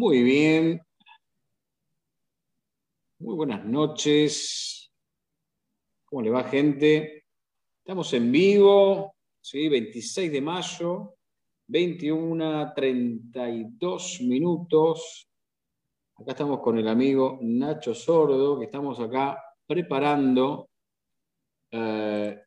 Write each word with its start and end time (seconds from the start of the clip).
Muy 0.00 0.22
bien. 0.22 0.80
Muy 3.18 3.34
buenas 3.34 3.62
noches. 3.66 4.90
¿Cómo 6.06 6.22
le 6.22 6.30
va, 6.30 6.44
gente? 6.44 7.26
Estamos 7.84 8.10
en 8.14 8.32
vivo, 8.32 9.14
¿sí? 9.42 9.68
26 9.68 10.32
de 10.32 10.40
mayo, 10.40 11.16
21, 11.66 12.72
32 12.72 14.22
minutos. 14.22 15.28
Acá 16.16 16.30
estamos 16.30 16.60
con 16.60 16.78
el 16.78 16.88
amigo 16.88 17.38
Nacho 17.42 17.94
Sordo, 17.94 18.58
que 18.58 18.64
estamos 18.64 18.98
acá 19.00 19.38
preparando 19.66 20.70
eh, 21.72 22.42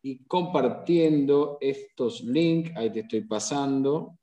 y 0.00 0.24
compartiendo 0.24 1.58
estos 1.60 2.22
links. 2.22 2.74
Ahí 2.74 2.90
te 2.90 3.00
estoy 3.00 3.20
pasando. 3.26 4.19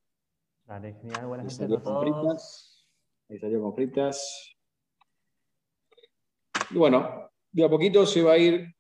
Vale, 0.68 0.96
genial. 0.96 1.28
Buenas 1.28 1.46
noches 1.46 1.80
a 1.80 1.82
todos. 1.82 2.86
Ahí 3.30 3.40
salió 3.40 3.62
con 3.62 3.74
fritas. 3.74 4.54
Y 6.72 6.78
bueno, 6.78 7.32
de 7.54 7.64
a 7.64 7.70
poquito 7.70 8.06
se 8.06 8.22
va 8.22 8.34
a 8.34 8.38
ir 8.38 8.76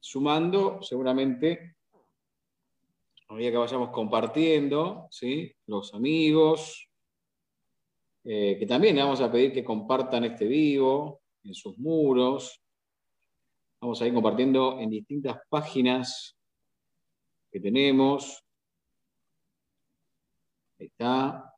sumando, 0.00 0.82
seguramente, 0.82 1.76
a 3.28 3.34
medida 3.34 3.52
que 3.52 3.56
vayamos 3.58 3.90
compartiendo, 3.90 5.06
¿sí? 5.12 5.54
los 5.66 5.94
amigos, 5.94 6.88
eh, 8.24 8.56
que 8.58 8.66
también 8.66 8.96
le 8.96 9.04
vamos 9.04 9.20
a 9.20 9.30
pedir 9.30 9.52
que 9.52 9.62
compartan 9.62 10.24
este 10.24 10.46
vivo 10.46 11.20
en 11.44 11.54
sus 11.54 11.78
muros. 11.78 12.60
Vamos 13.80 14.02
a 14.02 14.08
ir 14.08 14.12
compartiendo 14.12 14.80
en 14.80 14.90
distintas 14.90 15.38
páginas 15.48 16.36
que 17.52 17.60
tenemos. 17.60 18.44
Ahí 20.80 20.86
está. 20.86 21.54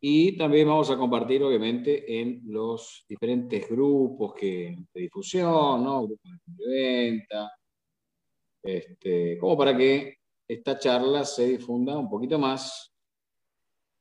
Y 0.00 0.36
también 0.36 0.68
vamos 0.68 0.90
a 0.90 0.96
compartir, 0.98 1.42
obviamente, 1.42 2.20
en 2.20 2.42
los 2.44 3.04
diferentes 3.08 3.68
grupos 3.68 4.34
que, 4.34 4.76
de 4.92 5.00
difusión, 5.00 5.82
¿no? 5.82 6.06
grupos 6.06 6.30
de 6.44 6.68
venta, 6.68 7.50
este, 8.62 9.38
como 9.38 9.56
para 9.56 9.74
que 9.74 10.18
esta 10.46 10.78
charla 10.78 11.24
se 11.24 11.46
difunda 11.46 11.96
un 11.96 12.10
poquito 12.10 12.38
más 12.38 12.92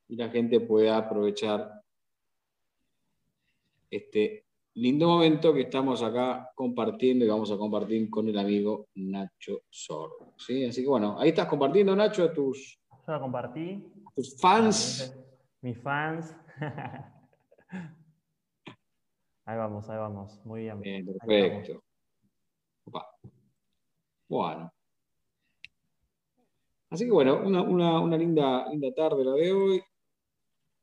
y 0.09 0.17
la 0.17 0.29
gente 0.29 0.59
pueda 0.59 0.97
aprovechar 0.97 1.81
este 3.89 4.44
lindo 4.75 5.07
momento 5.07 5.53
que 5.53 5.61
estamos 5.61 6.03
acá 6.03 6.51
compartiendo 6.53 7.23
y 7.25 7.27
vamos 7.27 7.51
a 7.51 7.57
compartir 7.57 8.09
con 8.09 8.27
el 8.27 8.37
amigo 8.37 8.89
Nacho 8.95 9.61
Sordo. 9.69 10.33
¿sí? 10.37 10.65
Así 10.65 10.81
que 10.83 10.89
bueno, 10.89 11.17
ahí 11.19 11.29
estás 11.29 11.47
compartiendo, 11.47 11.95
Nacho, 11.95 12.25
a 12.25 12.33
tus, 12.33 12.79
Yo 13.07 13.19
compartí. 13.19 13.83
tus 14.15 14.37
fans. 14.39 15.17
Mis 15.61 15.81
fans. 15.81 16.35
ahí 19.45 19.57
vamos, 19.57 19.89
ahí 19.89 19.97
vamos. 19.97 20.41
Muy 20.45 20.63
bien. 20.63 20.81
Bien, 20.81 21.05
perfecto. 21.05 21.81
Bueno. 24.27 24.71
Así 26.89 27.05
que 27.05 27.11
bueno, 27.11 27.41
una, 27.43 27.61
una, 27.99 28.17
linda, 28.17 28.67
linda 28.69 28.93
tarde 28.93 29.23
la 29.23 29.33
de 29.33 29.51
hoy. 29.51 29.83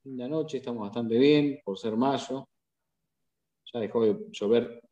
Linda 0.04 0.28
noche, 0.28 0.58
estamos 0.58 0.82
bastante 0.82 1.18
bien 1.18 1.60
por 1.64 1.78
ser 1.78 1.96
mayo. 1.96 2.48
Ya 3.72 3.80
dejó 3.80 4.04
de 4.04 4.16
llover 4.30 4.82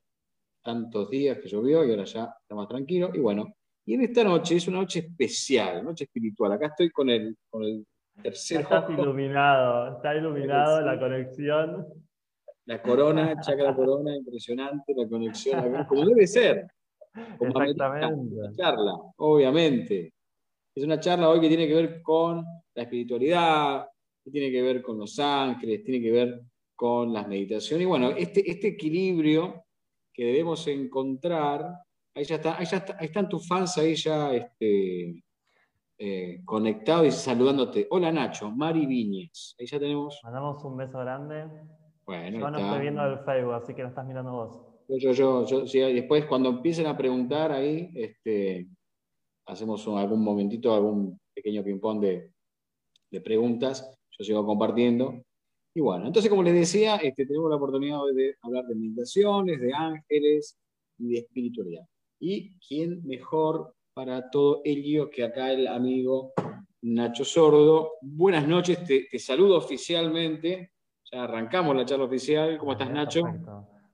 tantos 0.63 1.11
días 1.11 1.39
que 1.39 1.49
llovió 1.49 1.85
y 1.85 1.91
ahora 1.91 2.05
ya 2.05 2.35
está 2.41 2.55
más 2.55 2.69
tranquilo. 2.69 3.11
Y 3.15 3.19
bueno, 3.19 3.55
y 3.87 3.95
en 3.95 4.03
esta 4.03 4.25
noche 4.25 4.57
es 4.57 4.69
una 4.69 4.79
noche 4.79 5.01
especial, 5.01 5.85
noche 5.85 6.05
espiritual. 6.05 6.53
Acá 6.53 6.67
estoy 6.67 6.91
con 6.91 7.09
el, 7.11 7.37
con 7.49 7.65
el 7.65 7.87
tercer 8.23 8.61
Está 8.61 8.87
iluminado, 8.89 9.97
está 9.97 10.15
iluminado 10.15 10.81
la 10.83 10.99
conexión. 10.99 11.87
La 12.67 12.81
corona, 12.83 13.41
chacra 13.41 13.75
corona, 13.77 14.15
impresionante 14.15 14.95
la 14.95 15.09
conexión 15.09 15.85
como 15.87 16.05
debe 16.07 16.27
ser. 16.27 16.67
Exactamente. 17.41 18.35
Una 18.35 18.53
charla, 18.53 18.93
obviamente. 19.17 20.13
Es 20.75 20.85
una 20.85 21.01
charla 21.01 21.29
hoy 21.29 21.41
que 21.41 21.49
tiene 21.49 21.67
que 21.67 21.75
ver 21.75 22.03
con 22.03 22.45
la 22.75 22.83
espiritualidad, 22.83 23.87
que 24.25 24.31
tiene 24.31 24.53
que 24.53 24.63
ver 24.63 24.83
con 24.83 24.99
los 24.99 25.19
ángeles, 25.19 25.83
tiene 25.83 26.01
que 26.01 26.13
ver 26.13 26.43
con 26.81 27.13
las 27.13 27.29
meditaciones. 27.29 27.83
Y 27.85 27.87
bueno, 27.87 28.09
este, 28.09 28.51
este 28.51 28.69
equilibrio 28.69 29.67
que 30.15 30.25
debemos 30.25 30.67
encontrar, 30.67 31.75
ahí 32.15 32.25
ya, 32.25 32.37
está, 32.37 32.57
ahí 32.59 32.65
ya 32.65 32.79
está, 32.79 32.97
ahí 32.99 33.05
están 33.05 33.29
tus 33.29 33.47
fans 33.47 33.77
ahí 33.77 33.95
ya 33.95 34.33
este, 34.33 35.23
eh, 35.99 36.41
conectados 36.43 37.07
y 37.07 37.11
saludándote. 37.11 37.87
Hola 37.91 38.11
Nacho, 38.11 38.51
Mari 38.51 38.87
Viñez. 38.87 39.57
Ahí 39.61 39.67
ya 39.67 39.79
tenemos. 39.79 40.21
Mandamos 40.25 40.65
un 40.65 40.79
beso 40.79 40.99
grande. 41.01 41.45
Bueno, 42.07 42.39
yo 42.39 42.51
no 42.51 42.59
estoy 42.59 42.81
viendo 42.81 43.05
el 43.05 43.19
Facebook, 43.27 43.53
así 43.53 43.75
que 43.75 43.83
no 43.83 43.89
estás 43.89 44.07
mirando 44.07 44.33
vos. 44.33 44.59
Yo, 44.89 45.13
yo, 45.13 45.47
yo, 45.47 45.67
sí, 45.67 45.81
después 45.81 46.25
cuando 46.25 46.49
empiecen 46.49 46.87
a 46.87 46.97
preguntar 46.97 47.53
ahí, 47.53 47.91
este, 47.95 48.67
hacemos 49.45 49.87
algún 49.87 50.25
momentito, 50.25 50.75
algún 50.75 51.21
pequeño 51.35 51.63
ping-pong 51.63 52.01
de, 52.01 52.33
de 53.11 53.21
preguntas. 53.21 53.95
Yo 54.13 54.25
sigo 54.25 54.47
compartiendo. 54.47 55.21
Y 55.75 55.81
bueno, 55.81 56.07
entonces 56.07 56.29
como 56.29 56.43
les 56.43 56.55
decía, 56.55 56.97
este, 56.97 57.27
tenemos 57.27 57.49
la 57.49 57.57
oportunidad 57.57 57.99
de 58.15 58.37
hablar 58.43 58.65
de 58.67 58.75
meditaciones, 58.75 59.61
de 59.61 59.73
ángeles 59.73 60.59
y 60.99 61.13
de 61.13 61.19
espiritualidad. 61.21 61.85
¿Y 62.19 62.59
quién 62.59 63.01
mejor 63.07 63.75
para 63.95 64.31
todo 64.31 64.63
ello 64.65 65.11
que 65.11 65.25
acá 65.25 65.53
el 65.53 65.69
amigo 65.69 66.33
Nacho 66.83 67.25
Sordo? 67.25 67.93
Buenas 68.03 68.49
noches, 68.49 68.85
te, 68.85 69.19
saludo 69.19 69.59
oficialmente. 69.59 70.73
Ya 71.13 71.25
arrancamos 71.25 71.77
la 71.77 71.85
charla 71.85 72.05
oficial. 72.05 72.59
¿Cómo 72.59 72.73
estás, 72.73 72.91
Nacho? 72.91 73.23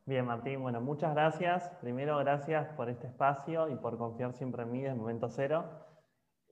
Bien, 0.06 0.24
Martín. 0.24 0.62
Bueno, 0.62 0.80
muchas 0.80 1.12
gracias. 1.14 1.70
Primero, 1.80 2.16
gracias 2.18 2.68
por 2.74 2.88
este 2.88 3.08
espacio 3.08 3.68
y 3.68 3.76
por 3.76 3.98
confiar 3.98 4.32
siempre 4.32 4.62
en 4.62 4.72
mí 4.72 4.78
desde 4.78 4.92
el 4.92 5.00
momento 5.00 5.28
cero. 5.28 5.64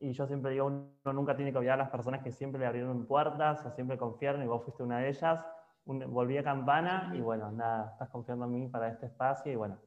Y 0.01 0.13
yo 0.13 0.27
siempre 0.27 0.53
digo, 0.53 0.67
uno 0.67 1.13
nunca 1.13 1.37
tiene 1.37 1.53
que 1.53 1.59
olvidar 1.59 1.81
a 1.81 1.85
las 1.85 1.91
personas 1.91 2.23
que 2.23 2.33
siempre 2.33 2.61
le 2.61 2.67
abrieron 2.67 3.07
puertas 3.07 3.65
o 3.65 3.71
siempre 3.71 3.97
confiaron 3.97 4.43
y 4.43 4.47
vos 4.47 4.63
fuiste 4.63 4.83
una 4.83 4.99
de 4.99 5.09
ellas. 5.09 5.45
volví 5.85 6.37
a 6.37 6.45
campana 6.45 7.13
y 7.15 7.21
bueno, 7.21 7.51
nada, 7.53 7.91
estás 7.93 8.11
confiando 8.11 8.45
en 8.47 8.53
mí 8.53 8.69
para 8.69 8.89
este 8.89 9.07
espacio 9.07 9.53
y 9.53 9.57
bueno, 9.57 9.79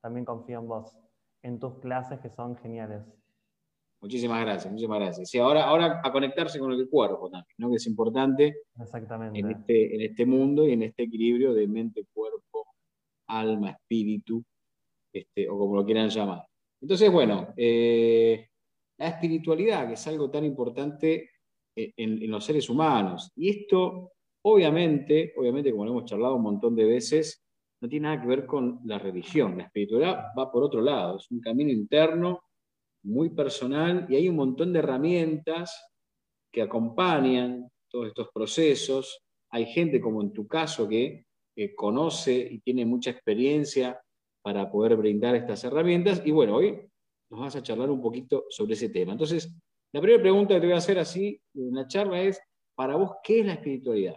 también 0.00 0.24
confío 0.24 0.58
en 0.58 0.68
vos, 0.68 0.96
en 1.42 1.60
tus 1.60 1.78
clases 1.78 2.18
que 2.20 2.30
son 2.30 2.56
geniales. 2.56 3.02
Muchísimas 4.00 4.40
gracias, 4.40 4.72
muchísimas 4.72 4.98
gracias. 4.98 5.32
Y 5.32 5.38
ahora, 5.38 5.64
ahora 5.64 6.00
a 6.02 6.10
conectarse 6.10 6.58
con 6.58 6.72
el 6.72 6.88
cuerpo 6.88 7.30
también, 7.30 7.54
¿no? 7.58 7.70
que 7.70 7.76
es 7.76 7.86
importante 7.86 8.56
Exactamente. 8.80 9.38
En, 9.38 9.50
este, 9.50 9.94
en 9.94 10.00
este 10.00 10.26
mundo 10.26 10.66
y 10.66 10.72
en 10.72 10.82
este 10.82 11.04
equilibrio 11.04 11.54
de 11.54 11.68
mente, 11.68 12.04
cuerpo, 12.12 12.66
alma, 13.28 13.70
espíritu, 13.70 14.42
este, 15.12 15.48
o 15.48 15.56
como 15.56 15.76
lo 15.76 15.84
quieran 15.84 16.08
llamar. 16.08 16.44
Entonces, 16.80 17.12
bueno, 17.12 17.54
eh, 17.56 18.48
la 18.98 19.08
espiritualidad, 19.08 19.86
que 19.88 19.94
es 19.94 20.06
algo 20.06 20.30
tan 20.30 20.44
importante 20.44 21.30
eh, 21.76 21.92
en, 21.96 22.30
los 22.30 22.44
seres 22.44 22.68
humanos. 22.68 23.32
Y 23.36 23.50
esto, 23.50 24.12
obviamente, 24.42 25.32
obviamente, 25.36 25.70
como 25.70 25.84
lo 25.84 25.92
hemos 25.92 26.04
charlado 26.04 26.36
un 26.36 26.42
montón 26.42 26.74
de 26.76 26.84
veces, 26.84 27.42
no 27.80 27.88
tiene 27.88 28.04
nada 28.04 28.20
que 28.20 28.28
ver 28.28 28.46
con 28.46 28.80
la 28.84 28.98
religión. 28.98 29.56
La 29.56 29.64
espiritualidad 29.64 30.26
va 30.38 30.50
por 30.52 30.62
otro 30.62 30.80
lado, 30.82 31.16
es 31.16 31.30
un 31.30 31.40
camino 31.40 31.70
interno 31.70 32.42
muy 33.04 33.30
personal 33.30 34.06
y 34.08 34.14
hay 34.14 34.28
un 34.28 34.36
montón 34.36 34.72
de 34.72 34.78
herramientas 34.78 35.90
que 36.52 36.62
acompañan 36.62 37.68
todos 37.88 38.08
estos 38.08 38.28
procesos. 38.32 39.24
Hay 39.50 39.66
gente 39.66 40.00
como 40.00 40.22
en 40.22 40.32
tu 40.32 40.46
caso 40.46 40.88
que, 40.88 41.24
que 41.56 41.74
conoce 41.74 42.36
y 42.36 42.60
tiene 42.60 42.86
mucha 42.86 43.10
experiencia 43.10 44.00
para 44.42 44.70
poder 44.70 44.96
brindar 44.96 45.34
estas 45.34 45.64
herramientas. 45.64 46.22
Y 46.24 46.30
bueno, 46.30 46.56
hoy 46.56 46.91
nos 47.32 47.40
vas 47.40 47.56
a 47.56 47.62
charlar 47.62 47.88
un 47.88 48.02
poquito 48.02 48.44
sobre 48.50 48.74
ese 48.74 48.90
tema. 48.90 49.12
Entonces, 49.12 49.58
la 49.90 50.00
primera 50.00 50.22
pregunta 50.22 50.54
que 50.54 50.60
te 50.60 50.66
voy 50.66 50.74
a 50.74 50.78
hacer 50.78 50.98
así 50.98 51.40
en 51.54 51.74
la 51.74 51.86
charla 51.86 52.20
es, 52.20 52.38
para 52.74 52.94
vos, 52.94 53.16
¿qué 53.24 53.40
es 53.40 53.46
la 53.46 53.54
espiritualidad? 53.54 54.16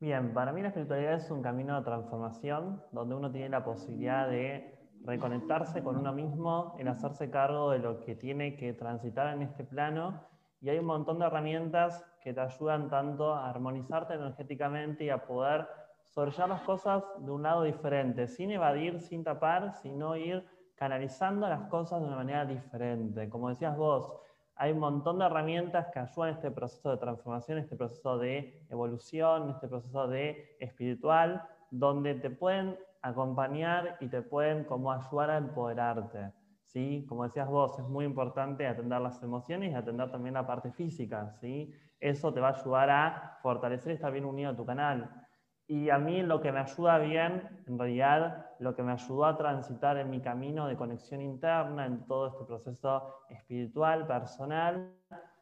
Bien, 0.00 0.34
para 0.34 0.52
mí 0.52 0.62
la 0.62 0.68
espiritualidad 0.68 1.14
es 1.14 1.30
un 1.30 1.42
camino 1.42 1.76
de 1.76 1.84
transformación 1.84 2.82
donde 2.90 3.14
uno 3.14 3.30
tiene 3.30 3.50
la 3.50 3.64
posibilidad 3.64 4.28
de 4.28 4.76
reconectarse 5.04 5.82
con 5.84 5.96
uno 5.96 6.12
mismo, 6.12 6.74
en 6.78 6.88
hacerse 6.88 7.30
cargo 7.30 7.70
de 7.70 7.78
lo 7.78 8.00
que 8.00 8.16
tiene 8.16 8.56
que 8.56 8.72
transitar 8.72 9.32
en 9.32 9.42
este 9.42 9.62
plano. 9.62 10.24
Y 10.60 10.70
hay 10.70 10.78
un 10.78 10.86
montón 10.86 11.20
de 11.20 11.26
herramientas 11.26 12.04
que 12.20 12.34
te 12.34 12.40
ayudan 12.40 12.90
tanto 12.90 13.32
a 13.32 13.48
armonizarte 13.48 14.14
energéticamente 14.14 15.04
y 15.04 15.10
a 15.10 15.24
poder 15.24 15.68
sobrellevar 16.02 16.48
las 16.48 16.62
cosas 16.62 17.04
de 17.20 17.30
un 17.30 17.44
lado 17.44 17.62
diferente, 17.62 18.26
sin 18.26 18.50
evadir, 18.50 19.00
sin 19.00 19.22
tapar, 19.22 19.74
sino 19.82 20.16
ir 20.16 20.44
canalizando 20.76 21.48
las 21.48 21.68
cosas 21.68 22.00
de 22.00 22.06
una 22.06 22.16
manera 22.16 22.44
diferente. 22.44 23.28
Como 23.28 23.48
decías 23.48 23.76
vos, 23.76 24.12
hay 24.54 24.72
un 24.72 24.78
montón 24.78 25.18
de 25.18 25.26
herramientas 25.26 25.88
que 25.92 25.98
ayudan 25.98 26.30
en 26.30 26.34
este 26.36 26.50
proceso 26.50 26.90
de 26.90 26.96
transformación, 26.96 27.58
este 27.58 27.76
proceso 27.76 28.18
de 28.18 28.66
evolución, 28.70 29.50
este 29.50 29.68
proceso 29.68 30.06
de 30.06 30.56
espiritual, 30.60 31.42
donde 31.70 32.14
te 32.14 32.30
pueden 32.30 32.78
acompañar 33.02 33.96
y 34.00 34.08
te 34.08 34.22
pueden 34.22 34.64
como 34.64 34.92
ayudar 34.92 35.30
a 35.30 35.36
empoderarte. 35.38 36.32
¿sí? 36.64 37.06
Como 37.08 37.24
decías 37.24 37.48
vos, 37.48 37.78
es 37.78 37.86
muy 37.86 38.04
importante 38.04 38.66
atender 38.66 39.00
las 39.00 39.22
emociones 39.22 39.72
y 39.72 39.74
atender 39.74 40.10
también 40.10 40.34
la 40.34 40.46
parte 40.46 40.70
física, 40.72 41.32
¿sí? 41.40 41.72
Eso 41.98 42.32
te 42.32 42.40
va 42.40 42.48
a 42.48 42.60
ayudar 42.60 42.90
a 42.90 43.38
fortalecer 43.40 43.92
y 43.92 43.94
estar 43.94 44.12
bien 44.12 44.26
unido 44.26 44.50
a 44.50 44.56
tu 44.56 44.66
canal. 44.66 45.26
Y 45.68 45.90
a 45.90 45.98
mí 45.98 46.22
lo 46.22 46.40
que 46.40 46.52
me 46.52 46.60
ayuda 46.60 46.98
bien, 46.98 47.64
en 47.66 47.78
realidad, 47.78 48.46
lo 48.60 48.74
que 48.74 48.82
me 48.82 48.92
ayudó 48.92 49.24
a 49.24 49.36
transitar 49.36 49.96
en 49.96 50.10
mi 50.10 50.20
camino 50.20 50.68
de 50.68 50.76
conexión 50.76 51.20
interna, 51.20 51.86
en 51.86 52.06
todo 52.06 52.28
este 52.28 52.44
proceso 52.44 53.24
espiritual, 53.28 54.06
personal, 54.06 54.92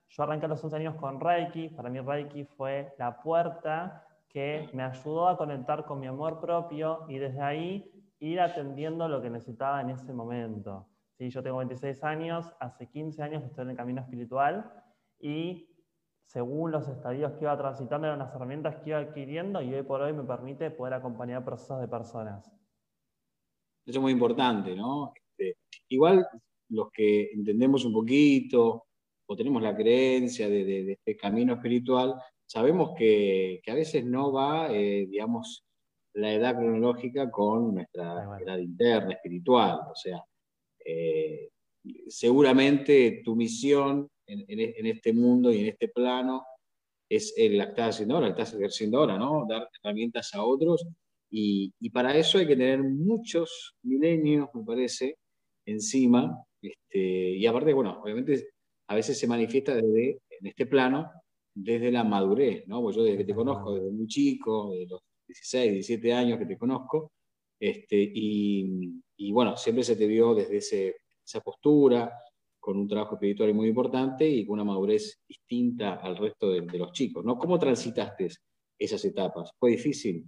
yo 0.08 0.22
arranqué 0.22 0.46
a 0.46 0.48
los 0.48 0.62
11 0.62 0.76
años 0.76 0.94
con 0.94 1.18
Reiki. 1.18 1.70
Para 1.70 1.90
mí 1.90 2.00
Reiki 2.00 2.44
fue 2.44 2.94
la 2.98 3.20
puerta 3.20 4.06
que 4.28 4.68
me 4.72 4.84
ayudó 4.84 5.28
a 5.28 5.36
conectar 5.36 5.84
con 5.84 5.98
mi 5.98 6.06
amor 6.06 6.40
propio 6.40 7.04
y 7.08 7.18
desde 7.18 7.40
ahí 7.40 7.90
ir 8.20 8.40
atendiendo 8.40 9.08
lo 9.08 9.20
que 9.20 9.28
necesitaba 9.28 9.80
en 9.80 9.90
ese 9.90 10.12
momento. 10.12 10.86
¿Sí? 11.18 11.30
Yo 11.30 11.42
tengo 11.42 11.58
26 11.58 12.02
años, 12.04 12.52
hace 12.60 12.88
15 12.88 13.22
años 13.22 13.42
que 13.42 13.48
estoy 13.48 13.64
en 13.64 13.70
el 13.70 13.76
camino 13.76 14.00
espiritual 14.00 14.70
y 15.18 15.73
según 16.26 16.72
los 16.72 16.88
estadios 16.88 17.32
que 17.32 17.44
iba 17.44 17.56
transitando, 17.56 18.06
eran 18.06 18.18
las 18.18 18.34
herramientas 18.34 18.76
que 18.76 18.90
iba 18.90 18.98
adquiriendo 18.98 19.62
y 19.62 19.74
hoy 19.74 19.82
por 19.82 20.00
hoy 20.00 20.12
me 20.12 20.24
permite 20.24 20.70
poder 20.70 20.94
acompañar 20.94 21.44
procesos 21.44 21.80
de 21.80 21.88
personas. 21.88 22.50
Eso 23.86 23.98
es 23.98 24.02
muy 24.02 24.12
importante, 24.12 24.74
¿no? 24.74 25.12
Este, 25.14 25.58
igual 25.88 26.26
los 26.70 26.90
que 26.90 27.30
entendemos 27.32 27.84
un 27.84 27.92
poquito 27.92 28.86
o 29.26 29.36
tenemos 29.36 29.62
la 29.62 29.76
creencia 29.76 30.48
de, 30.48 30.92
este 30.92 31.16
camino 31.16 31.54
espiritual, 31.54 32.14
sabemos 32.46 32.90
que, 32.96 33.62
a 33.66 33.74
veces 33.74 34.04
no 34.04 34.32
va, 34.32 34.72
eh, 34.72 35.06
digamos, 35.08 35.64
la 36.14 36.32
edad 36.32 36.56
cronológica 36.56 37.30
con 37.30 37.74
nuestra 37.74 38.38
edad 38.40 38.58
interna, 38.58 39.12
espiritual. 39.12 39.80
O 39.90 39.94
sea, 39.94 40.22
eh, 40.84 41.50
seguramente 42.08 43.22
tu 43.24 43.34
misión 43.34 44.08
en, 44.26 44.86
este 44.86 45.12
mundo 45.12 45.52
y 45.52 45.60
en 45.60 45.66
este 45.66 45.88
plano 45.88 46.44
es 47.08 47.34
la 47.36 47.66
que 47.66 47.70
estás 47.70 47.94
haciendo 47.96 48.14
ahora, 48.14 48.28
la 48.28 48.34
que 48.34 48.42
estás 48.42 48.58
ejerciendo 48.58 48.98
ahora, 48.98 49.18
¿no? 49.18 49.46
Dar 49.48 49.68
herramientas 49.82 50.34
a 50.34 50.42
otros. 50.44 50.86
Y, 51.30 51.72
para 51.90 52.16
eso 52.16 52.38
hay 52.38 52.46
que 52.46 52.56
tener 52.56 52.82
muchos 52.82 53.74
milenios, 53.82 54.48
me 54.54 54.64
parece, 54.64 55.16
encima. 55.66 56.44
Este, 56.62 56.98
y 56.98 57.46
aparte, 57.46 57.72
bueno, 57.72 58.00
obviamente 58.02 58.50
a 58.88 58.94
veces 58.94 59.18
se 59.18 59.26
manifiesta 59.26 59.74
desde, 59.74 60.20
en 60.30 60.46
este 60.46 60.66
plano, 60.66 61.10
desde 61.54 61.90
la 61.90 62.04
madurez, 62.04 62.66
¿no? 62.66 62.82
Pues 62.82 62.96
yo 62.96 63.02
desde 63.04 63.18
que 63.18 63.24
te 63.24 63.34
conozco, 63.34 63.74
desde 63.74 63.90
muy 63.90 64.06
chico, 64.06 64.72
de 64.72 64.86
los 64.86 65.00
16, 65.28 65.72
17 65.72 66.12
años 66.12 66.38
que 66.38 66.46
te 66.46 66.58
conozco, 66.58 67.12
este, 67.60 67.96
y, 68.14 69.02
y 69.16 69.32
bueno, 69.32 69.56
siempre 69.56 69.84
se 69.84 69.96
te 69.96 70.06
vio 70.06 70.34
desde 70.34 70.58
ese, 70.58 70.96
esa 71.24 71.40
postura, 71.40 72.12
con 72.64 72.78
un 72.78 72.88
trabajo 72.88 73.16
espiritual 73.16 73.52
muy 73.52 73.68
importante 73.68 74.26
y 74.26 74.46
con 74.46 74.54
una 74.54 74.64
madurez 74.64 75.22
distinta 75.28 75.96
al 75.96 76.16
resto 76.16 76.48
de, 76.48 76.62
los 76.78 76.92
chicos. 76.92 77.22
¿no? 77.22 77.36
¿Cómo 77.36 77.58
transitaste 77.58 78.28
esas 78.78 79.04
etapas? 79.04 79.50
¿Fue 79.58 79.72
difícil? 79.72 80.26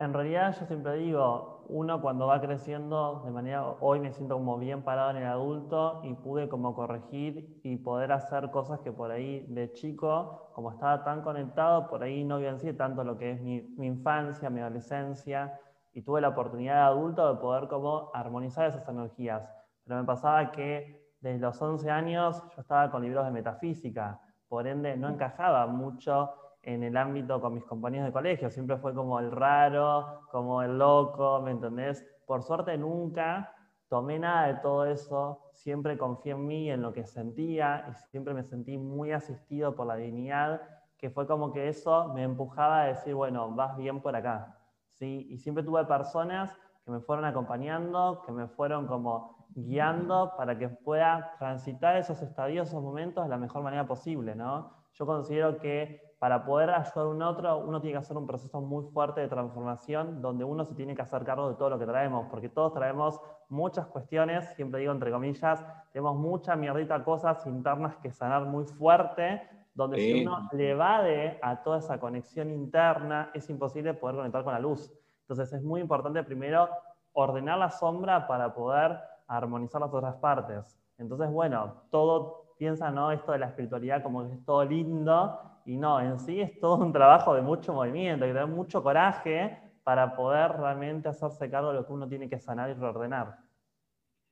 En 0.00 0.12
realidad 0.12 0.56
yo 0.58 0.66
siempre 0.66 0.96
digo, 0.96 1.64
uno 1.68 2.02
cuando 2.02 2.26
va 2.26 2.40
creciendo, 2.40 3.22
de 3.24 3.30
manera, 3.30 3.64
hoy 3.80 4.00
me 4.00 4.12
siento 4.12 4.34
como 4.34 4.58
bien 4.58 4.82
parado 4.82 5.10
en 5.12 5.18
el 5.18 5.26
adulto 5.26 6.00
y 6.02 6.12
pude 6.14 6.48
como 6.48 6.74
corregir 6.74 7.60
y 7.62 7.76
poder 7.76 8.10
hacer 8.10 8.50
cosas 8.50 8.80
que 8.80 8.90
por 8.90 9.12
ahí 9.12 9.46
de 9.48 9.72
chico, 9.72 10.50
como 10.54 10.72
estaba 10.72 11.04
tan 11.04 11.22
conectado, 11.22 11.88
por 11.88 12.02
ahí 12.02 12.24
no 12.24 12.40
vencí 12.40 12.72
tanto 12.72 13.04
lo 13.04 13.16
que 13.16 13.30
es 13.30 13.40
mi, 13.40 13.60
mi 13.76 13.86
infancia, 13.86 14.50
mi 14.50 14.60
adolescencia, 14.60 15.60
y 15.92 16.02
tuve 16.02 16.20
la 16.20 16.30
oportunidad 16.30 16.74
de 16.74 16.80
adulto 16.80 17.32
de 17.32 17.40
poder 17.40 17.68
como 17.68 18.10
armonizar 18.12 18.68
esas 18.68 18.88
energías. 18.88 19.48
Pero 19.84 20.00
me 20.00 20.04
pasaba 20.04 20.50
que 20.50 21.07
desde 21.20 21.38
los 21.38 21.60
11 21.60 21.90
años 21.90 22.42
yo 22.54 22.60
estaba 22.60 22.90
con 22.90 23.02
libros 23.02 23.24
de 23.24 23.30
metafísica, 23.30 24.20
por 24.48 24.66
ende 24.66 24.96
no 24.96 25.08
encajaba 25.08 25.66
mucho 25.66 26.32
en 26.62 26.82
el 26.82 26.96
ámbito 26.96 27.40
con 27.40 27.54
mis 27.54 27.64
compañeros 27.64 28.06
de 28.06 28.12
colegio, 28.12 28.50
siempre 28.50 28.76
fue 28.76 28.94
como 28.94 29.18
el 29.18 29.30
raro, 29.30 30.22
como 30.30 30.62
el 30.62 30.78
loco, 30.78 31.40
¿me 31.40 31.52
entendés? 31.52 32.04
Por 32.26 32.42
suerte 32.42 32.76
nunca 32.76 33.54
tomé 33.88 34.18
nada 34.18 34.48
de 34.48 34.54
todo 34.60 34.84
eso, 34.84 35.50
siempre 35.54 35.96
confié 35.96 36.32
en 36.32 36.46
mí, 36.46 36.70
en 36.70 36.82
lo 36.82 36.92
que 36.92 37.06
sentía 37.06 37.86
y 37.90 37.94
siempre 38.10 38.34
me 38.34 38.42
sentí 38.42 38.76
muy 38.76 39.12
asistido 39.12 39.74
por 39.74 39.86
la 39.86 39.96
dignidad, 39.96 40.60
que 40.98 41.10
fue 41.10 41.26
como 41.26 41.52
que 41.52 41.68
eso 41.68 42.12
me 42.12 42.22
empujaba 42.22 42.82
a 42.82 42.86
decir, 42.86 43.14
bueno, 43.14 43.50
vas 43.54 43.76
bien 43.76 44.00
por 44.00 44.14
acá. 44.14 44.58
¿sí? 44.92 45.26
Y 45.30 45.38
siempre 45.38 45.64
tuve 45.64 45.84
personas 45.84 46.54
que 46.88 46.92
me 46.92 47.00
fueron 47.00 47.26
acompañando, 47.26 48.22
que 48.24 48.32
me 48.32 48.46
fueron 48.46 48.86
como 48.86 49.46
guiando 49.50 50.32
para 50.38 50.58
que 50.58 50.70
pueda 50.70 51.34
transitar 51.38 51.96
esos 51.96 52.22
estadios, 52.22 52.68
esos 52.68 52.82
momentos 52.82 53.24
de 53.24 53.28
la 53.28 53.36
mejor 53.36 53.62
manera 53.62 53.86
posible, 53.86 54.34
¿no? 54.34 54.72
Yo 54.94 55.04
considero 55.04 55.58
que 55.58 56.14
para 56.18 56.46
poder 56.46 56.70
ayudar 56.70 57.04
a 57.04 57.08
un 57.08 57.20
otro, 57.20 57.58
uno 57.58 57.78
tiene 57.82 57.92
que 57.92 57.98
hacer 57.98 58.16
un 58.16 58.26
proceso 58.26 58.62
muy 58.62 58.86
fuerte 58.90 59.20
de 59.20 59.28
transformación 59.28 60.22
donde 60.22 60.44
uno 60.44 60.64
se 60.64 60.74
tiene 60.74 60.96
que 60.96 61.02
hacer 61.02 61.24
cargo 61.24 61.50
de 61.50 61.56
todo 61.56 61.68
lo 61.68 61.78
que 61.78 61.84
traemos, 61.84 62.26
porque 62.30 62.48
todos 62.48 62.72
traemos 62.72 63.20
muchas 63.50 63.86
cuestiones, 63.88 64.48
siempre 64.54 64.80
digo 64.80 64.92
entre 64.92 65.10
comillas, 65.10 65.62
tenemos 65.92 66.16
mucha 66.16 66.56
mierdita 66.56 67.04
cosas 67.04 67.46
internas 67.46 67.96
que 67.98 68.10
sanar 68.12 68.46
muy 68.46 68.64
fuerte, 68.64 69.42
donde 69.74 69.98
si 69.98 70.22
uno 70.22 70.48
le 70.52 70.70
evade 70.70 71.38
a 71.42 71.62
toda 71.62 71.80
esa 71.80 72.00
conexión 72.00 72.50
interna, 72.50 73.30
es 73.34 73.50
imposible 73.50 73.92
poder 73.92 74.16
conectar 74.16 74.42
con 74.42 74.54
la 74.54 74.58
luz. 74.58 74.90
Entonces 75.28 75.52
es 75.52 75.62
muy 75.62 75.82
importante 75.82 76.22
primero 76.22 76.70
ordenar 77.12 77.58
la 77.58 77.70
sombra 77.70 78.26
para 78.26 78.54
poder 78.54 78.98
armonizar 79.26 79.78
las 79.78 79.92
otras 79.92 80.16
partes. 80.16 80.78
Entonces, 80.96 81.30
bueno, 81.30 81.82
todo 81.90 82.54
piensa, 82.58 82.90
¿no? 82.90 83.12
Esto 83.12 83.32
de 83.32 83.38
la 83.40 83.48
espiritualidad 83.48 84.02
como 84.02 84.26
que 84.26 84.34
es 84.34 84.44
todo 84.46 84.64
lindo, 84.64 85.38
y 85.66 85.76
no, 85.76 86.00
en 86.00 86.18
sí 86.18 86.40
es 86.40 86.58
todo 86.58 86.76
un 86.76 86.94
trabajo 86.94 87.34
de 87.34 87.42
mucho 87.42 87.74
movimiento, 87.74 88.26
y 88.26 88.32
de 88.32 88.46
mucho 88.46 88.82
coraje 88.82 89.58
para 89.84 90.16
poder 90.16 90.52
realmente 90.52 91.10
hacerse 91.10 91.50
cargo 91.50 91.68
de 91.68 91.74
lo 91.74 91.86
que 91.86 91.92
uno 91.92 92.08
tiene 92.08 92.28
que 92.28 92.38
sanar 92.38 92.70
y 92.70 92.72
reordenar. 92.72 93.36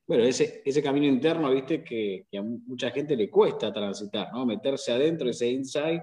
Bueno, 0.08 0.24
ese, 0.24 0.62
ese 0.64 0.82
camino 0.82 1.04
interno, 1.04 1.50
viste, 1.50 1.84
que, 1.84 2.26
a 2.38 2.42
mucha 2.42 2.90
gente 2.90 3.14
le 3.16 3.28
cuesta 3.28 3.70
transitar, 3.70 4.32
¿no? 4.32 4.46
Meterse 4.46 4.92
adentro, 4.92 5.28
ese 5.28 5.50
insight, 5.50 6.02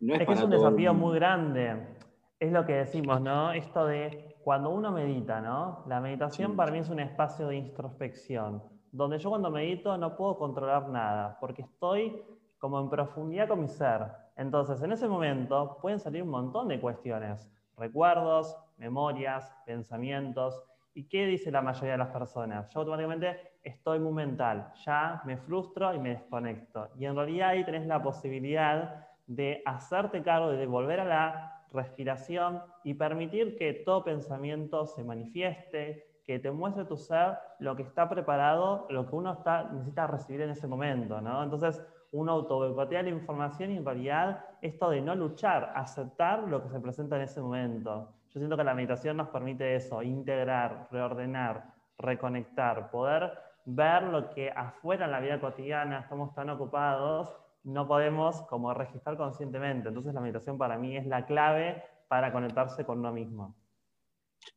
no 0.00 0.14
es, 0.14 0.20
es 0.22 0.26
que 0.26 0.32
es 0.32 0.42
un 0.42 0.50
desafío 0.50 0.94
muy 0.94 1.16
grande. 1.16 1.76
Es 2.38 2.50
lo 2.50 2.64
que 2.64 2.72
decimos, 2.72 3.20
¿no? 3.20 3.52
Esto 3.52 3.84
de 3.84 4.29
cuando 4.42 4.70
uno 4.70 4.90
medita, 4.90 5.40
¿no? 5.40 5.84
La 5.86 6.00
meditación 6.00 6.56
para 6.56 6.72
mí 6.72 6.78
es 6.78 6.88
un 6.88 7.00
espacio 7.00 7.48
de 7.48 7.56
introspección, 7.56 8.62
donde 8.90 9.18
yo 9.18 9.30
cuando 9.30 9.50
medito 9.50 9.96
no 9.98 10.16
puedo 10.16 10.38
controlar 10.38 10.88
nada, 10.88 11.36
porque 11.40 11.62
estoy 11.62 12.22
como 12.58 12.80
en 12.80 12.88
profundidad 12.88 13.48
con 13.48 13.60
mi 13.60 13.68
ser. 13.68 14.06
Entonces, 14.36 14.82
en 14.82 14.92
ese 14.92 15.08
momento 15.08 15.78
pueden 15.80 15.98
salir 15.98 16.22
un 16.22 16.30
montón 16.30 16.68
de 16.68 16.80
cuestiones, 16.80 17.50
recuerdos, 17.76 18.56
memorias, 18.76 19.52
pensamientos. 19.66 20.62
¿Y 20.94 21.04
qué 21.04 21.26
dice 21.26 21.50
la 21.50 21.62
mayoría 21.62 21.92
de 21.92 21.98
las 21.98 22.08
personas? 22.08 22.68
Yo 22.72 22.80
automáticamente 22.80 23.52
estoy 23.62 23.98
muy 24.00 24.12
mental, 24.12 24.72
ya 24.84 25.22
me 25.24 25.36
frustro 25.36 25.94
y 25.94 25.98
me 25.98 26.10
desconecto. 26.10 26.88
Y 26.96 27.04
en 27.04 27.14
realidad 27.14 27.50
ahí 27.50 27.64
tenés 27.64 27.86
la 27.86 28.02
posibilidad 28.02 29.06
de 29.26 29.62
hacerte 29.64 30.22
cargo, 30.22 30.50
de 30.50 30.66
volver 30.66 31.00
a 31.00 31.04
la 31.04 31.59
respiración 31.72 32.62
y 32.84 32.94
permitir 32.94 33.56
que 33.56 33.72
todo 33.72 34.04
pensamiento 34.04 34.86
se 34.86 35.04
manifieste, 35.04 36.20
que 36.24 36.38
te 36.38 36.50
muestre 36.50 36.84
tu 36.84 36.96
ser 36.96 37.38
lo 37.58 37.76
que 37.76 37.82
está 37.82 38.08
preparado, 38.08 38.86
lo 38.90 39.06
que 39.06 39.16
uno 39.16 39.32
está, 39.32 39.64
necesita 39.72 40.06
recibir 40.06 40.42
en 40.42 40.50
ese 40.50 40.66
momento. 40.66 41.20
¿no? 41.20 41.42
Entonces, 41.42 41.82
uno 42.12 42.32
autoboicotea 42.32 43.02
la 43.02 43.10
información 43.10 43.70
y 43.70 43.76
en 43.76 43.84
realidad 43.84 44.44
esto 44.60 44.90
de 44.90 45.00
no 45.00 45.14
luchar, 45.14 45.72
aceptar 45.74 46.40
lo 46.48 46.62
que 46.62 46.68
se 46.68 46.80
presenta 46.80 47.16
en 47.16 47.22
ese 47.22 47.40
momento. 47.40 48.12
Yo 48.30 48.38
siento 48.38 48.56
que 48.56 48.64
la 48.64 48.74
meditación 48.74 49.16
nos 49.16 49.28
permite 49.28 49.74
eso, 49.74 50.02
integrar, 50.02 50.88
reordenar, 50.90 51.74
reconectar, 51.98 52.90
poder 52.90 53.32
ver 53.64 54.04
lo 54.04 54.30
que 54.30 54.50
afuera 54.50 55.04
en 55.04 55.12
la 55.12 55.20
vida 55.20 55.40
cotidiana 55.40 56.00
estamos 56.00 56.34
tan 56.34 56.50
ocupados 56.50 57.36
no 57.64 57.86
podemos 57.86 58.42
como 58.42 58.72
registrar 58.74 59.16
conscientemente. 59.16 59.88
Entonces 59.88 60.14
la 60.14 60.20
meditación 60.20 60.58
para 60.58 60.78
mí 60.78 60.96
es 60.96 61.06
la 61.06 61.26
clave 61.26 61.82
para 62.08 62.32
conectarse 62.32 62.84
con 62.84 62.98
uno 62.98 63.12
mismo. 63.12 63.56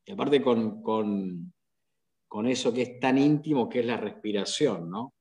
Y 0.06 0.14
aparte 0.14 0.42
con, 0.42 0.82
con, 0.82 1.54
eso 2.48 2.74
que 2.74 2.82
es 2.82 3.00
tan 3.00 3.18
íntimo 3.18 3.70
que 3.70 3.82
es 3.82 3.86
la 3.86 3.98
respiración, 3.98 4.90
¿no? 4.90 5.14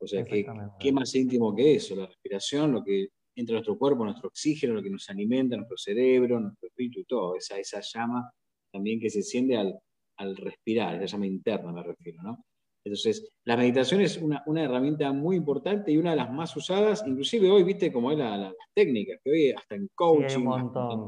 O 0.00 0.06
sea, 0.06 0.24
que, 0.24 0.46
¿qué 0.78 0.92
más 0.92 1.14
íntimo 1.14 1.54
que 1.54 1.74
eso? 1.74 1.96
La 1.96 2.06
respiración, 2.06 2.72
lo 2.72 2.84
que 2.84 3.08
entra 3.34 3.52
en 3.52 3.56
nuestro 3.56 3.76
cuerpo, 3.76 4.04
nuestro 4.04 4.28
oxígeno, 4.28 4.74
lo 4.74 4.82
que 4.82 4.90
nos 4.90 5.08
alimenta, 5.10 5.56
nuestro 5.56 5.76
cerebro, 5.76 6.40
nuestro 6.40 6.68
espíritu, 6.68 7.04
todo. 7.04 7.36
Esa, 7.36 7.58
esa 7.58 7.80
llama 7.80 8.30
también 8.72 9.00
que 9.00 9.10
se 9.10 9.18
enciende 9.18 9.56
al, 9.56 9.78
al 10.16 10.36
respirar, 10.36 10.94
esa 10.96 11.16
llama 11.16 11.26
interna 11.26 11.72
me 11.72 11.82
refiero, 11.82 12.22
¿no? 12.22 12.44
Entonces, 12.88 13.30
la 13.44 13.56
meditación 13.56 14.00
es 14.00 14.16
una, 14.18 14.42
herramienta 14.62 15.12
muy 15.12 15.36
importante 15.36 15.92
y 15.92 15.98
una 15.98 16.10
de 16.10 16.16
las 16.16 16.32
más 16.32 16.56
usadas, 16.56 17.04
inclusive 17.06 17.50
hoy, 17.50 17.62
viste 17.64 17.92
cómo 17.92 18.10
es 18.10 18.18
la, 18.18 18.36
las 18.36 18.54
técnicas, 18.74 19.20
que 19.22 19.30
hoy 19.30 19.50
hasta 19.52 19.74
en 19.74 19.88
coaching, 19.94 20.48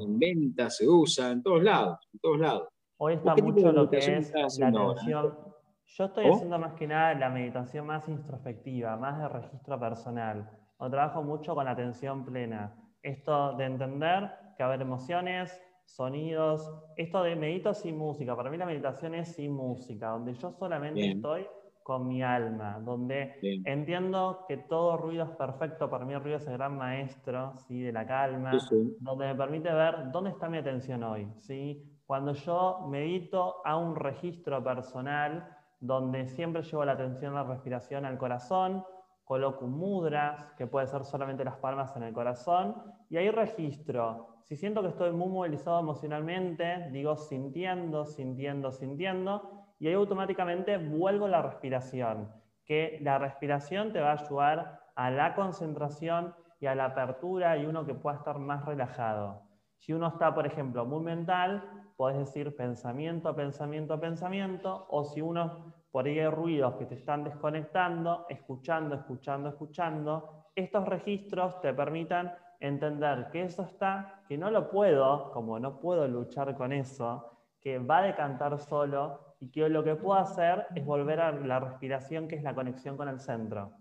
en, 0.02 0.18
venta 0.18 0.70
se 0.70 0.88
usa, 0.88 1.30
en 1.30 1.42
todos 1.42 1.62
lados, 1.62 1.98
en 2.12 2.20
todos 2.20 2.38
lados. 2.38 2.68
Hoy 2.98 3.14
está 3.14 3.34
mucho 3.36 3.72
lo 3.72 3.88
que 3.88 3.98
es 3.98 4.32
la 4.58 4.68
atención. 4.68 5.50
Yo 5.86 6.04
estoy 6.04 6.26
haciendo 6.26 6.58
más 6.58 6.74
que 6.74 6.86
nada 6.86 7.14
la 7.14 7.30
meditación 7.30 7.86
más 7.86 8.08
introspectiva, 8.08 8.96
más 8.96 9.18
de 9.18 9.28
registro 9.28 9.80
personal. 9.80 10.48
O 10.76 10.88
trabajo 10.88 11.22
mucho 11.22 11.54
con 11.54 11.64
la 11.64 11.72
atención 11.72 12.24
plena. 12.24 12.74
Esto 13.02 13.56
de 13.56 13.64
entender 13.64 14.30
que 14.56 14.62
haber 14.62 14.82
emociones, 14.82 15.60
sonidos, 15.84 16.70
esto 16.96 17.22
de 17.22 17.34
medito 17.34 17.74
sin 17.74 17.96
música. 17.98 18.36
Para 18.36 18.50
mí 18.50 18.56
la 18.56 18.66
meditación 18.66 19.14
es 19.14 19.34
sin 19.34 19.52
música, 19.52 20.10
donde 20.10 20.34
yo 20.34 20.52
solamente 20.52 21.10
estoy 21.10 21.46
con 21.82 22.06
mi 22.06 22.22
alma, 22.22 22.78
donde 22.80 23.38
entiendo 23.64 24.44
que 24.46 24.56
todo 24.56 24.96
ruido 24.96 25.24
es 25.24 25.30
perfecto, 25.30 25.90
para 25.90 26.04
mí 26.04 26.14
el 26.14 26.22
ruido 26.22 26.36
es 26.36 26.46
el 26.46 26.54
gran 26.54 26.76
maestro 26.76 27.54
¿sí? 27.66 27.82
de 27.82 27.92
la 27.92 28.06
calma, 28.06 28.52
donde 29.00 29.26
me 29.26 29.34
permite 29.34 29.72
ver 29.72 30.10
dónde 30.12 30.30
está 30.30 30.48
mi 30.48 30.58
atención 30.58 31.02
hoy. 31.02 31.26
¿sí? 31.38 31.82
Cuando 32.06 32.32
yo 32.32 32.86
medito 32.88 33.56
a 33.64 33.76
un 33.76 33.96
registro 33.96 34.62
personal, 34.62 35.56
donde 35.80 36.26
siempre 36.26 36.62
llevo 36.62 36.84
la 36.84 36.92
atención 36.92 37.36
a 37.36 37.42
la 37.42 37.54
respiración 37.54 38.04
al 38.04 38.18
corazón, 38.18 38.84
coloco 39.24 39.66
mudras, 39.66 40.52
que 40.58 40.66
puede 40.66 40.88
ser 40.88 41.04
solamente 41.04 41.44
las 41.44 41.56
palmas 41.56 41.96
en 41.96 42.02
el 42.02 42.12
corazón, 42.12 42.74
y 43.08 43.16
ahí 43.16 43.30
registro. 43.30 44.38
Si 44.42 44.56
siento 44.56 44.82
que 44.82 44.88
estoy 44.88 45.12
muy 45.12 45.28
movilizado 45.28 45.78
emocionalmente, 45.78 46.88
digo 46.90 47.16
sintiendo, 47.16 48.06
sintiendo, 48.06 48.72
sintiendo, 48.72 49.59
y 49.80 49.88
ahí 49.88 49.94
automáticamente 49.94 50.76
vuelvo 50.76 51.26
la 51.26 51.42
respiración, 51.42 52.30
que 52.64 52.98
la 53.00 53.18
respiración 53.18 53.92
te 53.92 54.00
va 54.00 54.12
a 54.12 54.22
ayudar 54.22 54.80
a 54.94 55.10
la 55.10 55.34
concentración 55.34 56.34
y 56.60 56.66
a 56.66 56.74
la 56.74 56.84
apertura 56.84 57.56
y 57.56 57.64
uno 57.64 57.86
que 57.86 57.94
pueda 57.94 58.18
estar 58.18 58.38
más 58.38 58.64
relajado. 58.66 59.42
Si 59.78 59.94
uno 59.94 60.08
está, 60.08 60.34
por 60.34 60.46
ejemplo, 60.46 60.84
muy 60.84 61.02
mental, 61.02 61.64
puedes 61.96 62.18
decir 62.18 62.54
pensamiento, 62.54 63.34
pensamiento, 63.34 63.98
pensamiento, 63.98 64.86
o 64.90 65.04
si 65.04 65.22
uno 65.22 65.72
por 65.90 66.06
ahí 66.06 66.18
hay 66.18 66.28
ruidos 66.28 66.74
que 66.74 66.84
te 66.84 66.96
están 66.96 67.24
desconectando, 67.24 68.26
escuchando, 68.28 68.94
escuchando, 68.94 69.48
escuchando, 69.48 70.44
estos 70.54 70.86
registros 70.86 71.58
te 71.62 71.72
permitan 71.72 72.34
entender 72.60 73.30
que 73.32 73.44
eso 73.44 73.62
está, 73.62 74.22
que 74.28 74.36
no 74.36 74.50
lo 74.50 74.70
puedo, 74.70 75.32
como 75.32 75.58
no 75.58 75.80
puedo 75.80 76.06
luchar 76.06 76.54
con 76.54 76.74
eso, 76.74 77.38
que 77.58 77.78
va 77.78 77.98
a 77.98 78.02
decantar 78.02 78.58
solo 78.58 79.29
y 79.40 79.50
que 79.50 79.68
lo 79.68 79.82
que 79.82 79.96
puedo 79.96 80.18
hacer 80.18 80.66
es 80.74 80.84
volver 80.84 81.20
a 81.20 81.32
la 81.32 81.58
respiración, 81.58 82.28
que 82.28 82.36
es 82.36 82.42
la 82.42 82.54
conexión 82.54 82.96
con 82.96 83.08
el 83.08 83.20
centro. 83.20 83.72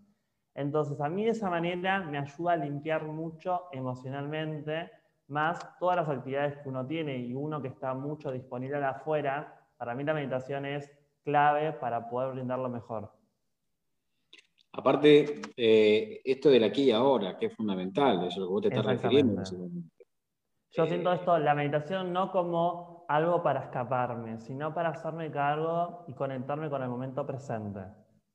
Entonces, 0.55 0.99
a 1.01 1.09
mí 1.09 1.25
de 1.25 1.31
esa 1.31 1.49
manera 1.49 1.99
me 2.01 2.17
ayuda 2.17 2.53
a 2.53 2.57
limpiar 2.57 3.05
mucho 3.05 3.65
emocionalmente, 3.71 4.89
más 5.27 5.59
todas 5.79 5.97
las 5.97 6.09
actividades 6.09 6.57
que 6.57 6.69
uno 6.69 6.85
tiene 6.87 7.17
y 7.17 7.33
uno 7.33 7.61
que 7.61 7.67
está 7.67 7.93
mucho 7.93 8.31
disponible 8.31 8.77
afuera. 8.77 9.67
Para 9.77 9.93
mí 9.95 10.03
la 10.03 10.13
meditación 10.13 10.65
es 10.65 10.89
clave 11.23 11.73
para 11.73 12.09
poder 12.09 12.33
brindarlo 12.33 12.69
mejor. 12.69 13.11
Aparte, 14.71 15.41
eh, 15.57 16.21
esto 16.23 16.49
del 16.49 16.63
aquí 16.63 16.83
y 16.83 16.91
ahora, 16.91 17.37
que 17.37 17.47
es 17.47 17.55
fundamental, 17.55 18.17
eso 18.19 18.27
es 18.27 18.37
lo 18.37 18.45
que 18.45 18.51
vos 18.51 18.61
te 18.61 18.67
estás 18.69 18.85
refiriendo. 18.85 19.43
Yo 20.71 20.85
siento 20.85 21.11
esto, 21.11 21.37
la 21.37 21.55
meditación 21.55 22.13
no 22.13 22.31
como 22.31 22.98
algo 23.09 23.41
para 23.41 23.61
escaparme, 23.61 24.37
sino 24.37 24.71
para 24.71 24.89
hacerme 24.89 25.31
cargo 25.31 26.05
y 26.07 26.13
conectarme 26.13 26.69
con 26.69 26.83
el 26.83 26.89
momento 26.89 27.25
presente. 27.25 27.79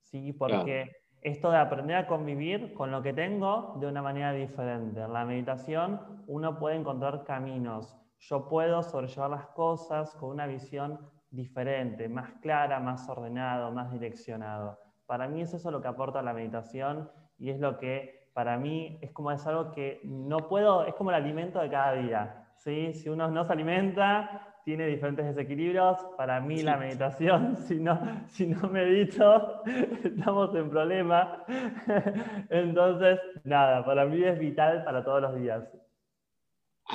¿sí? 0.01 0.33
Porque 0.33 0.91
esto 1.21 1.53
de 1.53 1.59
aprender 1.59 1.97
a 1.97 2.09
convivir 2.09 2.75
con 2.75 2.91
lo 2.91 3.01
que 3.01 3.13
tengo 3.13 3.77
de 3.79 3.87
una 3.87 4.03
manera 4.03 4.33
diferente. 4.33 5.01
En 5.01 5.13
la 5.13 5.25
meditación 5.25 6.25
uno 6.27 6.59
puede 6.59 6.75
encontrar 6.75 7.23
caminos. 7.23 7.97
Yo 8.19 8.49
puedo 8.49 8.83
sobrellevar 8.83 9.31
las 9.31 9.47
cosas 9.47 10.13
con 10.17 10.31
una 10.31 10.49
visión 10.49 10.99
diferente, 11.31 12.09
más 12.09 12.33
clara, 12.43 12.81
más 12.81 13.09
ordenado, 13.09 13.71
más 13.71 13.93
direccionado. 13.93 14.81
Para 15.07 15.29
mí 15.29 15.41
es 15.41 15.55
eso 15.55 15.71
lo 15.71 15.83
que 15.83 15.89
aporta 15.89 16.21
la 16.21 16.35
meditación 16.35 17.13
y 17.39 17.51
es 17.51 17.61
lo 17.61 17.79
que 17.79 18.29
para 18.35 18.59
mí 18.59 18.99
es 19.03 19.13
como 19.13 19.31
es 19.31 19.47
algo 19.47 19.71
que 19.71 20.01
no 20.03 20.49
puedo, 20.49 20.85
es 20.85 20.95
como 20.95 21.11
el 21.11 21.17
alimento 21.17 21.61
de 21.61 21.71
cada 21.71 21.93
día. 21.93 22.49
¿sí? 22.57 22.93
Si 22.93 23.09
uno 23.09 23.31
no 23.31 23.45
se 23.45 23.53
alimenta, 23.53 24.54
tiene 24.65 24.87
diferentes 24.87 25.27
desequilibrios. 25.27 25.99
Para 26.17 26.41
mí 26.41 26.63
la 26.63 26.77
meditación, 26.77 27.57
si 27.69 27.77
no, 27.77 28.27
si 28.29 28.47
no 28.47 28.69
medito, 28.69 29.63
estamos 30.05 30.55
en 30.55 30.71
problema. 30.71 31.45
Entonces, 32.51 33.21
nada, 33.45 33.85
para 33.85 34.07
mí 34.07 34.23
es 34.23 34.39
vital 34.39 34.85
para 34.85 35.05
todos 35.05 35.23
los 35.23 35.41
días. 35.41 35.69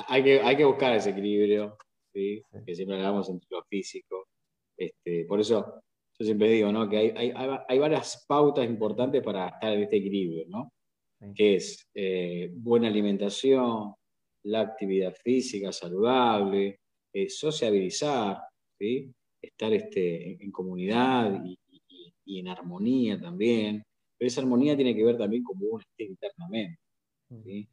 Hay 0.08 0.22
que, 0.22 0.40
hay 0.40 0.56
que 0.56 0.64
buscar 0.64 0.94
ese 0.94 1.10
equilibrio, 1.10 1.76
¿sí? 2.12 2.42
que 2.64 2.74
siempre 2.74 2.96
hablamos 2.96 3.28
entre 3.28 3.48
lo 3.50 3.62
físico 3.64 4.28
este, 4.80 5.26
por 5.26 5.38
eso 5.40 5.82
yo 6.18 6.24
siempre 6.24 6.48
digo 6.48 6.72
¿no? 6.72 6.88
que 6.88 6.96
hay, 6.96 7.32
hay, 7.68 7.78
varias 7.78 8.24
pautas 8.26 8.64
importantes 8.64 9.22
para 9.22 9.48
estar 9.48 9.74
en 9.74 9.82
este 9.82 9.98
equilibrio, 9.98 10.46
¿no? 10.48 10.72
que 11.34 11.56
es 11.56 11.86
eh, 11.94 12.50
buena 12.50 12.88
alimentación, 12.88 13.94
la 14.44 14.60
actividad 14.60 15.14
física 15.14 15.70
saludable, 15.70 16.80
eh, 17.12 17.28
sociabilizar, 17.28 18.38
¿sí? 18.78 19.12
estar 19.40 19.72
este, 19.72 20.42
en, 20.42 20.50
comunidad 20.50 21.42
y, 21.44 21.58
en 22.38 22.48
armonía 22.48 23.20
también. 23.20 23.82
Pero 24.16 24.28
esa 24.28 24.40
armonía 24.40 24.76
tiene 24.76 24.94
que 24.94 25.04
ver 25.04 25.18
también 25.18 25.42
con 25.42 25.56
uno 25.60 25.80
esté 25.80 26.04
internamente. 26.04 26.78
¿sí? 27.44 27.68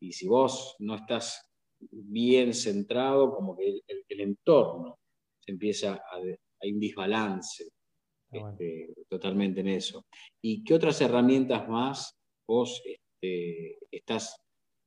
Y 0.00 0.12
si 0.12 0.28
vos 0.28 0.76
no 0.78 0.94
estás 0.94 1.42
bien 1.90 2.54
centrado, 2.54 3.34
como 3.34 3.56
que 3.56 3.80
el, 3.86 4.20
entorno 4.20 4.98
se 5.40 5.52
empieza 5.52 5.94
a, 5.94 6.20
hay 6.60 6.72
un 6.72 6.80
desbalance 6.80 7.68
este, 8.30 8.94
totalmente 9.08 9.60
en 9.60 9.68
eso. 9.68 10.04
¿Y 10.42 10.64
qué 10.64 10.74
otras 10.74 11.00
herramientas 11.00 11.68
más 11.68 12.16
vos 12.46 12.82
este, 12.84 13.78
estás 13.90 14.36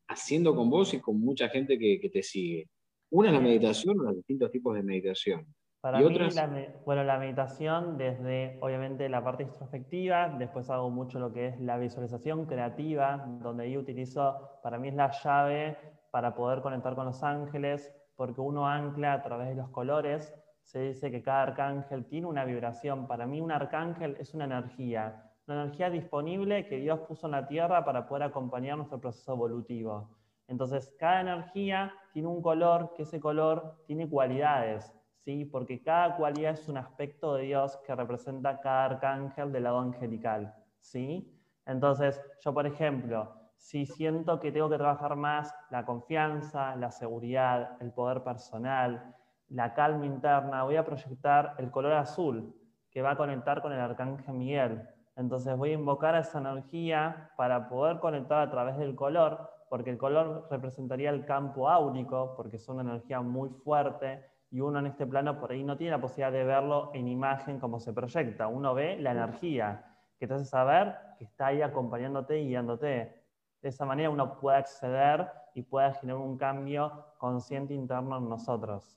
haciendo 0.08 0.56
con 0.56 0.70
vos 0.70 0.94
y 0.94 1.00
con 1.00 1.20
mucha 1.20 1.50
gente 1.50 1.78
que, 1.78 2.10
te 2.12 2.24
sigue? 2.24 2.68
Una 3.12 3.30
es 3.30 3.34
la 3.34 3.42
meditación, 3.42 3.98
los 3.98 4.16
distintos 4.16 4.52
tipos 4.52 4.76
de 4.76 4.84
meditación. 4.84 5.46
Para 5.82 6.00
mí, 6.00 6.14
la, 6.14 6.74
bueno, 6.86 7.04
la 7.06 7.18
meditación 7.18 7.98
desde, 7.98 8.58
obviamente, 8.62 9.08
la 9.08 9.24
parte 9.24 9.44
introspectiva, 9.44 10.28
después 10.38 10.70
hago 10.70 10.90
mucho 10.90 11.20
lo 11.20 11.32
que 11.32 11.48
es 11.48 11.60
la 11.62 11.78
visualización 11.78 12.46
creativa, 12.46 13.26
donde 13.42 13.64
ahí 13.64 13.78
utilizo, 13.78 14.60
para 14.62 14.78
mí 14.78 14.90
es 14.90 14.96
la 14.96 15.10
llave 15.12 15.78
para 16.12 16.36
poder 16.36 16.62
conectar 16.62 16.96
con 16.96 17.06
los 17.06 17.24
ángeles, 17.24 17.94
porque 18.18 18.42
uno 18.42 18.68
ancla 18.68 19.14
a 19.14 19.22
través 19.22 19.48
de 19.48 19.56
los 19.56 19.70
colores 19.70 20.34
se 20.70 20.82
dice 20.82 21.10
que 21.10 21.24
cada 21.24 21.42
arcángel 21.42 22.06
tiene 22.06 22.28
una 22.28 22.46
vibración. 22.46 23.08
Para 23.08 23.26
mí 23.26 23.42
un 23.42 23.52
arcángel 23.52 24.18
es 24.20 24.36
una 24.36 24.46
energía, 24.46 25.32
una 25.48 25.64
energía 25.64 25.90
disponible 25.90 26.68
que 26.68 26.78
Dios 26.78 27.00
puso 27.08 27.26
en 27.26 27.32
la 27.32 27.48
tierra 27.48 27.84
para 27.84 28.06
poder 28.08 28.24
acompañar 28.24 28.78
nuestro 28.78 29.02
proceso 29.02 29.34
evolutivo. 29.34 30.19
Entonces, 30.50 30.94
cada 31.00 31.22
energía 31.22 31.94
tiene 32.12 32.28
un 32.28 32.42
color, 32.42 32.94
que 32.96 33.04
ese 33.04 33.20
color 33.20 33.84
tiene 33.86 34.10
cualidades, 34.10 34.92
¿sí? 35.14 35.46
porque 35.46 35.82
cada 35.82 36.18
cualidad 36.18 36.54
es 36.54 36.68
un 36.68 36.78
aspecto 36.78 37.36
de 37.36 37.44
Dios 37.44 37.78
que 37.86 37.96
representa 37.96 38.60
cada 38.60 38.86
arcángel 38.86 39.52
del 39.52 39.64
lado 39.64 39.80
angelical. 39.80 40.56
¿sí? 40.80 41.32
Entonces, 41.66 42.20
yo, 42.44 42.54
por 42.54 42.66
ejemplo, 42.66 43.32
si 43.58 43.86
siento 43.86 44.40
que 44.40 44.52
tengo 44.52 44.70
que 44.70 44.78
trabajar 44.78 45.16
más 45.16 45.54
la 45.70 45.86
confianza, 45.86 46.76
la 46.76 46.90
seguridad, 46.90 47.78
el 47.80 47.92
poder 47.92 48.24
personal, 48.24 49.16
la 49.50 49.74
calma 49.74 50.06
interna, 50.06 50.64
voy 50.64 50.78
a 50.78 50.86
proyectar 50.86 51.56
el 51.60 51.70
color 51.70 51.94
azul 51.94 52.56
que 52.90 53.02
va 53.02 53.12
a 53.12 53.18
conectar 53.18 53.62
con 53.62 53.72
el 53.72 53.80
arcángel 53.80 54.34
Miguel. 54.34 54.88
Entonces 55.16 55.56
voy 55.58 55.72
a 55.72 55.74
invocar 55.74 56.16
esa 56.16 56.40
energía 56.40 57.32
para 57.36 57.68
poder 57.68 58.00
conectar 58.00 58.42
a 58.42 58.50
través 58.50 58.78
del 58.78 58.96
color, 58.96 59.50
porque 59.70 59.92
el 59.92 59.98
color 59.98 60.48
representaría 60.50 61.12
el 61.12 61.26
campo 61.26 61.70
áurico, 61.70 62.34
porque 62.36 62.58
es 62.58 62.68
una 62.68 62.82
energía 62.82 63.22
muy 63.22 63.50
fuerte 63.50 64.26
y 64.52 64.60
uno 64.62 64.80
en 64.80 64.88
este 64.88 65.06
plano 65.06 65.40
por 65.40 65.52
ahí 65.52 65.64
no 65.64 65.78
tiene 65.78 65.92
la 65.92 66.02
posibilidad 66.02 66.32
de 66.32 66.44
verlo 66.44 66.92
en 66.94 67.08
imagen 67.08 67.60
como 67.60 67.80
se 67.80 67.94
proyecta. 67.94 68.48
Uno 68.48 68.74
ve 68.74 68.98
la 69.00 69.12
energía 69.12 69.86
que 70.18 70.28
te 70.28 70.34
hace 70.34 70.46
saber 70.46 70.96
que 71.18 71.26
está 71.26 71.48
ahí 71.48 71.62
acompañándote 71.62 72.42
y 72.42 72.48
guiándote. 72.48 73.16
De 73.62 73.70
esa 73.70 73.86
manera 73.86 74.10
uno 74.10 74.40
puede 74.40 74.58
acceder 74.58 75.28
y 75.54 75.62
puede 75.62 75.94
generar 75.94 76.22
un 76.22 76.38
cambio 76.38 77.06
consciente 77.20 77.74
interno 77.74 78.18
en 78.18 78.28
nosotros. 78.28 78.96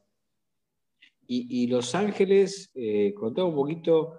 Y, 1.35 1.67
Los 1.67 1.95
Ángeles, 1.95 2.71
eh, 2.75 3.15
un 3.19 3.55
poquito 3.55 4.19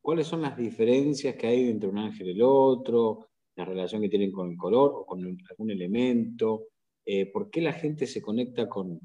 cuáles 0.00 0.28
son 0.28 0.42
las 0.42 0.56
diferencias 0.56 1.34
que 1.34 1.48
hay 1.48 1.70
entre 1.70 1.88
un 1.88 1.98
ángel 1.98 2.28
y 2.28 2.30
el 2.30 2.42
otro, 2.42 3.26
la 3.56 3.64
relación 3.64 4.02
que 4.02 4.08
tienen 4.08 4.30
con 4.30 4.50
el 4.50 4.56
color 4.56 4.92
o 4.94 5.06
con 5.06 5.24
algún 5.24 5.70
elemento, 5.70 6.68
eh, 7.04 7.30
por 7.32 7.50
qué 7.50 7.60
la 7.60 7.72
gente 7.72 8.06
se 8.06 8.20
conecta 8.20 8.68
con, 8.68 9.00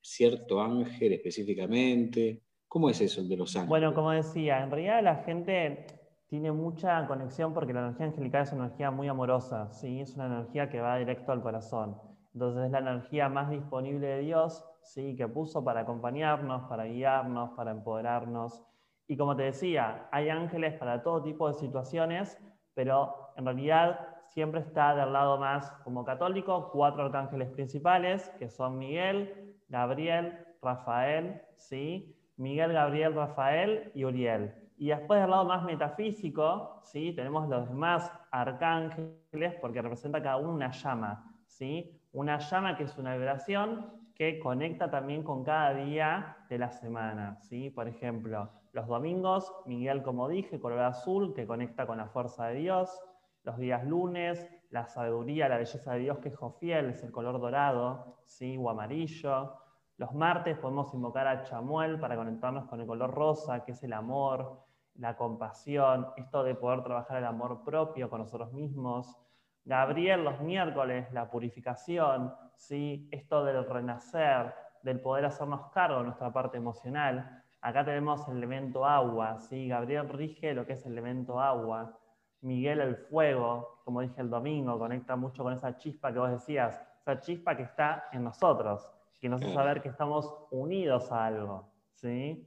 cierto 0.00 0.60
ángel 0.60 1.12
específicamente. 1.12 2.42
¿Cómo 2.66 2.90
es 2.90 3.00
eso 3.00 3.20
el 3.20 3.28
de 3.28 3.36
los 3.36 3.54
ángeles? 3.54 3.68
Bueno, 3.68 3.94
como 3.94 4.10
decía, 4.10 4.62
en 4.62 4.70
realidad 4.70 5.02
la 5.02 5.16
gente 5.16 5.86
tiene 6.26 6.50
mucha 6.50 7.06
conexión 7.06 7.52
porque 7.52 7.72
la 7.72 7.80
energía 7.80 8.06
angelical 8.06 8.42
es 8.42 8.52
una 8.52 8.64
energía 8.64 8.90
muy 8.90 9.06
amorosa, 9.06 9.70
¿sí? 9.72 10.00
es 10.00 10.14
una 10.16 10.26
energía 10.26 10.70
que 10.70 10.80
va 10.80 10.96
directo 10.96 11.30
al 11.30 11.42
corazón. 11.42 11.96
Entonces 12.32 12.64
es 12.64 12.70
la 12.72 12.78
energía 12.78 13.28
más 13.28 13.50
disponible 13.50 14.06
de 14.06 14.20
Dios, 14.20 14.64
¿sí? 14.82 15.14
que 15.14 15.28
puso 15.28 15.62
para 15.62 15.80
acompañarnos, 15.80 16.62
para 16.68 16.84
guiarnos, 16.84 17.50
para 17.50 17.72
empoderarnos. 17.72 18.62
Y 19.06 19.16
como 19.16 19.36
te 19.36 19.42
decía, 19.42 20.08
hay 20.10 20.30
ángeles 20.30 20.74
para 20.78 21.02
todo 21.02 21.22
tipo 21.22 21.48
de 21.48 21.54
situaciones, 21.54 22.38
pero 22.74 23.21
en 23.36 23.44
realidad 23.44 24.00
siempre 24.28 24.60
está 24.60 24.94
del 24.94 25.12
lado 25.12 25.38
más 25.38 25.70
como 25.84 26.04
católico, 26.04 26.70
cuatro 26.72 27.04
arcángeles 27.04 27.50
principales, 27.50 28.30
que 28.38 28.48
son 28.48 28.78
Miguel, 28.78 29.56
Gabriel, 29.68 30.38
Rafael, 30.62 31.42
¿sí? 31.56 32.16
Miguel, 32.36 32.72
Gabriel, 32.72 33.14
Rafael 33.14 33.92
y 33.94 34.04
Uriel. 34.04 34.54
Y 34.76 34.88
después 34.88 35.20
del 35.20 35.30
lado 35.30 35.44
más 35.44 35.62
metafísico, 35.62 36.80
¿sí? 36.82 37.12
tenemos 37.12 37.48
los 37.48 37.68
demás 37.68 38.10
arcángeles, 38.30 39.54
porque 39.60 39.80
representa 39.80 40.22
cada 40.22 40.38
uno 40.38 40.54
una 40.54 40.70
llama. 40.70 41.36
¿sí? 41.46 42.00
Una 42.12 42.38
llama 42.38 42.76
que 42.76 42.84
es 42.84 42.98
una 42.98 43.14
vibración 43.14 43.92
que 44.14 44.40
conecta 44.40 44.90
también 44.90 45.22
con 45.22 45.44
cada 45.44 45.74
día 45.74 46.36
de 46.48 46.58
la 46.58 46.70
semana. 46.70 47.38
¿sí? 47.42 47.70
Por 47.70 47.86
ejemplo, 47.86 48.50
los 48.72 48.88
domingos, 48.88 49.54
Miguel, 49.66 50.02
como 50.02 50.28
dije, 50.28 50.58
color 50.58 50.80
azul, 50.80 51.32
que 51.34 51.46
conecta 51.46 51.86
con 51.86 51.98
la 51.98 52.08
fuerza 52.08 52.46
de 52.46 52.56
Dios. 52.56 53.00
Los 53.44 53.58
días 53.58 53.84
lunes, 53.84 54.48
la 54.70 54.86
sabiduría, 54.86 55.48
la 55.48 55.58
belleza 55.58 55.94
de 55.94 55.98
Dios, 55.98 56.18
que 56.18 56.28
es 56.28 56.36
Jofiel, 56.36 56.90
es 56.90 57.02
el 57.02 57.10
color 57.10 57.40
dorado, 57.40 58.18
¿sí? 58.24 58.56
o 58.56 58.70
amarillo. 58.70 59.54
Los 59.96 60.14
martes 60.14 60.56
podemos 60.58 60.94
invocar 60.94 61.26
a 61.26 61.42
Chamuel 61.42 61.98
para 61.98 62.16
conectarnos 62.16 62.66
con 62.68 62.80
el 62.80 62.86
color 62.86 63.10
rosa, 63.10 63.64
que 63.64 63.72
es 63.72 63.82
el 63.82 63.92
amor, 63.92 64.64
la 64.94 65.16
compasión, 65.16 66.08
esto 66.16 66.44
de 66.44 66.54
poder 66.54 66.82
trabajar 66.82 67.18
el 67.18 67.24
amor 67.24 67.64
propio 67.64 68.08
con 68.08 68.20
nosotros 68.20 68.52
mismos. 68.52 69.18
Gabriel 69.64 70.24
los 70.24 70.40
miércoles, 70.40 71.12
la 71.12 71.30
purificación, 71.30 72.34
¿sí? 72.56 73.08
esto 73.10 73.44
del 73.44 73.64
renacer, 73.68 74.54
del 74.82 75.00
poder 75.00 75.26
hacernos 75.26 75.70
cargo 75.72 75.98
de 75.98 76.04
nuestra 76.04 76.32
parte 76.32 76.56
emocional. 76.56 77.42
Acá 77.60 77.84
tenemos 77.84 78.26
el 78.28 78.38
elemento 78.38 78.84
agua, 78.84 79.38
¿sí? 79.38 79.68
Gabriel 79.68 80.08
rige 80.08 80.52
lo 80.52 80.66
que 80.66 80.72
es 80.72 80.84
el 80.84 80.92
elemento 80.92 81.40
agua. 81.40 81.96
Miguel 82.42 82.80
el 82.80 82.96
fuego, 82.96 83.80
como 83.84 84.00
dije 84.00 84.20
el 84.20 84.30
domingo, 84.30 84.78
conecta 84.78 85.16
mucho 85.16 85.42
con 85.42 85.52
esa 85.52 85.76
chispa 85.76 86.12
que 86.12 86.18
vos 86.18 86.30
decías, 86.30 86.80
esa 87.00 87.18
chispa 87.20 87.56
que 87.56 87.62
está 87.62 88.04
en 88.12 88.24
nosotros, 88.24 88.88
que 89.20 89.28
nos 89.28 89.40
hace 89.42 89.54
saber 89.54 89.80
que 89.80 89.88
estamos 89.88 90.32
unidos 90.50 91.10
a 91.10 91.26
algo, 91.26 91.70
¿sí? 91.94 92.46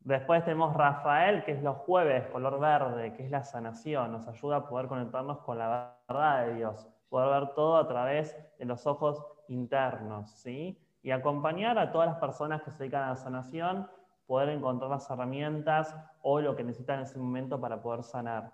Después 0.00 0.44
tenemos 0.44 0.74
Rafael, 0.74 1.44
que 1.44 1.52
es 1.52 1.62
los 1.62 1.76
jueves, 1.78 2.26
color 2.26 2.58
verde, 2.58 3.12
que 3.14 3.24
es 3.24 3.30
la 3.30 3.44
sanación, 3.44 4.10
nos 4.10 4.26
ayuda 4.26 4.56
a 4.56 4.68
poder 4.68 4.88
conectarnos 4.88 5.38
con 5.38 5.58
la 5.58 5.96
verdad 6.08 6.46
de 6.46 6.54
Dios, 6.54 6.88
poder 7.08 7.40
ver 7.40 7.54
todo 7.54 7.76
a 7.76 7.86
través 7.86 8.36
de 8.58 8.64
los 8.64 8.86
ojos 8.86 9.24
internos, 9.46 10.30
¿sí? 10.30 10.76
Y 11.02 11.12
acompañar 11.12 11.78
a 11.78 11.92
todas 11.92 12.08
las 12.08 12.18
personas 12.18 12.62
que 12.62 12.72
se 12.72 12.78
dedican 12.78 13.04
a 13.04 13.10
la 13.10 13.16
sanación 13.16 13.88
poder 14.26 14.48
encontrar 14.48 14.90
las 14.90 15.10
herramientas 15.10 15.94
o 16.22 16.40
lo 16.40 16.56
que 16.56 16.64
necesitan 16.64 17.00
en 17.00 17.04
ese 17.04 17.18
momento 17.18 17.60
para 17.60 17.82
poder 17.82 18.02
sanar. 18.02 18.52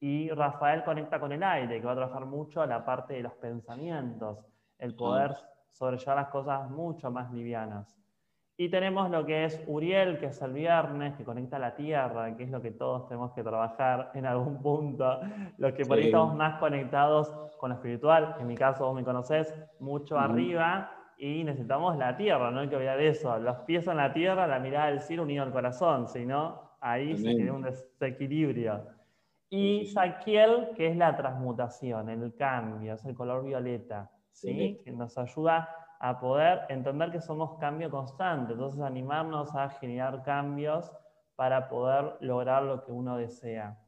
Y 0.00 0.30
Rafael 0.30 0.84
conecta 0.84 1.18
con 1.18 1.32
el 1.32 1.42
aire, 1.42 1.80
que 1.80 1.86
va 1.86 1.92
a 1.92 1.96
trabajar 1.96 2.24
mucho 2.24 2.64
la 2.66 2.84
parte 2.84 3.14
de 3.14 3.22
los 3.22 3.34
pensamientos, 3.34 4.38
el 4.78 4.94
poder 4.94 5.34
sobrellevar 5.70 6.16
las 6.16 6.28
cosas 6.28 6.70
mucho 6.70 7.10
más 7.10 7.32
livianas. 7.32 7.98
Y 8.60 8.68
tenemos 8.70 9.08
lo 9.10 9.24
que 9.24 9.44
es 9.44 9.62
Uriel, 9.68 10.18
que 10.18 10.26
es 10.26 10.42
el 10.42 10.52
viernes, 10.52 11.14
que 11.14 11.24
conecta 11.24 11.56
a 11.56 11.60
la 11.60 11.76
tierra, 11.76 12.36
que 12.36 12.42
es 12.42 12.50
lo 12.50 12.60
que 12.60 12.72
todos 12.72 13.06
tenemos 13.06 13.32
que 13.32 13.44
trabajar 13.44 14.10
en 14.14 14.26
algún 14.26 14.60
punto. 14.60 15.20
Los 15.58 15.72
que 15.74 15.84
por 15.84 15.96
ahí 15.96 16.06
estamos 16.06 16.34
más 16.34 16.58
conectados 16.58 17.30
con 17.58 17.70
lo 17.70 17.76
espiritual, 17.76 18.34
en 18.40 18.48
mi 18.48 18.56
caso 18.56 18.84
vos 18.84 18.96
me 18.96 19.04
conocés, 19.04 19.54
mucho 19.78 20.18
arriba, 20.18 20.90
y 21.18 21.44
necesitamos 21.44 21.96
la 21.98 22.16
tierra, 22.16 22.50
no 22.50 22.60
hay 22.60 22.68
que 22.68 22.74
olvidar 22.74 23.00
eso. 23.00 23.38
Los 23.38 23.58
pies 23.58 23.86
en 23.86 23.96
la 23.96 24.12
tierra, 24.12 24.46
la 24.48 24.58
mirada 24.58 24.86
del 24.86 25.00
cielo 25.00 25.22
unido 25.22 25.44
al 25.44 25.52
corazón, 25.52 26.08
si 26.08 26.26
no, 26.26 26.76
ahí 26.80 27.16
se 27.16 27.34
tiene 27.34 27.52
un 27.52 27.62
desequilibrio. 27.62 28.97
Y 29.50 29.86
Saquiel, 29.86 30.70
que 30.76 30.88
es 30.88 30.96
la 30.96 31.16
transmutación, 31.16 32.10
el 32.10 32.34
cambio, 32.34 32.94
es 32.94 33.04
el 33.04 33.14
color 33.14 33.44
violeta, 33.44 34.10
¿sí? 34.30 34.78
que 34.84 34.90
nos 34.92 35.16
ayuda 35.16 35.68
a 36.00 36.20
poder 36.20 36.60
entender 36.68 37.10
que 37.10 37.20
somos 37.20 37.58
cambio 37.58 37.90
constante, 37.90 38.52
entonces 38.52 38.80
animarnos 38.80 39.54
a 39.54 39.70
generar 39.70 40.22
cambios 40.22 40.92
para 41.34 41.68
poder 41.68 42.16
lograr 42.20 42.62
lo 42.62 42.84
que 42.84 42.92
uno 42.92 43.16
desea. 43.16 43.78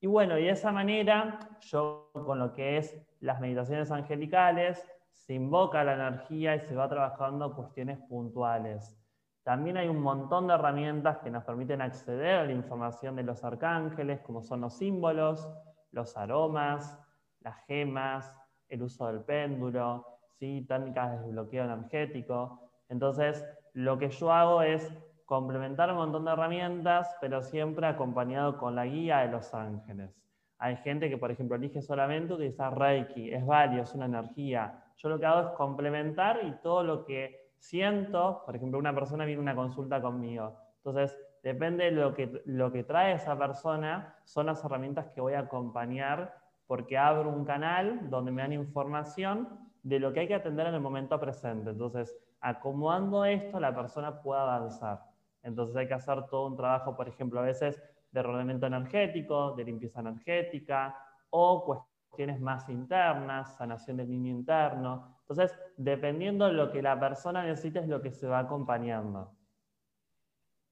Y 0.00 0.08
bueno, 0.08 0.36
y 0.36 0.44
de 0.44 0.50
esa 0.50 0.72
manera, 0.72 1.38
yo 1.60 2.10
con 2.12 2.38
lo 2.38 2.52
que 2.52 2.76
es 2.76 3.00
las 3.20 3.40
meditaciones 3.40 3.90
angelicales, 3.92 4.84
se 5.12 5.34
invoca 5.34 5.84
la 5.84 5.94
energía 5.94 6.56
y 6.56 6.60
se 6.60 6.74
va 6.74 6.88
trabajando 6.88 7.54
cuestiones 7.54 7.98
puntuales. 8.08 8.98
También 9.42 9.76
hay 9.76 9.88
un 9.88 10.00
montón 10.00 10.46
de 10.46 10.54
herramientas 10.54 11.18
que 11.18 11.30
nos 11.30 11.44
permiten 11.44 11.80
acceder 11.80 12.36
a 12.36 12.44
la 12.44 12.52
información 12.52 13.16
de 13.16 13.24
los 13.24 13.42
arcángeles, 13.42 14.20
como 14.20 14.42
son 14.42 14.60
los 14.60 14.78
símbolos, 14.78 15.48
los 15.90 16.16
aromas, 16.16 16.98
las 17.40 17.56
gemas, 17.66 18.32
el 18.68 18.82
uso 18.82 19.06
del 19.08 19.24
péndulo, 19.24 20.06
¿sí? 20.38 20.64
técnicas 20.68 21.12
de 21.12 21.18
desbloqueo 21.18 21.64
energético. 21.64 22.70
Entonces, 22.88 23.44
lo 23.72 23.98
que 23.98 24.10
yo 24.10 24.32
hago 24.32 24.62
es 24.62 24.92
complementar 25.24 25.90
un 25.90 25.96
montón 25.96 26.24
de 26.24 26.32
herramientas, 26.32 27.16
pero 27.20 27.42
siempre 27.42 27.86
acompañado 27.86 28.58
con 28.58 28.76
la 28.76 28.86
guía 28.86 29.18
de 29.18 29.28
los 29.28 29.52
ángeles. 29.54 30.14
Hay 30.58 30.76
gente 30.76 31.10
que, 31.10 31.18
por 31.18 31.32
ejemplo, 31.32 31.56
elige 31.56 31.82
solamente 31.82 32.34
utilizar 32.34 32.78
Reiki, 32.78 33.32
es 33.32 33.44
válido, 33.44 33.82
es 33.82 33.94
una 33.94 34.06
energía, 34.06 34.84
yo 34.96 35.08
lo 35.08 35.18
que 35.18 35.26
hago 35.26 35.48
es 35.48 35.56
complementar 35.56 36.44
y 36.44 36.52
todo 36.62 36.84
lo 36.84 37.04
que 37.04 37.41
siento, 37.62 38.42
por 38.44 38.56
ejemplo, 38.56 38.76
una 38.76 38.92
persona 38.92 39.24
viene 39.24 39.38
a 39.38 39.42
una 39.42 39.54
consulta 39.54 40.02
conmigo. 40.02 40.56
Entonces, 40.78 41.16
depende 41.44 41.84
de 41.84 41.90
lo 41.92 42.12
que, 42.12 42.42
lo 42.44 42.72
que 42.72 42.82
trae 42.82 43.14
esa 43.14 43.38
persona, 43.38 44.16
son 44.24 44.46
las 44.46 44.64
herramientas 44.64 45.10
que 45.10 45.20
voy 45.20 45.34
a 45.34 45.40
acompañar 45.40 46.34
porque 46.66 46.98
abro 46.98 47.30
un 47.30 47.44
canal 47.44 48.10
donde 48.10 48.32
me 48.32 48.42
dan 48.42 48.52
información 48.52 49.48
de 49.84 50.00
lo 50.00 50.12
que 50.12 50.20
hay 50.20 50.28
que 50.28 50.34
atender 50.34 50.66
en 50.66 50.74
el 50.74 50.80
momento 50.80 51.20
presente. 51.20 51.70
Entonces, 51.70 52.16
acomodando 52.40 53.24
esto, 53.24 53.60
la 53.60 53.72
persona 53.72 54.20
puede 54.20 54.40
avanzar. 54.40 55.04
Entonces 55.44 55.76
hay 55.76 55.86
que 55.86 55.94
hacer 55.94 56.26
todo 56.26 56.48
un 56.48 56.56
trabajo, 56.56 56.96
por 56.96 57.08
ejemplo, 57.08 57.38
a 57.38 57.44
veces 57.44 57.80
de 58.10 58.20
ordenamiento 58.20 58.66
energético, 58.66 59.52
de 59.52 59.64
limpieza 59.64 60.00
energética 60.00 60.96
o 61.30 61.64
cuestiones 61.64 62.40
más 62.40 62.68
internas, 62.68 63.56
sanación 63.56 63.98
del 63.98 64.10
niño 64.10 64.32
interno. 64.32 65.11
Entonces, 65.28 65.56
dependiendo 65.76 66.46
de 66.46 66.52
lo 66.52 66.70
que 66.70 66.82
la 66.82 66.98
persona 66.98 67.44
necesita, 67.44 67.80
es 67.80 67.88
lo 67.88 68.02
que 68.02 68.12
se 68.12 68.26
va 68.26 68.40
acompañando. 68.40 69.36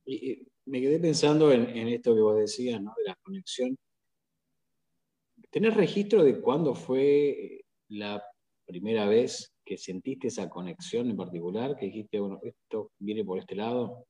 Y, 0.05 0.47
me 0.67 0.81
quedé 0.81 1.01
pensando 1.01 1.51
en, 1.51 1.67
esto 1.89 2.15
que 2.15 2.21
vos 2.21 2.37
decías, 2.37 2.81
¿no? 2.81 2.93
de 2.99 3.11
la 3.11 3.17
conexión. 3.23 3.77
¿Tenés 5.51 5.75
registro 5.75 6.23
de 6.23 6.41
cuándo 6.41 6.75
fue 6.75 7.65
la 7.89 8.23
primera 8.67 9.07
vez 9.07 9.53
que 9.65 9.77
sentiste 9.77 10.29
esa 10.29 10.49
conexión 10.49 11.11
en 11.11 11.17
particular? 11.17 11.77
Que 11.77 11.87
dijiste, 11.87 12.21
bueno, 12.21 12.39
esto 12.43 12.93
viene 12.99 13.25
por 13.25 13.39
este 13.39 13.57
lado. 13.57 14.07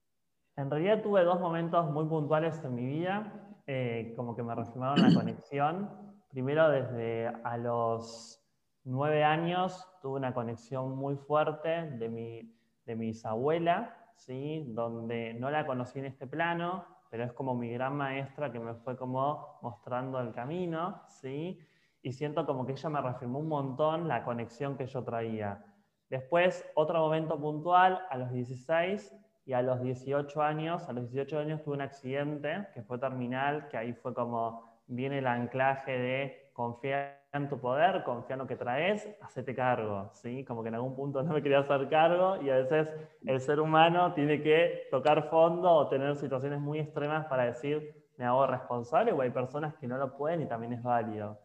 En 0.57 0.71
realidad 0.71 1.03
tuve 1.03 1.25
dos 1.25 1.41
momentos 1.41 1.91
muy 1.91 2.05
puntuales 2.07 2.63
en 2.63 2.75
mi 2.75 2.85
vida, 2.85 3.63
eh, 3.67 4.13
como 4.17 4.37
que 4.37 4.43
me 4.43 4.55
reafirmaron 4.55 5.01
la 5.01 5.15
conexión. 5.15 5.89
Primero, 6.29 6.69
desde 6.69 7.29
a 7.29 7.57
los 7.57 8.40
nueve 8.85 9.25
años 9.25 9.87
tuve 10.03 10.19
una 10.19 10.35
conexión 10.35 10.97
muy 10.97 11.17
fuerte 11.17 11.91
de 11.91 12.09
mi, 12.09 12.55
de 12.87 12.95
bisabuela, 12.95 13.97
¿sí? 14.17 14.65
donde 14.69 15.35
no 15.35 15.51
la 15.51 15.67
conocí 15.67 15.99
en 15.99 16.07
este 16.07 16.27
plano, 16.27 16.85
pero 17.11 17.25
es 17.25 17.33
como 17.33 17.55
mi 17.55 17.71
gran 17.71 17.97
maestra 17.97 18.53
que 18.53 18.61
me 18.61 18.75
fue 18.75 18.97
como 18.97 19.59
mostrando 19.63 20.21
el 20.21 20.33
camino, 20.33 21.03
¿sí? 21.09 21.59
y 22.03 22.13
siento 22.13 22.47
como 22.47 22.67
que 22.67 22.73
ella 22.73 22.89
me 22.89 23.01
reafirmó 23.01 23.41
un 23.41 23.49
montón 23.49 24.09
la 24.09 24.25
conexión 24.25 24.77
que 24.77 24.87
yo 24.87 25.03
traía. 25.05 25.65
Después, 26.09 26.69
otro 26.75 26.99
momento 27.01 27.39
puntual, 27.39 28.01
a 28.11 28.17
los 28.17 28.33
16 28.33 29.15
y 29.45 29.53
a 29.53 29.63
los 29.63 29.81
18 29.81 30.43
años, 30.43 30.89
a 30.89 30.93
los 30.93 31.11
18 31.11 31.39
años 31.39 31.63
tuve 31.63 31.75
un 31.75 31.83
accidente 31.83 32.69
que 32.75 32.83
fue 32.83 32.99
terminal, 32.99 33.69
que 33.69 33.77
ahí 33.77 33.93
fue 33.93 34.15
como 34.15 34.70
viene 34.91 35.19
el 35.19 35.27
anclaje 35.27 35.93
de 35.93 36.51
confiar 36.53 37.21
en 37.33 37.49
tu 37.49 37.61
poder, 37.61 38.03
confiar 38.03 38.33
en 38.33 38.39
lo 38.41 38.47
que 38.47 38.57
traes, 38.57 39.09
hacete 39.23 39.55
cargo, 39.55 40.11
¿sí? 40.13 40.45
Como 40.45 40.63
que 40.63 40.69
en 40.69 40.75
algún 40.75 40.97
punto 40.97 41.23
no 41.23 41.33
me 41.33 41.43
quería 41.43 41.61
hacer 41.61 41.89
cargo 41.89 42.43
y 42.43 42.51
a 42.51 42.57
veces 42.57 42.93
el 43.25 43.41
ser 43.41 43.61
humano 43.61 44.13
tiene 44.15 44.43
que 44.43 44.89
tocar 44.91 45.31
fondo 45.31 45.71
o 45.71 45.89
tener 45.89 46.17
situaciones 46.17 46.61
muy 46.61 46.81
extremas 46.81 47.27
para 47.27 47.45
decir, 47.45 47.95
me 48.17 48.25
hago 48.25 48.47
responsable, 48.47 49.13
o 49.13 49.21
hay 49.23 49.31
personas 49.31 49.75
que 49.77 49.87
no 49.87 49.97
lo 49.97 50.17
pueden 50.17 50.43
y 50.43 50.47
también 50.47 50.73
es 50.73 50.83
válido. 50.83 51.39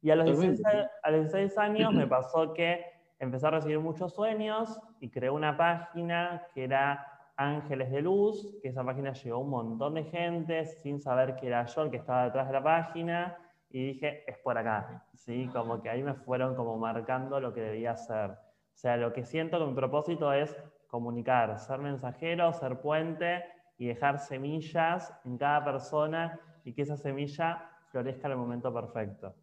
Y 0.00 0.10
a 0.10 0.16
los, 0.16 0.26
16, 0.26 0.64
a 1.02 1.10
los 1.10 1.32
16 1.32 1.58
años 1.58 1.92
me 1.92 2.06
pasó 2.06 2.54
que 2.54 2.84
empecé 3.18 3.46
a 3.46 3.50
recibir 3.50 3.80
muchos 3.80 4.14
sueños 4.14 4.80
y 5.00 5.10
creé 5.10 5.30
una 5.30 5.56
página 5.56 6.46
que 6.54 6.64
era 6.64 7.13
Ángeles 7.36 7.90
de 7.90 8.02
Luz, 8.02 8.56
que 8.62 8.68
esa 8.68 8.84
página 8.84 9.12
llegó 9.12 9.36
a 9.36 9.40
un 9.40 9.50
montón 9.50 9.94
de 9.94 10.04
gente 10.04 10.64
sin 10.66 11.00
saber 11.00 11.36
que 11.36 11.48
era 11.48 11.64
yo 11.66 11.82
el 11.82 11.90
que 11.90 11.96
estaba 11.96 12.24
detrás 12.24 12.46
de 12.46 12.52
la 12.52 12.62
página 12.62 13.36
y 13.70 13.86
dije, 13.86 14.22
es 14.30 14.38
por 14.38 14.56
acá, 14.56 15.04
¿sí? 15.14 15.48
Como 15.52 15.82
que 15.82 15.90
ahí 15.90 16.02
me 16.02 16.14
fueron 16.14 16.54
como 16.54 16.78
marcando 16.78 17.40
lo 17.40 17.52
que 17.52 17.60
debía 17.60 17.92
hacer. 17.92 18.30
O 18.30 18.76
sea, 18.76 18.96
lo 18.96 19.12
que 19.12 19.24
siento 19.24 19.58
que 19.58 19.66
mi 19.66 19.74
propósito 19.74 20.32
es 20.32 20.56
comunicar, 20.86 21.58
ser 21.58 21.80
mensajero, 21.80 22.52
ser 22.52 22.80
puente 22.80 23.42
y 23.78 23.86
dejar 23.86 24.20
semillas 24.20 25.12
en 25.24 25.36
cada 25.36 25.64
persona 25.64 26.38
y 26.64 26.72
que 26.72 26.82
esa 26.82 26.96
semilla 26.96 27.68
florezca 27.90 28.28
en 28.28 28.32
el 28.32 28.38
momento 28.38 28.72
perfecto. 28.72 29.34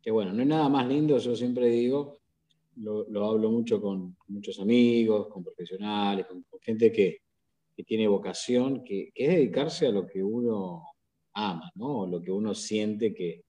Que 0.00 0.12
bueno, 0.12 0.32
no 0.32 0.40
hay 0.40 0.46
nada 0.46 0.68
más 0.68 0.86
lindo, 0.86 1.18
yo 1.18 1.34
siempre 1.34 1.66
digo, 1.66 2.18
lo, 2.80 3.28
hablo 3.28 3.50
mucho 3.50 3.80
con 3.80 4.16
muchos 4.28 4.58
amigos, 4.60 5.28
con 5.28 5.44
profesionales, 5.44 6.26
con, 6.26 6.44
gente 6.60 6.92
que, 6.92 7.18
tiene 7.86 8.08
vocación, 8.08 8.82
que, 8.82 9.12
es 9.14 9.28
dedicarse 9.28 9.86
a 9.86 9.92
lo 9.92 10.04
que 10.04 10.22
uno 10.22 10.82
ama, 11.34 11.70
¿no? 11.76 12.00
O 12.00 12.06
lo 12.08 12.20
que 12.20 12.32
uno 12.32 12.52
siente 12.52 13.14
que, 13.14 13.44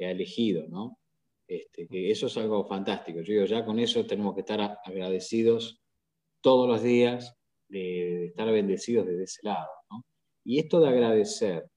ha 0.00 0.10
elegido, 0.10 0.66
¿no? 0.68 0.98
Este, 1.46 1.86
que 1.88 2.10
eso 2.10 2.26
es 2.26 2.36
algo 2.36 2.66
fantástico. 2.66 3.20
Yo 3.20 3.32
digo, 3.32 3.44
ya 3.46 3.64
con 3.64 3.78
eso 3.78 4.04
tenemos 4.04 4.34
que 4.34 4.40
estar 4.40 4.78
agradecidos 4.84 5.80
todos 6.40 6.68
los 6.68 6.82
días 6.82 7.36
de, 7.68 8.26
estar 8.26 8.50
bendecidos 8.50 9.06
desde 9.06 9.24
ese 9.24 9.40
lado. 9.42 9.68
¿no? 9.90 10.04
Y 10.44 10.58
esto 10.58 10.80
de 10.80 10.88
agradecer 10.88 11.68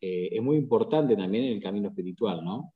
eh, 0.00 0.28
es 0.32 0.42
muy 0.42 0.56
importante 0.56 1.16
también 1.16 1.44
en 1.44 1.52
el 1.54 1.62
camino 1.62 1.88
espiritual, 1.88 2.44
¿no? 2.44 2.74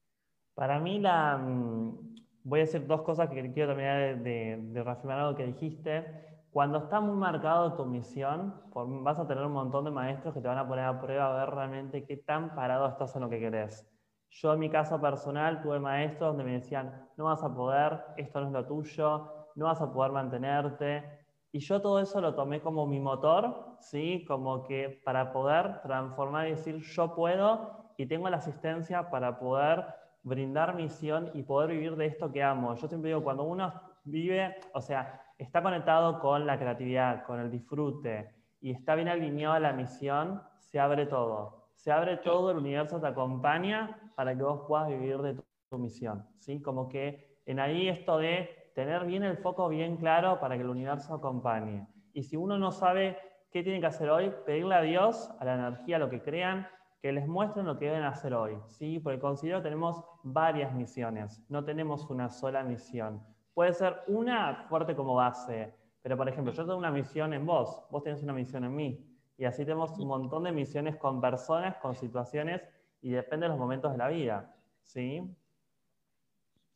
Para 0.54 0.80
mí 0.80 0.98
la, 0.98 1.36
mm, 1.36 2.17
voy 2.44 2.60
a 2.60 2.62
decir 2.64 2.86
dos 2.86 3.02
cosas 3.02 3.28
que 3.28 3.52
quiero 3.52 3.74
terminar 3.74 4.22
de, 4.22 4.56
de, 4.56 4.82
reafirmar 4.82 5.18
algo 5.18 5.36
que 5.36 5.46
dijiste. 5.46 6.26
Cuando 6.50 6.78
está 6.78 7.00
muy 7.00 7.16
marcado 7.16 7.74
tu 7.74 7.84
misión, 7.84 8.54
vas 8.74 9.18
a 9.18 9.26
tener 9.26 9.44
un 9.44 9.52
montón 9.52 9.84
de 9.84 9.90
maestros 9.90 10.34
que 10.34 10.40
te 10.40 10.48
van 10.48 10.58
a 10.58 10.66
poner 10.66 10.84
a 10.84 11.00
prueba 11.00 11.26
a 11.26 11.44
ver 11.44 11.54
realmente 11.54 12.04
qué 12.06 12.16
tan 12.16 12.54
parado 12.54 12.88
estás 12.88 13.14
en 13.16 13.22
lo 13.22 13.28
que 13.28 13.38
querés. 13.38 13.86
Yo 14.30 14.52
en 14.52 14.60
mi 14.60 14.70
caso 14.70 15.00
personal 15.00 15.62
tuve 15.62 15.78
maestros 15.80 16.30
donde 16.30 16.44
me 16.44 16.52
decían, 16.52 17.08
no 17.16 17.24
vas 17.24 17.42
a 17.42 17.54
poder, 17.54 18.00
esto 18.16 18.40
no 18.40 18.46
es 18.46 18.52
lo 18.52 18.66
tuyo, 18.66 19.48
no 19.54 19.66
vas 19.66 19.80
a 19.80 19.92
poder 19.92 20.12
mantenerte. 20.12 21.04
Y 21.50 21.60
yo 21.60 21.80
todo 21.80 21.98
eso 22.00 22.20
lo 22.20 22.34
tomé 22.34 22.60
como 22.60 22.86
mi 22.86 23.00
motor, 23.00 23.76
¿sí? 23.80 24.24
Como 24.26 24.64
que 24.64 25.00
para 25.04 25.32
poder 25.32 25.80
transformar 25.82 26.46
y 26.46 26.50
decir, 26.50 26.76
yo 26.76 27.14
puedo 27.14 27.92
y 27.96 28.06
tengo 28.06 28.28
la 28.28 28.36
asistencia 28.36 29.10
para 29.10 29.38
poder 29.38 29.84
brindar 30.28 30.74
misión 30.74 31.30
y 31.34 31.42
poder 31.42 31.70
vivir 31.70 31.96
de 31.96 32.06
esto 32.06 32.30
que 32.30 32.42
amo. 32.42 32.74
Yo 32.74 32.86
siempre 32.86 33.08
digo, 33.08 33.24
cuando 33.24 33.44
uno 33.44 33.72
vive, 34.04 34.56
o 34.74 34.80
sea, 34.80 35.20
está 35.38 35.62
conectado 35.62 36.18
con 36.20 36.46
la 36.46 36.58
creatividad, 36.58 37.24
con 37.24 37.40
el 37.40 37.50
disfrute 37.50 38.34
y 38.60 38.70
está 38.72 38.94
bien 38.94 39.08
alineado 39.08 39.54
a 39.54 39.60
la 39.60 39.72
misión, 39.72 40.42
se 40.58 40.78
abre 40.78 41.06
todo. 41.06 41.68
Se 41.74 41.92
abre 41.92 42.16
todo, 42.18 42.50
el 42.50 42.58
universo 42.58 43.00
te 43.00 43.06
acompaña 43.06 44.12
para 44.16 44.36
que 44.36 44.42
vos 44.42 44.62
puedas 44.66 44.88
vivir 44.88 45.18
de 45.18 45.34
tu, 45.70 45.78
misión. 45.78 46.26
¿sí? 46.38 46.60
Como 46.60 46.88
que 46.88 47.40
en 47.46 47.60
ahí 47.60 47.88
esto 47.88 48.18
de 48.18 48.70
tener 48.74 49.04
bien 49.04 49.22
el 49.22 49.36
foco 49.36 49.68
bien 49.68 49.96
claro 49.96 50.40
para 50.40 50.56
que 50.56 50.62
el 50.62 50.70
universo 50.70 51.14
acompañe. 51.14 51.86
Y 52.12 52.22
si 52.22 52.36
uno 52.36 52.58
no 52.58 52.72
sabe 52.72 53.16
qué 53.52 53.62
tiene 53.62 53.80
que 53.80 53.86
hacer 53.86 54.10
hoy, 54.10 54.32
pedirle 54.44 54.74
a 54.74 54.82
Dios, 54.82 55.30
a 55.38 55.44
la 55.44 55.54
energía, 55.54 55.96
a 55.96 55.98
lo 56.00 56.10
que 56.10 56.22
crean, 56.22 56.66
que 57.00 57.12
les 57.12 57.26
muestren 57.28 57.66
lo 57.66 57.78
que 57.78 57.86
deben 57.86 58.02
hacer 58.02 58.34
hoy, 58.34 58.56
¿sí? 58.66 58.98
Porque 58.98 59.20
considero 59.20 59.58
que 59.58 59.64
tenemos 59.64 60.02
varias 60.22 60.74
misiones, 60.74 61.40
no 61.48 61.64
tenemos 61.64 62.08
una 62.10 62.28
sola 62.28 62.64
misión. 62.64 63.22
Puede 63.54 63.72
ser 63.72 63.96
una 64.08 64.66
fuerte 64.68 64.96
como 64.96 65.14
base, 65.14 65.74
pero 66.02 66.16
por 66.16 66.28
ejemplo, 66.28 66.52
yo 66.52 66.64
tengo 66.64 66.76
una 66.76 66.90
misión 66.90 67.32
en 67.34 67.46
vos, 67.46 67.82
vos 67.90 68.02
tenés 68.02 68.22
una 68.22 68.32
misión 68.32 68.64
en 68.64 68.74
mí, 68.74 69.04
y 69.36 69.44
así 69.44 69.64
tenemos 69.64 69.96
un 69.98 70.08
montón 70.08 70.44
de 70.44 70.52
misiones 70.52 70.96
con 70.96 71.20
personas, 71.20 71.76
con 71.76 71.94
situaciones, 71.94 72.62
y 73.00 73.10
depende 73.10 73.44
de 73.44 73.50
los 73.50 73.58
momentos 73.58 73.92
de 73.92 73.98
la 73.98 74.08
vida, 74.08 74.56
¿sí? 74.82 75.22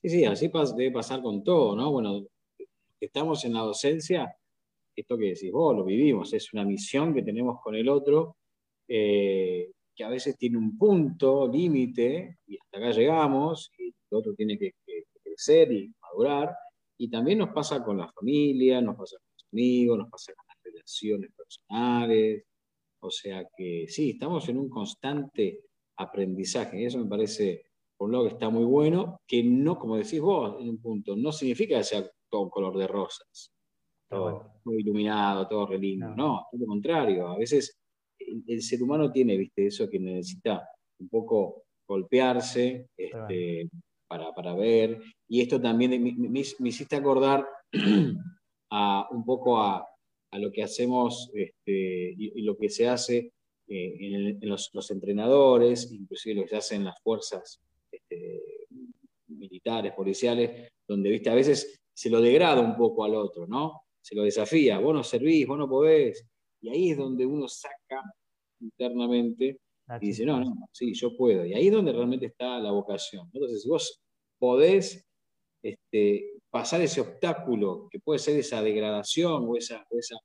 Sí, 0.00 0.08
sí, 0.08 0.24
así 0.24 0.50
debe 0.76 0.92
pasar 0.92 1.20
con 1.22 1.42
todo, 1.42 1.74
¿no? 1.74 1.90
Bueno, 1.90 2.22
estamos 3.00 3.44
en 3.44 3.54
la 3.54 3.60
docencia, 3.60 4.36
esto 4.94 5.16
que 5.16 5.26
decís 5.30 5.50
vos, 5.50 5.76
lo 5.76 5.84
vivimos, 5.84 6.32
es 6.32 6.52
una 6.52 6.64
misión 6.64 7.12
que 7.12 7.22
tenemos 7.22 7.60
con 7.60 7.74
el 7.74 7.88
otro, 7.88 8.36
eh, 8.86 9.70
que 9.94 10.04
a 10.04 10.08
veces 10.08 10.36
tiene 10.36 10.58
un 10.58 10.76
punto 10.76 11.48
límite 11.48 12.38
y 12.46 12.58
hasta 12.58 12.78
acá 12.78 12.90
llegamos 12.90 13.70
y 13.78 13.88
el 13.88 14.18
otro 14.18 14.34
tiene 14.34 14.58
que, 14.58 14.74
crecer 15.22 15.72
y 15.72 15.92
madurar. 16.00 16.54
Y 16.98 17.08
también 17.08 17.38
nos 17.38 17.50
pasa 17.50 17.82
con 17.82 17.96
la 17.98 18.10
familia, 18.12 18.80
nos 18.80 18.96
pasa 18.96 19.16
con 19.16 19.26
los 19.34 19.46
amigos, 19.52 19.98
nos 19.98 20.10
pasa 20.10 20.32
con 20.34 20.44
las 20.46 20.56
relaciones 20.62 21.30
personales. 21.34 22.44
O 23.00 23.10
sea 23.10 23.46
que 23.56 23.86
sí, 23.88 24.10
estamos 24.10 24.48
en 24.48 24.58
un 24.58 24.68
constante 24.68 25.64
aprendizaje. 25.96 26.80
Y 26.80 26.84
eso 26.84 26.98
me 26.98 27.08
parece, 27.08 27.66
por 27.96 28.06
un 28.06 28.12
lado, 28.12 28.24
que 28.24 28.34
está 28.34 28.48
muy 28.50 28.64
bueno, 28.64 29.20
que 29.26 29.42
no, 29.42 29.78
como 29.78 29.96
decís 29.96 30.20
vos 30.20 30.60
en 30.60 30.68
un 30.68 30.80
punto, 30.80 31.16
no 31.16 31.32
significa 31.32 31.78
que 31.78 31.84
sea 31.84 32.08
todo 32.28 32.50
color 32.50 32.76
de 32.76 32.86
rosas, 32.86 33.52
todo 34.08 34.60
muy 34.64 34.80
iluminado, 34.80 35.48
todo 35.48 35.66
re 35.66 35.78
lindo. 35.78 36.08
No, 36.08 36.14
no 36.16 36.46
todo 36.50 36.60
lo 36.60 36.66
contrario. 36.66 37.28
A 37.28 37.38
veces 37.38 37.81
el, 38.46 38.62
ser 38.62 38.82
humano 38.82 39.10
tiene, 39.10 39.36
viste, 39.36 39.66
eso 39.66 39.88
que 39.88 39.98
necesita 39.98 40.68
un 40.98 41.08
poco 41.08 41.64
golpearse 41.86 42.88
este, 42.96 43.68
para, 44.08 44.54
ver. 44.54 45.00
Y 45.28 45.40
esto 45.40 45.60
también 45.60 46.02
me, 46.02 46.40
hiciste 46.40 46.96
acordar 46.96 47.46
a, 48.70 49.08
un 49.10 49.24
poco 49.24 49.60
a, 49.60 49.86
lo 50.32 50.50
que 50.50 50.62
hacemos 50.62 51.30
este, 51.34 52.14
y, 52.16 52.40
lo 52.42 52.56
que 52.56 52.70
se 52.70 52.88
hace 52.88 53.32
eh, 53.68 54.38
en, 54.40 54.48
los, 54.48 54.90
entrenadores, 54.90 55.92
inclusive 55.92 56.36
lo 56.36 56.42
que 56.42 56.48
se 56.48 56.56
hace 56.56 56.74
en 56.76 56.84
las 56.84 56.98
fuerzas 57.02 57.60
este, 57.90 58.40
militares, 59.28 59.92
policiales, 59.92 60.72
donde, 60.88 61.10
viste, 61.10 61.28
a 61.28 61.34
veces 61.34 61.80
se 61.94 62.08
lo 62.08 62.20
degrada 62.20 62.62
un 62.62 62.76
poco 62.76 63.04
al 63.04 63.14
otro, 63.14 63.46
¿no? 63.46 63.82
Se 64.00 64.14
lo 64.14 64.22
desafía, 64.22 64.78
vos 64.78 64.94
no 64.94 65.04
servís, 65.04 65.46
vos 65.46 65.58
no 65.58 65.68
podés, 65.68 66.26
y 66.62 66.70
ahí 66.70 66.90
es 66.92 66.96
donde 66.96 67.26
uno 67.26 67.48
saca 67.48 68.02
internamente 68.62 69.58
y 70.00 70.06
dice, 70.06 70.24
no, 70.24 70.40
no, 70.40 70.68
sí, 70.72 70.94
yo 70.94 71.16
puedo. 71.16 71.44
Y 71.44 71.54
ahí 71.54 71.66
es 71.66 71.72
donde 71.72 71.92
realmente 71.92 72.26
está 72.26 72.58
la 72.58 72.70
vocación. 72.70 73.28
Entonces, 73.32 73.62
si 73.62 73.68
vos 73.68 74.00
podés 74.38 75.04
este, 75.62 76.40
pasar 76.50 76.80
ese 76.80 77.00
obstáculo, 77.00 77.88
que 77.90 78.00
puede 78.00 78.18
ser 78.18 78.38
esa 78.38 78.62
degradación 78.62 79.44
o 79.48 79.56
esa, 79.56 79.84
esa 79.90 80.16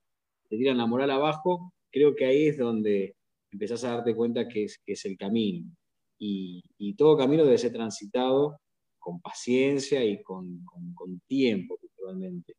te 0.49 0.57
tiran 0.57 0.77
la 0.77 0.85
moral 0.85 1.11
abajo, 1.11 1.73
creo 1.91 2.15
que 2.15 2.25
ahí 2.25 2.47
es 2.47 2.57
donde 2.57 3.15
empezás 3.51 3.83
a 3.83 3.95
darte 3.95 4.15
cuenta 4.15 4.47
que 4.47 4.65
es, 4.65 4.79
que 4.85 4.93
es 4.93 5.05
el 5.05 5.17
camino. 5.17 5.69
Y, 6.19 6.63
todo 6.97 7.17
camino 7.17 7.43
debe 7.45 7.57
ser 7.57 7.73
transitado 7.73 8.59
con 8.97 9.21
paciencia 9.21 10.03
y 10.03 10.21
con, 10.23 10.65
con, 10.95 11.19
tiempo, 11.27 11.77
naturalmente. 11.81 12.55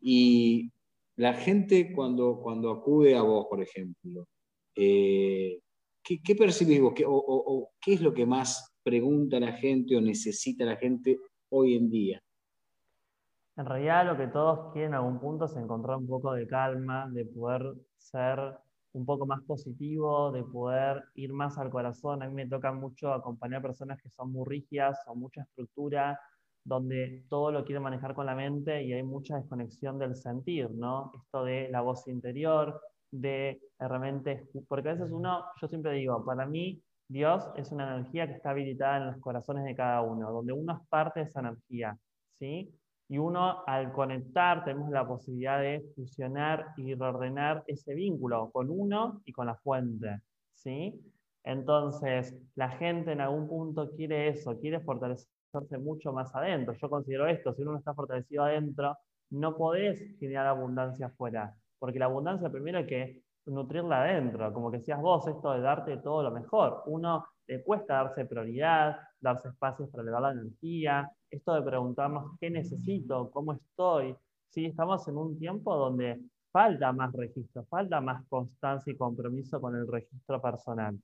Y 0.00 0.70
la 1.16 1.34
gente 1.34 1.92
cuando, 1.92 2.40
cuando 2.40 2.70
acude 2.70 3.16
a 3.16 3.22
vos, 3.22 3.46
por 3.50 3.60
ejemplo, 3.60 4.26
eh, 4.74 5.60
¿qué, 6.02 6.34
percibís 6.34 6.80
vos? 6.80 6.94
¿Qué, 6.94 7.92
es 7.92 8.00
lo 8.00 8.12
que 8.12 8.26
más 8.26 8.74
pregunta 8.82 9.40
la 9.40 9.52
gente 9.52 9.96
o 9.96 10.00
necesita 10.00 10.64
la 10.64 10.76
gente 10.76 11.18
hoy 11.50 11.76
en 11.76 11.90
día? 11.90 12.22
En 13.56 13.66
realidad 13.66 14.06
lo 14.06 14.16
que 14.16 14.28
todos 14.28 14.72
quieren 14.72 14.94
a 14.94 14.98
algún 14.98 15.20
punto 15.20 15.44
es 15.44 15.56
encontrar 15.56 15.98
un 15.98 16.06
poco 16.06 16.32
de 16.32 16.46
calma, 16.46 17.08
de 17.10 17.26
poder 17.26 17.74
ser 17.98 18.38
un 18.92 19.04
poco 19.04 19.26
más 19.26 19.42
positivo, 19.42 20.32
de 20.32 20.42
poder 20.42 21.04
ir 21.14 21.32
más 21.32 21.58
al 21.58 21.70
corazón. 21.70 22.22
A 22.22 22.28
mí 22.28 22.34
me 22.34 22.46
toca 22.46 22.72
mucho 22.72 23.12
acompañar 23.12 23.62
personas 23.62 24.00
que 24.02 24.08
son 24.10 24.32
muy 24.32 24.48
rígidas, 24.48 24.98
o 25.06 25.14
mucha 25.14 25.42
estructura, 25.42 26.18
donde 26.64 27.24
todo 27.28 27.52
lo 27.52 27.64
quiere 27.64 27.80
manejar 27.80 28.14
con 28.14 28.26
la 28.26 28.34
mente 28.34 28.82
y 28.82 28.92
hay 28.92 29.02
mucha 29.02 29.36
desconexión 29.36 29.98
del 29.98 30.16
sentir, 30.16 30.70
¿no? 30.70 31.12
Esto 31.14 31.44
de 31.44 31.68
la 31.70 31.80
voz 31.80 32.06
interior, 32.08 32.80
de 33.10 33.60
realmente, 33.78 34.48
porque 34.68 34.90
a 34.90 34.92
veces 34.94 35.10
uno, 35.10 35.44
yo 35.60 35.68
siempre 35.68 35.92
digo, 35.92 36.24
para 36.24 36.46
mí 36.46 36.82
Dios 37.08 37.50
es 37.56 37.72
una 37.72 37.96
energía 37.96 38.26
que 38.26 38.34
está 38.34 38.50
habilitada 38.50 38.98
en 38.98 39.06
los 39.08 39.16
corazones 39.18 39.64
de 39.64 39.74
cada 39.74 40.00
uno, 40.02 40.30
donde 40.30 40.52
uno 40.52 40.74
es 40.80 40.88
parte 40.88 41.20
de 41.20 41.26
esa 41.26 41.40
energía, 41.40 41.98
¿sí? 42.38 42.72
Y 43.08 43.18
uno 43.18 43.64
al 43.66 43.92
conectar 43.92 44.64
tenemos 44.64 44.90
la 44.90 45.06
posibilidad 45.06 45.60
de 45.60 45.84
fusionar 45.96 46.66
y 46.76 46.94
reordenar 46.94 47.64
ese 47.66 47.94
vínculo 47.94 48.50
con 48.52 48.70
uno 48.70 49.22
y 49.24 49.32
con 49.32 49.46
la 49.46 49.56
fuente, 49.56 50.20
¿sí? 50.54 51.00
Entonces, 51.42 52.36
la 52.54 52.70
gente 52.70 53.12
en 53.12 53.20
algún 53.20 53.48
punto 53.48 53.90
quiere 53.96 54.28
eso, 54.28 54.58
quiere 54.60 54.80
fortalecer 54.80 55.26
mucho 55.80 56.12
más 56.12 56.32
adentro. 56.34 56.74
Yo 56.74 56.88
considero 56.88 57.26
esto, 57.26 57.52
si 57.54 57.62
uno 57.62 57.72
no 57.72 57.78
está 57.78 57.94
fortalecido 57.94 58.44
adentro, 58.44 58.96
no 59.30 59.56
podés 59.56 60.16
generar 60.18 60.46
abundancia 60.46 61.06
afuera, 61.06 61.56
porque 61.80 61.98
la 61.98 62.04
abundancia 62.04 62.48
primero 62.48 62.78
hay 62.78 62.86
que 62.86 63.22
nutrirla 63.46 64.02
adentro, 64.02 64.52
como 64.52 64.70
que 64.70 64.78
decías 64.78 65.00
vos, 65.00 65.26
esto 65.26 65.52
de 65.52 65.60
darte 65.60 65.96
todo 65.96 66.22
lo 66.22 66.30
mejor. 66.30 66.84
Uno 66.86 67.26
le 67.48 67.64
cuesta 67.64 67.94
darse 67.94 68.26
prioridad, 68.26 68.96
darse 69.18 69.48
espacios 69.48 69.88
para 69.90 70.02
elevar 70.02 70.22
la 70.22 70.32
energía, 70.32 71.10
esto 71.28 71.54
de 71.54 71.62
preguntarnos 71.62 72.38
qué 72.38 72.50
necesito, 72.50 73.30
cómo 73.32 73.54
estoy. 73.54 74.14
Sí, 74.50 74.66
estamos 74.66 75.08
en 75.08 75.16
un 75.16 75.36
tiempo 75.38 75.74
donde 75.74 76.20
falta 76.52 76.92
más 76.92 77.12
registro, 77.12 77.64
falta 77.64 78.00
más 78.00 78.24
constancia 78.28 78.92
y 78.92 78.96
compromiso 78.96 79.60
con 79.60 79.74
el 79.74 79.88
registro 79.88 80.40
personal 80.40 80.96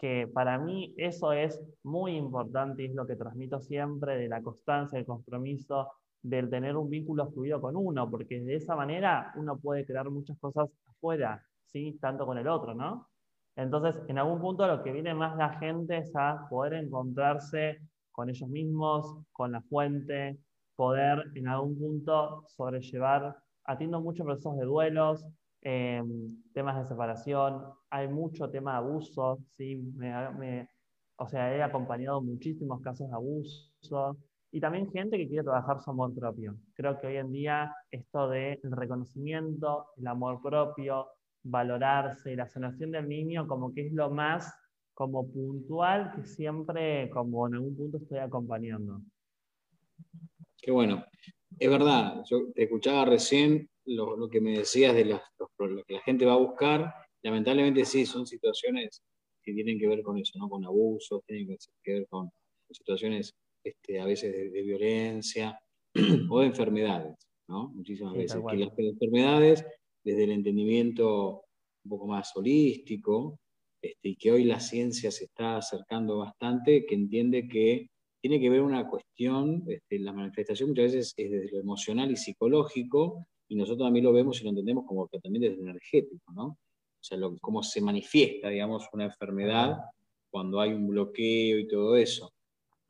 que 0.00 0.26
para 0.32 0.56
mí 0.56 0.94
eso 0.96 1.30
es 1.32 1.62
muy 1.82 2.16
importante 2.16 2.82
y 2.82 2.86
es 2.86 2.94
lo 2.94 3.06
que 3.06 3.16
transmito 3.16 3.60
siempre 3.60 4.16
de 4.16 4.28
la 4.28 4.40
constancia, 4.40 4.98
el 4.98 5.04
compromiso, 5.04 5.92
del 6.22 6.50
tener 6.50 6.76
un 6.76 6.90
vínculo 6.90 7.30
fluido 7.30 7.60
con 7.60 7.76
uno, 7.76 8.10
porque 8.10 8.40
de 8.40 8.56
esa 8.56 8.76
manera 8.76 9.32
uno 9.36 9.58
puede 9.58 9.86
crear 9.86 10.10
muchas 10.10 10.38
cosas 10.38 10.68
afuera. 10.86 11.42
¿sí? 11.72 11.98
Tanto 12.00 12.26
con 12.26 12.38
el 12.38 12.48
otro, 12.48 12.74
¿no? 12.74 13.08
Entonces, 13.56 14.00
en 14.08 14.18
algún 14.18 14.40
punto 14.40 14.66
lo 14.66 14.82
que 14.82 14.92
viene 14.92 15.14
más 15.14 15.36
la 15.36 15.58
gente 15.58 15.98
es 15.98 16.12
a 16.16 16.46
poder 16.48 16.74
encontrarse 16.74 17.80
con 18.12 18.30
ellos 18.30 18.48
mismos, 18.48 19.16
con 19.32 19.52
la 19.52 19.60
fuente, 19.62 20.38
poder 20.76 21.24
en 21.34 21.48
algún 21.48 21.78
punto 21.78 22.44
sobrellevar, 22.48 23.36
atiendo 23.64 24.00
muchos 24.00 24.24
procesos 24.24 24.56
de 24.56 24.64
duelos, 24.64 25.26
em, 25.62 26.42
temas 26.54 26.82
de 26.82 26.88
separación, 26.88 27.62
hay 27.90 28.08
mucho 28.08 28.50
tema 28.50 28.72
de 28.72 28.78
abuso, 28.78 29.38
¿sí? 29.56 29.82
o 31.16 31.28
sea, 31.28 31.54
he 31.54 31.62
acompañado 31.62 32.22
muchísimos 32.22 32.80
casos 32.80 33.08
de 33.08 33.14
abuso 33.14 34.16
y 34.52 34.60
también 34.60 34.90
gente 34.90 35.16
que 35.16 35.28
quiere 35.28 35.44
trabajar 35.44 35.80
su 35.80 35.90
amor 35.90 36.14
propio. 36.14 36.56
Creo 36.74 37.00
que 37.00 37.06
hoy 37.06 37.16
en 37.16 37.32
día 37.32 37.74
esto 37.90 38.28
del 38.28 38.58
reconocimiento, 38.62 39.86
el 39.96 40.06
amor 40.06 40.40
propio, 40.42 41.08
valorarse 41.42 42.36
la 42.36 42.48
sanación 42.48 42.90
del 42.90 43.08
niño 43.08 43.46
como 43.46 43.72
que 43.72 43.86
es 43.86 43.92
lo 43.92 44.10
más 44.10 44.52
como 44.92 45.26
puntual 45.30 46.12
que 46.14 46.26
siempre 46.26 47.08
como 47.10 47.46
en 47.46 47.54
algún 47.54 47.76
punto 47.76 47.98
estoy 47.98 48.18
acompañando. 48.18 49.00
Qué 50.60 50.70
bueno. 50.70 51.04
Es 51.58 51.70
verdad, 51.70 52.22
yo 52.28 52.52
te 52.54 52.64
escuchaba 52.64 53.04
recién 53.04 53.68
lo, 53.86 54.28
que 54.28 54.40
me 54.40 54.58
decías 54.58 54.94
de 54.94 55.04
lo 55.04 55.20
que 55.86 55.94
la 55.94 56.00
gente 56.02 56.26
va 56.26 56.34
a 56.34 56.38
buscar. 56.38 56.94
Lamentablemente 57.22 57.84
sí, 57.84 58.06
son 58.06 58.26
situaciones 58.26 59.02
que 59.42 59.52
tienen 59.52 59.78
que 59.78 59.88
ver 59.88 60.02
con 60.02 60.18
eso, 60.18 60.38
¿no? 60.38 60.48
Con 60.48 60.64
abusos, 60.64 61.22
tienen 61.26 61.56
que 61.82 61.92
ver 61.92 62.06
con, 62.08 62.30
situaciones 62.70 63.34
este, 63.62 64.00
a 64.00 64.06
veces 64.06 64.52
de, 64.52 64.62
violencia 64.62 65.58
o 66.30 66.40
de 66.40 66.46
enfermedades, 66.46 67.16
¿no? 67.48 67.68
Muchísimas 67.68 68.14
veces. 68.14 68.40
Que 68.48 68.56
las 68.56 68.78
enfermedades 68.78 69.64
desde 70.02 70.24
el 70.24 70.32
entendimiento 70.32 71.44
un 71.84 71.88
poco 71.88 72.06
más 72.06 72.34
holístico, 72.36 73.38
este, 73.82 74.10
y 74.10 74.16
que 74.16 74.32
hoy 74.32 74.44
la 74.44 74.60
ciencia 74.60 75.10
se 75.10 75.24
está 75.24 75.56
acercando 75.56 76.18
bastante, 76.18 76.84
que 76.84 76.94
entiende 76.94 77.48
que 77.48 77.88
tiene 78.20 78.38
que 78.38 78.50
ver 78.50 78.60
una 78.60 78.86
cuestión, 78.88 79.64
este, 79.66 79.98
la 79.98 80.12
manifestación 80.12 80.70
muchas 80.70 80.92
veces 80.92 81.14
es 81.16 81.30
desde 81.30 81.50
lo 81.52 81.60
emocional 81.60 82.10
y 82.10 82.16
psicológico, 82.16 83.26
y 83.48 83.56
nosotros 83.56 83.86
también 83.86 84.04
lo 84.04 84.12
vemos 84.12 84.40
y 84.40 84.44
lo 84.44 84.50
entendemos 84.50 84.84
como 84.86 85.08
que 85.08 85.18
también 85.18 85.42
desde 85.42 85.56
lo 85.56 85.62
energético, 85.62 86.32
¿no? 86.32 86.44
O 86.44 87.02
sea, 87.02 87.18
cómo 87.40 87.62
se 87.62 87.80
manifiesta, 87.80 88.50
digamos, 88.50 88.86
una 88.92 89.06
enfermedad 89.06 89.78
cuando 90.30 90.60
hay 90.60 90.72
un 90.72 90.86
bloqueo 90.86 91.58
y 91.58 91.66
todo 91.66 91.96
eso. 91.96 92.30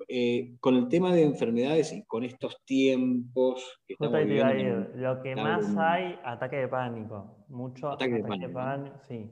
Eh, 0.08 0.56
con 0.60 0.74
el 0.76 0.88
tema 0.88 1.12
de 1.14 1.24
enfermedades 1.24 1.92
y 1.92 2.04
con 2.04 2.24
estos 2.24 2.64
tiempos 2.64 3.80
que 3.86 3.94
estamos 3.94 4.18
viviendo, 4.24 4.90
Lo 4.94 5.22
que 5.22 5.36
más 5.36 5.76
hay, 5.76 6.18
ataque 6.24 6.56
de 6.56 6.68
pánico. 6.68 7.44
Mucho 7.48 7.90
ataque, 7.90 8.22
de 8.22 8.48
pánico. 8.48 8.98
Sí. 9.08 9.30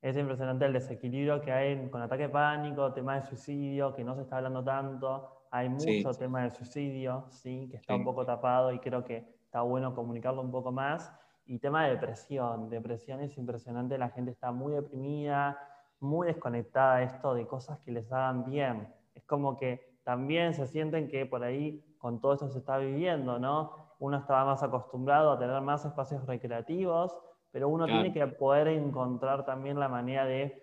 Es 0.00 0.16
impresionante 0.16 0.64
el 0.64 0.72
desequilibrio 0.72 1.40
que 1.40 1.52
hay 1.52 1.88
con 1.88 2.02
ataque 2.02 2.24
de 2.24 2.28
pánico, 2.28 2.92
tema 2.92 3.20
de 3.20 3.26
suicidio, 3.26 3.94
que 3.94 4.02
no 4.02 4.16
se 4.16 4.22
está 4.22 4.38
hablando 4.38 4.64
tanto. 4.64 5.46
Hay 5.50 5.68
mucho 5.68 6.12
tema 6.14 6.42
de 6.44 6.50
suicidio, 6.50 7.26
sí, 7.30 7.68
que 7.70 7.76
está 7.76 7.94
un 7.94 8.04
poco 8.04 8.24
tapado 8.24 8.72
y 8.72 8.78
creo 8.80 9.04
que 9.04 9.24
está 9.44 9.62
bueno 9.62 9.94
comunicarlo 9.94 10.40
un 10.40 10.50
poco 10.50 10.72
más. 10.72 11.12
Y 11.46 11.58
tema 11.58 11.84
de 11.84 11.90
depresión. 11.90 12.68
Depresión 12.68 13.20
es 13.20 13.36
impresionante, 13.38 13.98
la 13.98 14.10
gente 14.10 14.30
está 14.32 14.50
muy 14.50 14.72
deprimida, 14.72 15.58
muy 16.00 16.26
desconectada 16.26 16.96
de 16.96 17.04
esto 17.04 17.34
de 17.34 17.46
cosas 17.46 17.78
que 17.80 17.92
les 17.92 18.10
hagan 18.10 18.44
bien. 18.44 18.88
Es 19.14 19.24
como 19.24 19.56
que 19.56 19.91
también 20.04 20.54
se 20.54 20.66
sienten 20.66 21.08
que 21.08 21.26
por 21.26 21.44
ahí 21.44 21.84
con 21.98 22.20
todo 22.20 22.34
esto 22.34 22.48
se 22.48 22.58
está 22.58 22.78
viviendo, 22.78 23.38
¿no? 23.38 23.94
Uno 23.98 24.18
estaba 24.18 24.44
más 24.44 24.62
acostumbrado 24.62 25.32
a 25.32 25.38
tener 25.38 25.60
más 25.60 25.84
espacios 25.84 26.26
recreativos, 26.26 27.16
pero 27.52 27.68
uno 27.68 27.86
tiene 27.86 28.12
que 28.12 28.26
poder 28.26 28.68
encontrar 28.68 29.44
también 29.44 29.78
la 29.78 29.88
manera 29.88 30.24
de 30.24 30.62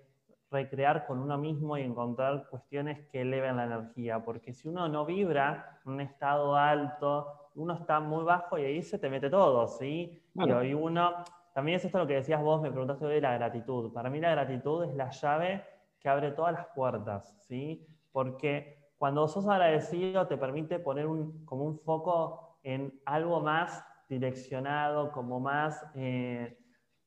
recrear 0.52 1.06
con 1.06 1.20
uno 1.20 1.38
mismo 1.38 1.78
y 1.78 1.82
encontrar 1.82 2.48
cuestiones 2.50 3.08
que 3.10 3.22
eleven 3.22 3.58
la 3.58 3.66
energía, 3.66 4.24
porque 4.26 4.54
si 4.54 4.68
uno 4.68 4.88
no 4.88 5.06
vibra 5.06 5.80
en 5.86 5.94
un 5.94 6.02
estado 6.02 6.56
alto, 6.56 7.50
uno 7.56 7.76
está 7.76 8.00
muy 8.00 8.24
bajo 8.24 8.58
y 8.58 8.66
ahí 8.66 8.82
se 8.82 8.98
te 8.98 9.10
mete 9.10 9.30
todo, 9.30 9.68
¿sí? 9.68 10.22
Y 10.34 10.52
hoy 10.52 10.74
uno, 10.74 11.24
también 11.54 11.78
es 11.78 11.86
esto 11.86 12.00
lo 12.00 12.08
que 12.08 12.16
decías 12.16 12.42
vos, 12.42 12.62
me 12.62 12.72
preguntaste 12.72 13.06
hoy 13.06 13.16
de 13.16 13.22
la 13.22 13.38
gratitud. 13.38 13.94
Para 13.94 14.10
mí 14.10 14.20
la 14.20 14.32
gratitud 14.32 14.84
es 14.86 14.96
la 14.96 15.12
llave 15.12 15.64
que 16.00 16.10
abre 16.10 16.32
todas 16.32 16.54
las 16.54 16.66
puertas, 16.68 17.38
¿sí? 17.48 17.86
Porque 18.12 18.79
cuando 19.00 19.30
sos 19.30 19.48
agradecido 19.48 20.28
te 20.28 20.38
permite 20.38 20.78
poner 20.78 21.08
un, 21.08 21.46
como 21.46 21.64
un 21.64 21.80
foco 21.80 22.60
en 22.64 23.00
algo 23.06 23.40
más 23.40 23.82
direccionado, 24.10 25.14
como 25.14 25.40
más 25.40 25.86
eh, 25.96 26.58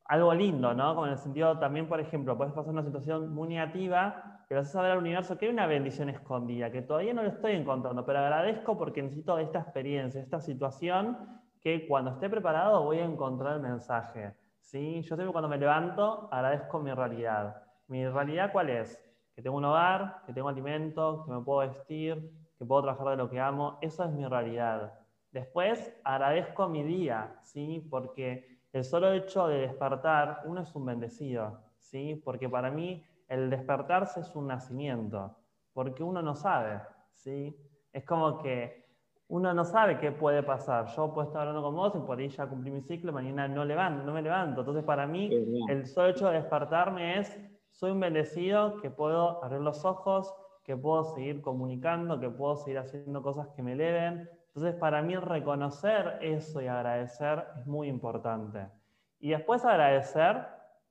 algo 0.07 0.33
lindo, 0.33 0.72
¿no? 0.72 0.94
Como 0.94 1.07
en 1.07 1.12
el 1.12 1.18
sentido 1.18 1.59
también, 1.59 1.87
por 1.88 2.00
ejemplo, 2.00 2.37
puedes 2.37 2.55
pasar 2.55 2.72
una 2.72 2.83
situación 2.83 3.35
muy 3.35 3.48
negativa, 3.48 4.42
pero 4.48 4.62
haces 4.62 4.72
saber 4.72 4.92
al 4.92 4.98
universo 4.98 5.37
que 5.37 5.46
hay 5.46 5.52
una 5.52 5.66
bendición 5.66 6.09
escondida, 6.09 6.72
que 6.72 6.81
todavía 6.81 7.12
no 7.12 7.24
lo 7.24 7.28
estoy 7.28 7.52
encontrando, 7.52 8.07
pero 8.07 8.20
agradezco 8.20 8.78
porque 8.78 9.02
necesito 9.02 9.38
esta 9.38 9.61
experiencia, 9.61 10.22
esta 10.22 10.40
situación, 10.40 11.18
que 11.61 11.87
cuando 11.87 12.12
esté 12.12 12.31
preparado 12.31 12.83
voy 12.85 13.00
a 13.00 13.05
encontrar 13.05 13.57
el 13.57 13.62
mensaje. 13.62 14.35
¿sí? 14.61 15.02
Yo 15.02 15.14
siempre 15.14 15.31
cuando 15.31 15.48
me 15.48 15.59
levanto 15.59 16.31
agradezco 16.33 16.81
mi 16.81 16.92
realidad. 16.94 17.62
¿Mi 17.87 18.09
realidad 18.09 18.50
cuál 18.50 18.70
es? 18.70 18.98
Que 19.35 19.42
tengo 19.42 19.57
un 19.57 19.64
hogar, 19.64 20.23
que 20.27 20.33
tengo 20.33 20.49
alimento, 20.49 21.25
que 21.25 21.33
me 21.33 21.40
puedo 21.40 21.61
vestir, 21.68 22.31
que 22.59 22.64
puedo 22.64 22.83
trabajar 22.83 23.09
de 23.11 23.16
lo 23.16 23.31
que 23.31 23.40
amo. 23.40 23.79
Eso 23.81 24.05
es 24.05 24.11
mi 24.11 24.27
realidad. 24.27 24.92
Después 25.31 25.95
agradezco 26.05 26.68
mi 26.68 26.83
día, 26.83 27.37
¿sí? 27.42 27.87
Porque 27.90 28.61
el 28.73 28.85
solo 28.85 29.12
hecho 29.12 29.49
de 29.49 29.61
despertar, 29.61 30.42
uno 30.45 30.62
es 30.62 30.75
un 30.75 30.87
bendecido, 30.87 31.61
¿sí? 31.79 32.21
Porque 32.25 32.49
para 32.49 32.71
mí 32.71 33.05
el 33.29 33.49
despertarse 33.49 34.21
es 34.21 34.35
un 34.37 34.47
nacimiento, 34.47 35.35
porque 35.73 36.03
uno 36.03 36.21
no 36.21 36.35
sabe, 36.35 36.81
¿sí? 37.12 37.57
Es 37.92 38.05
como 38.05 38.38
que 38.38 38.83
uno 39.29 39.55
no 39.55 39.64
sabe 39.64 39.99
qué 39.99 40.12
puede 40.12 40.42
pasar. 40.42 40.87
Yo 40.95 41.12
puedo 41.14 41.29
estar 41.29 41.40
hablando 41.40 41.62
con 41.62 41.75
vos 41.75 41.95
y 41.95 42.01
por 42.01 42.18
ahí 42.18 42.29
ya 42.29 42.47
cumplí 42.47 42.71
mi 42.71 42.83
ciclo, 42.83 43.12
mañana 43.12 43.49
no, 43.49 43.64
levanto, 43.64 44.05
no 44.05 44.12
me 44.12 44.21
levanto. 44.21 44.61
Entonces 44.61 44.85
para 44.85 45.07
mí 45.07 45.31
el 45.68 45.87
solo 45.87 46.09
hecho 46.09 46.29
de 46.29 46.35
despertarme 46.35 47.18
es 47.18 47.40
soy 47.72 47.90
un 47.90 48.00
bendecido 48.00 48.80
que 48.80 48.90
puedo 48.90 49.42
abrir 49.42 49.61
los 49.61 49.85
ojos, 49.85 50.32
que 50.64 50.76
puedo 50.76 51.04
seguir 51.04 51.42
comunicando, 51.42 52.20
que 52.20 52.30
puedo 52.30 52.56
seguir 52.56 52.78
haciendo 52.78 53.22
cosas 53.22 53.48
que 53.56 53.62
me 53.62 53.72
eleven. 53.72 54.28
Entonces, 54.48 54.74
para 54.76 55.02
mí 55.02 55.16
reconocer 55.16 56.18
eso 56.20 56.61
y 56.61 56.68
agradecer 56.68 57.44
es 57.58 57.66
muy 57.66 57.88
importante. 57.88 58.68
Y 59.18 59.30
después 59.30 59.64
agradecer 59.64 60.46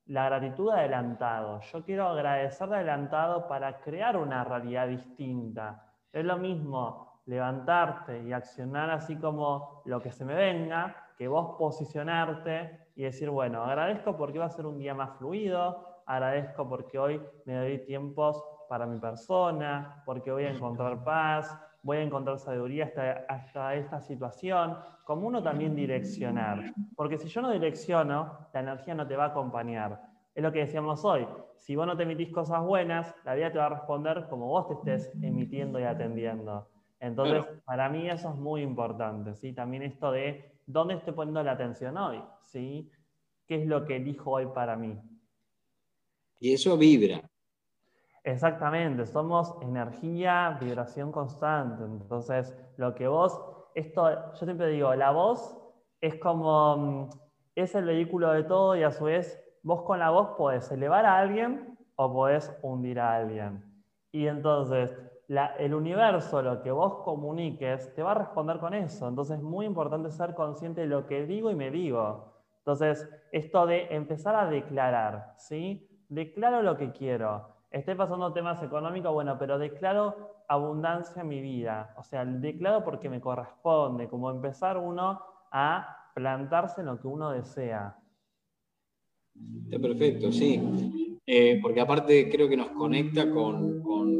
la 0.08 0.26
gratitud 0.26 0.72
adelantado. 0.72 1.62
Yo 1.62 1.84
quiero 1.84 2.08
agradecer 2.08 2.68
de 2.68 2.76
adelantado 2.76 3.48
para 3.48 3.80
crear 3.80 4.18
una 4.18 4.44
realidad 4.44 4.88
distinta. 4.88 5.86
Es 6.12 6.26
lo 6.26 6.38
mismo 6.38 7.22
levantarte 7.28 8.24
y 8.24 8.34
accionar 8.34 8.90
así 8.90 9.16
como 9.16 9.84
lo 9.86 10.02
que 10.02 10.12
se 10.12 10.26
me 10.26 10.34
venga, 10.34 10.96
que 11.18 11.28
vos 11.28 11.56
posicionarte 11.58 12.88
y 12.96 13.04
decir, 13.04 13.30
bueno, 13.30 13.64
agradezco 13.64 14.18
porque 14.18 14.40
va 14.40 14.46
a 14.46 14.50
ser 14.50 14.66
un 14.66 14.80
día 14.80 14.94
más 14.94 15.18
fluido, 15.18 15.91
agradezco 16.06 16.68
porque 16.68 17.00
hoy 17.00 17.22
me 17.46 17.56
doy 17.56 17.80
tiempos 17.86 18.44
para 18.70 18.86
mi 18.86 19.00
persona, 19.00 20.02
porque 20.06 20.32
voy 20.32 20.46
a 20.46 20.52
encontrar 20.52 21.04
paz, 21.04 21.60
voy 21.84 21.98
a 21.98 22.02
encontrar 22.04 22.40
sabiduría 22.40 22.92
hasta, 23.28 23.76
esta 23.76 24.00
situación, 24.00 24.78
como 25.04 25.28
uno 25.28 25.42
también 25.44 25.76
direccionar. 25.76 26.74
Porque 26.96 27.18
si 27.18 27.28
yo 27.28 27.42
no 27.42 27.52
direcciono, 27.52 28.48
la 28.54 28.60
energía 28.60 28.96
no 28.96 29.08
te 29.08 29.16
va 29.16 29.26
a 29.26 29.28
acompañar. 29.28 30.02
Es 30.34 30.44
lo 30.44 30.52
que 30.52 30.60
decíamos 30.60 31.04
hoy. 31.04 31.28
Si 31.58 31.76
vos 31.76 31.86
no 31.86 31.98
te 31.98 32.04
emitís 32.04 32.32
cosas 32.32 32.64
buenas, 32.64 33.14
la 33.26 33.36
vida 33.36 33.52
te 33.52 33.58
va 33.58 33.66
a 33.66 33.70
responder 33.70 34.28
como 34.30 34.48
vos 34.48 34.68
te 34.68 34.94
estés 34.94 35.14
emitiendo 35.22 35.80
y 35.80 35.84
atendiendo. 35.84 36.68
Entonces, 37.00 37.44
para 37.66 37.90
mí 37.90 38.10
eso 38.10 38.30
es 38.30 38.36
muy 38.36 38.62
importante, 38.62 39.36
¿sí? 39.36 39.54
También 39.54 39.84
esto 39.84 40.12
de 40.12 40.60
dónde 40.66 40.94
estoy 40.94 41.14
poniendo 41.14 41.44
la 41.44 41.54
atención 41.54 41.98
hoy, 41.98 42.24
¿sí? 42.44 42.90
¿Qué 43.48 43.56
es 43.56 43.68
lo 43.68 43.86
que 43.86 43.98
elijo 43.98 44.32
hoy 44.32 44.46
para 44.54 44.76
mí? 44.76 44.98
Y 46.42 46.56
eso 46.56 46.76
vibra. 46.76 47.22
Exactamente, 48.24 49.06
somos 49.06 49.56
energía, 49.62 50.58
vibración 50.60 51.12
constante. 51.12 51.84
Entonces, 51.84 52.56
lo 52.78 52.96
que 52.96 53.08
vos, 53.08 53.40
esto, 53.76 54.10
yo 54.34 54.46
siempre 54.46 54.68
digo, 54.70 54.94
la 54.96 55.12
voz 55.12 55.56
es 56.02 56.16
como, 56.16 56.78
mm, 56.78 57.10
es 57.56 57.76
el 57.76 57.86
vehículo 57.86 58.32
de 58.32 58.44
todo 58.44 58.76
y 58.76 58.82
a 58.82 58.92
su 58.92 59.04
vez, 59.04 59.40
vos 59.62 59.84
con 59.84 60.00
la 60.00 60.10
voz 60.10 60.30
podés 60.36 60.72
elevar 60.72 61.06
a 61.06 61.20
alguien 61.20 61.78
o 61.96 62.12
podés 62.12 62.52
hundir 62.64 63.00
a 63.00 63.18
alguien. 63.18 63.64
Y 64.12 64.26
entonces, 64.26 64.98
el 65.60 65.76
universo, 65.76 66.42
lo 66.42 66.64
que 66.64 66.72
vos 66.72 67.04
comuniques, 67.04 67.94
te 67.94 68.02
va 68.02 68.12
a 68.12 68.16
responder 68.16 68.58
con 68.58 68.74
eso. 68.74 69.08
Entonces, 69.08 69.38
es 69.38 69.44
muy 69.44 69.68
importante 69.68 70.10
ser 70.10 70.34
consciente 70.34 70.82
de 70.82 70.88
lo 70.88 71.06
que 71.06 71.28
digo 71.28 71.52
y 71.52 71.56
me 71.56 71.70
digo. 71.70 72.34
Entonces, 72.58 73.08
esto 73.32 73.68
de 73.68 73.94
empezar 73.96 74.36
a 74.36 74.48
declarar, 74.48 75.36
¿sí? 75.38 75.88
Declaro 76.12 76.62
lo 76.62 76.78
que 76.78 76.92
quiero. 76.92 77.48
Estoy 77.72 77.96
pasando 77.96 78.34
temas 78.34 78.62
económicos, 78.62 79.14
bueno, 79.14 79.38
pero 79.40 79.58
declaro 79.58 80.44
abundancia 80.48 81.22
en 81.22 81.30
mi 81.30 81.42
vida. 81.42 81.94
O 81.98 82.04
sea, 82.04 82.26
declaro 82.26 82.84
porque 82.84 83.10
me 83.10 83.22
corresponde, 83.22 84.10
como 84.10 84.30
empezar 84.30 84.78
uno 84.78 85.22
a 85.52 86.12
plantarse 86.14 86.82
en 86.82 86.88
lo 86.88 87.00
que 87.00 87.08
uno 87.08 87.32
desea. 87.32 87.98
Está 89.64 89.80
perfecto, 89.80 90.32
sí. 90.34 91.22
Eh, 91.26 91.60
porque 91.62 91.80
aparte 91.80 92.30
creo 92.30 92.50
que 92.50 92.58
nos 92.58 92.72
conecta 92.72 93.30
con, 93.32 93.82
con, 93.82 94.12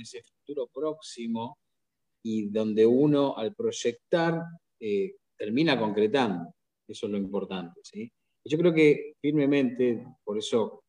ese 0.00 0.22
futuro 0.22 0.66
próximo 0.72 1.58
y 2.24 2.48
donde 2.48 2.86
uno 2.86 3.36
al 3.36 3.54
proyectar 3.54 4.42
eh, 4.80 5.16
termina 5.36 5.78
concretando. 5.78 6.54
Eso 6.88 7.06
es 7.06 7.12
lo 7.12 7.18
importante. 7.18 7.80
¿sí? 7.84 8.10
Yo 8.44 8.58
creo 8.58 8.72
que 8.72 9.14
firmemente, 9.20 10.06
por 10.24 10.38
eso 10.38 10.82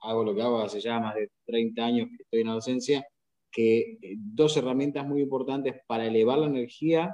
hago 0.00 0.24
lo 0.24 0.34
que 0.34 0.42
hago 0.42 0.60
hace 0.60 0.80
ya 0.80 1.00
más 1.00 1.14
de 1.14 1.30
30 1.46 1.84
años 1.84 2.08
que 2.08 2.22
estoy 2.22 2.40
en 2.40 2.46
la 2.46 2.54
docencia, 2.54 3.06
que 3.50 3.98
eh, 4.02 4.16
dos 4.18 4.56
herramientas 4.56 5.06
muy 5.06 5.22
importantes 5.22 5.76
para 5.86 6.06
elevar 6.06 6.38
la 6.38 6.46
energía 6.46 7.12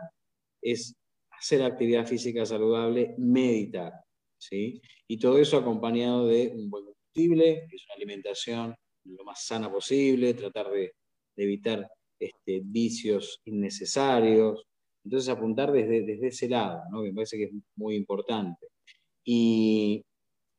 es 0.61 0.97
hacer 1.31 1.63
actividad 1.63 2.07
física 2.07 2.45
saludable, 2.45 3.15
meditar. 3.19 3.93
¿sí? 4.39 4.81
Y 5.09 5.19
todo 5.19 5.39
eso 5.39 5.57
acompañado 5.57 6.27
de 6.27 6.53
un 6.55 6.69
buen 6.71 6.85
combustible, 6.85 7.67
que 7.69 7.77
es 7.77 7.85
una 7.87 7.95
alimentación 7.95 8.75
lo 9.05 9.25
más 9.25 9.45
sana 9.45 9.71
posible, 9.71 10.35
tratar 10.35 10.71
de, 10.71 10.93
evitar 11.37 11.89
este, 12.19 12.61
vicios 12.65 13.41
innecesarios. 13.45 14.65
Entonces 15.05 15.29
apuntar 15.29 15.73
desde, 15.73 16.03
desde 16.03 16.29
ese 16.29 16.49
lado, 16.49 16.83
¿no? 16.91 17.03
me 17.03 17.13
parece 17.13 17.37
que 17.37 17.45
es 17.45 17.51
muy 17.77 17.97
importante. 17.97 18.72
Y, 19.25 20.05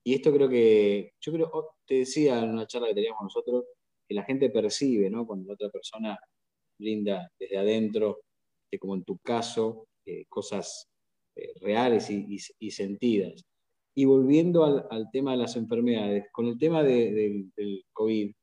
esto 0.06 0.34
creo 0.34 0.50
que, 0.50 1.14
yo 1.22 1.32
creo, 1.34 1.50
oh, 1.54 1.76
te 1.86 1.96
decía 2.00 2.40
en 2.44 2.52
una 2.52 2.68
charla 2.68 2.90
que 2.90 2.96
teníamos 2.96 3.24
nosotros, 3.24 3.66
que 4.08 4.16
la 4.16 4.24
gente 4.24 4.50
percibe, 4.50 5.10
¿no? 5.10 5.26
Cuando 5.26 5.48
la 5.48 5.54
otra 5.54 5.70
persona 5.70 6.20
brinda 6.78 7.32
desde 7.40 7.58
adentro, 7.58 8.22
como 8.80 8.96
en 8.96 9.04
tu 9.04 9.18
caso, 9.20 9.88
eh, 10.06 10.26
cosas 10.30 10.88
eh, 11.36 11.54
reales 11.62 12.10
y, 12.10 12.72
sentidas. 12.72 13.44
Y 13.96 14.06
volviendo 14.06 14.64
al, 14.66 15.10
tema 15.12 15.32
de 15.32 15.38
las 15.38 15.56
enfermedades, 15.56 16.26
con 16.32 16.48
el 16.48 16.58
tema 16.58 16.84
del 16.84 17.52
COVID, 17.94 18.34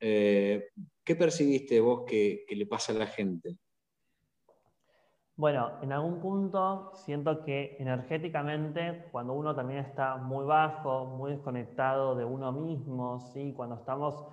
eh, 0.00 0.68
¿qué 1.04 1.16
percibiste 1.16 1.80
vos 1.80 2.04
que, 2.06 2.44
que 2.46 2.56
le 2.56 2.66
pasa 2.66 2.92
a 2.92 2.96
la 2.96 3.06
gente? 3.06 3.56
Bueno, 5.36 5.70
en 5.80 5.92
algún 5.92 6.20
punto 6.20 6.90
siento 6.94 7.42
que 7.42 7.76
energéticamente, 7.78 9.08
cuando 9.10 9.32
uno 9.32 9.54
también 9.54 9.80
está 9.80 10.16
muy 10.16 10.44
bajo, 10.44 11.06
muy 11.06 11.32
desconectado 11.32 12.14
de 12.14 12.24
uno 12.24 12.52
mismo, 12.52 13.18
¿sí? 13.18 13.54
cuando 13.54 13.76
estamos 13.76 14.26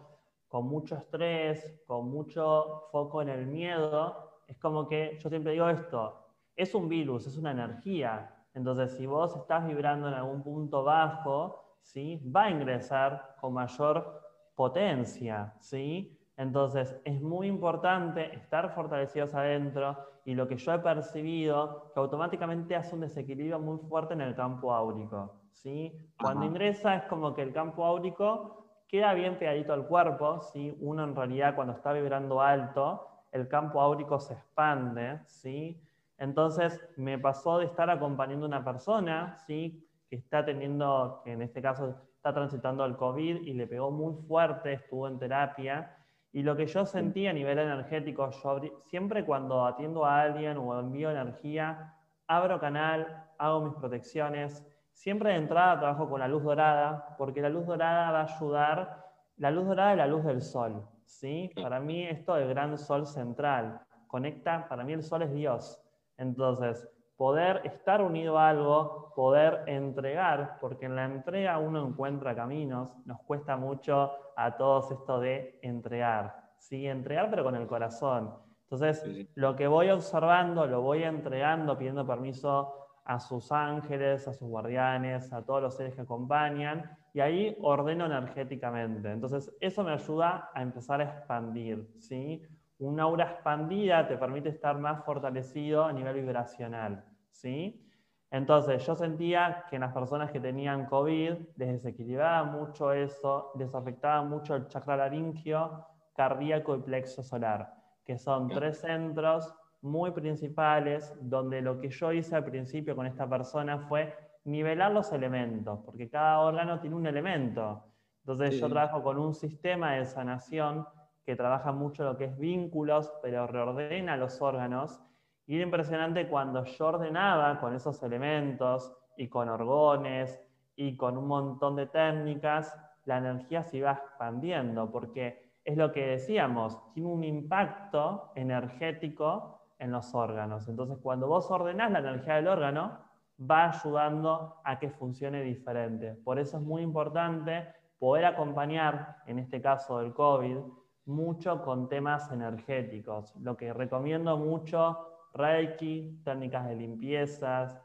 con 0.49 0.67
mucho 0.67 0.97
estrés, 0.97 1.81
con 1.87 2.09
mucho 2.09 2.89
foco 2.91 3.21
en 3.21 3.29
el 3.29 3.47
miedo, 3.47 4.41
es 4.47 4.57
como 4.59 4.89
que 4.89 5.17
yo 5.21 5.29
siempre 5.29 5.53
digo 5.53 5.69
esto, 5.69 6.25
es 6.55 6.75
un 6.75 6.89
virus, 6.89 7.27
es 7.27 7.37
una 7.37 7.51
energía. 7.51 8.35
Entonces, 8.53 8.97
si 8.97 9.05
vos 9.05 9.33
estás 9.37 9.65
vibrando 9.65 10.09
en 10.09 10.15
algún 10.15 10.43
punto 10.43 10.83
bajo, 10.83 11.77
¿sí? 11.81 12.21
va 12.35 12.45
a 12.45 12.49
ingresar 12.51 13.35
con 13.39 13.53
mayor 13.53 14.21
potencia. 14.55 15.55
¿sí? 15.61 16.18
Entonces, 16.39 16.95
es 17.03 17.21
muy 17.21 17.47
importante 17.47 18.33
estar 18.33 18.73
fortalecidos 18.73 19.33
adentro 19.33 19.97
y 20.23 20.35
lo 20.35 20.47
que 20.47 20.55
yo 20.55 20.71
he 20.71 20.79
percibido, 20.79 21.91
que 21.93 21.99
automáticamente 21.99 22.77
hace 22.77 22.95
un 22.95 23.01
desequilibrio 23.01 23.59
muy 23.59 23.77
fuerte 23.89 24.13
en 24.13 24.21
el 24.21 24.33
campo 24.35 24.73
áurico. 24.73 25.33
¿sí? 25.51 25.93
Cuando 26.17 26.45
ingresa 26.45 26.95
es 26.95 27.03
como 27.03 27.35
que 27.35 27.41
el 27.41 27.51
campo 27.51 27.83
áurico 27.83 28.67
queda 28.87 29.13
bien 29.13 29.37
pegadito 29.37 29.73
al 29.73 29.85
cuerpo, 29.85 30.39
¿sí? 30.39 30.77
uno 30.79 31.03
en 31.03 31.13
realidad 31.13 31.55
cuando 31.55 31.73
está 31.73 31.91
vibrando 31.91 32.39
alto, 32.39 33.05
el 33.33 33.49
campo 33.49 33.81
áurico 33.81 34.17
se 34.17 34.35
expande, 34.35 35.19
¿sí? 35.25 35.83
Entonces 36.17 36.79
me 36.95 37.19
pasó 37.19 37.57
de 37.57 37.65
estar 37.65 37.89
acompañando 37.89 38.45
a 38.45 38.47
una 38.47 38.63
persona, 38.63 39.37
¿sí? 39.45 39.85
que 40.09 40.15
está 40.15 40.45
teniendo, 40.45 41.21
que 41.25 41.33
en 41.33 41.41
este 41.41 41.61
caso 41.61 41.97
está 42.15 42.33
transitando 42.33 42.85
el 42.85 42.95
COVID 42.95 43.41
y 43.41 43.53
le 43.53 43.67
pegó 43.67 43.91
muy 43.91 44.15
fuerte, 44.25 44.71
estuvo 44.71 45.05
en 45.05 45.19
terapia. 45.19 45.97
Y 46.31 46.43
lo 46.43 46.55
que 46.55 46.67
yo 46.67 46.85
sentí 46.85 47.27
a 47.27 47.33
nivel 47.33 47.57
energético, 47.59 48.29
yo 48.29 48.61
siempre 48.87 49.25
cuando 49.25 49.65
atiendo 49.65 50.05
a 50.05 50.21
alguien 50.21 50.57
o 50.57 50.79
envío 50.79 51.09
energía, 51.09 51.95
abro 52.27 52.59
canal, 52.59 53.25
hago 53.37 53.61
mis 53.61 53.73
protecciones. 53.73 54.65
Siempre 54.93 55.31
de 55.31 55.37
entrada 55.37 55.79
trabajo 55.79 56.09
con 56.09 56.19
la 56.19 56.27
luz 56.27 56.43
dorada, 56.43 57.15
porque 57.17 57.41
la 57.41 57.49
luz 57.49 57.65
dorada 57.65 58.11
va 58.11 58.21
a 58.21 58.35
ayudar, 58.35 59.05
la 59.37 59.49
luz 59.49 59.65
dorada 59.65 59.91
es 59.91 59.97
la 59.97 60.07
luz 60.07 60.23
del 60.25 60.41
sol. 60.41 60.87
¿sí? 61.05 61.49
Para 61.55 61.79
mí 61.79 62.03
esto 62.03 62.35
del 62.35 62.49
gran 62.49 62.77
sol 62.77 63.07
central 63.07 63.81
conecta, 64.07 64.67
para 64.67 64.83
mí 64.83 64.93
el 64.93 65.03
sol 65.03 65.23
es 65.23 65.33
Dios. 65.33 65.81
Entonces, 66.17 66.87
poder 67.19 67.59
estar 67.65 68.01
unido 68.01 68.39
a 68.39 68.47
algo, 68.47 69.11
poder 69.13 69.63
entregar, 69.67 70.57
porque 70.61 70.85
en 70.85 70.95
la 70.95 71.03
entrega 71.03 71.57
uno 71.57 71.85
encuentra 71.85 72.33
caminos, 72.33 72.95
nos 73.05 73.19
cuesta 73.23 73.57
mucho 73.57 74.13
a 74.37 74.55
todos 74.55 74.89
esto 74.89 75.19
de 75.19 75.59
entregar, 75.61 76.33
¿sí? 76.59 76.87
Entregar 76.87 77.29
pero 77.29 77.43
con 77.43 77.57
el 77.57 77.67
corazón. 77.67 78.33
Entonces, 78.63 79.27
lo 79.35 79.53
que 79.57 79.67
voy 79.67 79.89
observando, 79.89 80.65
lo 80.65 80.81
voy 80.81 81.03
entregando, 81.03 81.77
pidiendo 81.77 82.07
permiso 82.07 82.73
a 83.03 83.19
sus 83.19 83.51
ángeles, 83.51 84.25
a 84.29 84.31
sus 84.31 84.47
guardianes, 84.47 85.33
a 85.33 85.43
todos 85.43 85.61
los 85.61 85.75
seres 85.75 85.95
que 85.95 86.01
acompañan, 86.01 86.97
y 87.13 87.19
ahí 87.19 87.57
ordeno 87.61 88.05
energéticamente. 88.05 89.11
Entonces, 89.11 89.53
eso 89.59 89.83
me 89.83 89.91
ayuda 89.91 90.51
a 90.53 90.61
empezar 90.61 91.01
a 91.01 91.03
expandir, 91.03 91.85
¿sí? 91.97 92.47
un 92.79 92.99
aura 92.99 93.25
expandida 93.25 94.07
te 94.07 94.17
permite 94.17 94.49
estar 94.49 94.77
más 94.79 95.03
fortalecido 95.03 95.85
a 95.85 95.93
nivel 95.93 96.15
vibracional, 96.15 97.03
¿sí? 97.31 97.85
Entonces, 98.31 98.85
yo 98.85 98.95
sentía 98.95 99.65
que 99.69 99.77
en 99.77 99.81
las 99.81 99.93
personas 99.93 100.31
que 100.31 100.39
tenían 100.39 100.85
COVID 100.85 101.33
les 101.55 101.71
desequilibraba 101.71 102.43
mucho 102.43 102.91
eso, 102.91 103.51
les 103.57 103.73
afectaba 103.73 104.21
mucho 104.23 104.55
el 104.55 104.67
chakra 104.67 104.97
laringio, 104.97 105.85
cardíaco 106.15 106.75
y 106.75 106.81
plexo 106.81 107.23
solar, 107.23 107.73
que 108.05 108.17
son 108.17 108.49
tres 108.49 108.81
centros 108.81 109.53
muy 109.81 110.11
principales 110.11 111.17
donde 111.21 111.61
lo 111.61 111.79
que 111.79 111.89
yo 111.89 112.11
hice 112.11 112.35
al 112.35 112.43
principio 112.43 112.95
con 112.95 113.05
esta 113.07 113.27
persona 113.27 113.79
fue 113.79 114.13
nivelar 114.43 114.91
los 114.91 115.11
elementos, 115.11 115.79
porque 115.85 116.09
cada 116.09 116.39
órgano 116.39 116.79
tiene 116.79 116.95
un 116.95 117.07
elemento. 117.07 117.83
Entonces, 118.19 118.59
yo 118.59 118.69
trabajo 118.69 119.01
con 119.01 119.17
un 119.17 119.33
sistema 119.33 119.93
de 119.93 120.05
sanación 120.05 120.85
que 121.25 121.35
trabaja 121.35 121.71
mucho 121.71 122.03
lo 122.03 122.17
que 122.17 122.25
es 122.25 122.37
vínculos, 122.37 123.11
pero 123.21 123.47
reordena 123.47 124.17
los 124.17 124.41
órganos. 124.41 125.01
Y 125.49 125.55
era 125.55 125.63
impresionante 125.63 126.27
cuando 126.27 126.63
yo 126.63 126.89
ordenaba 126.89 127.59
con 127.59 127.73
esos 127.73 128.03
elementos 128.03 128.95
y 129.17 129.29
con 129.29 129.49
orgones 129.49 130.39
y 130.75 130.95
con 130.95 131.17
un 131.17 131.25
montón 131.25 131.75
de 131.75 131.87
técnicas, 131.87 132.79
la 133.05 133.17
energía 133.17 133.63
se 133.63 133.77
iba 133.77 133.93
expandiendo, 133.93 134.91
porque 134.91 135.55
es 135.65 135.75
lo 135.75 135.91
que 135.91 136.05
decíamos, 136.05 136.77
tiene 136.93 137.09
un 137.09 137.23
impacto 137.23 138.31
energético 138.35 139.59
en 139.79 139.91
los 139.91 140.13
órganos. 140.13 140.67
Entonces, 140.67 140.99
cuando 141.01 141.27
vos 141.27 141.49
ordenás 141.49 141.89
la 141.93 141.97
energía 141.97 142.35
del 142.35 142.47
órgano, 142.47 142.99
va 143.41 143.71
ayudando 143.71 144.61
a 144.63 144.77
que 144.77 144.91
funcione 144.91 145.41
diferente. 145.41 146.13
Por 146.13 146.37
eso 146.37 146.57
es 146.57 146.63
muy 146.63 146.83
importante 146.83 147.73
poder 147.97 148.25
acompañar, 148.25 149.15
en 149.25 149.39
este 149.39 149.63
caso 149.63 149.97
del 149.97 150.13
COVID, 150.13 150.57
mucho 151.05 151.63
con 151.63 151.89
temas 151.89 152.31
energéticos. 152.31 153.35
Lo 153.37 153.57
que 153.57 153.73
recomiendo 153.73 154.37
mucho, 154.37 155.15
Reiki, 155.33 156.21
técnicas 156.23 156.67
de 156.67 156.75
limpiezas, 156.75 157.79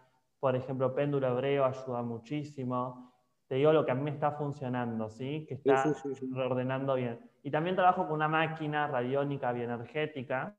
por 0.45 0.57
ejemplo, 0.57 0.95
péndulo 0.95 1.27
hebreo 1.27 1.65
ayuda 1.65 2.03
muchísimo. 2.03 3.13
Te 3.47 3.55
digo 3.57 3.73
lo 3.73 3.85
que 3.85 3.93
a 3.93 3.95
mí 3.95 4.03
me 4.03 4.11
está 4.11 4.33
funcionando, 4.33 5.09
¿sí? 5.09 5.47
Que 5.47 5.55
está 5.55 5.85
reordenando 6.33 6.95
bien. 6.95 7.19
Y 7.43 7.51
también 7.51 7.77
trabajo 7.77 8.05
con 8.05 8.13
una 8.13 8.29
máquina 8.29 8.87
radiónica 8.87 9.53
bioenergética. 9.53 10.55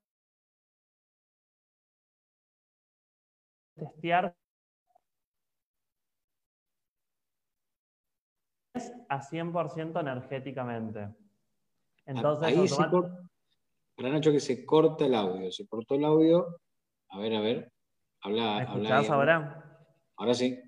Testear 3.76 4.36
a 9.10 9.22
100% 9.22 10.00
energéticamente. 10.00 11.10
Entonces, 12.06 12.48
Ahí 12.48 12.68
se 12.68 12.90
corta, 12.90 13.30
para 13.96 14.10
Nacho 14.10 14.32
que 14.32 14.40
se 14.40 14.66
corta 14.66 15.06
el 15.06 15.16
audio, 15.16 15.52
se 15.52 15.68
cortó 15.68 15.96
el 15.96 16.06
audio. 16.06 16.60
A 17.10 17.20
ver, 17.20 17.36
a 17.36 17.42
ver. 17.42 17.72
Habla, 18.22 18.68
¿Me 18.76 18.90
ahora? 18.90 19.64
Ahora 20.18 20.34
sí. 20.34 20.60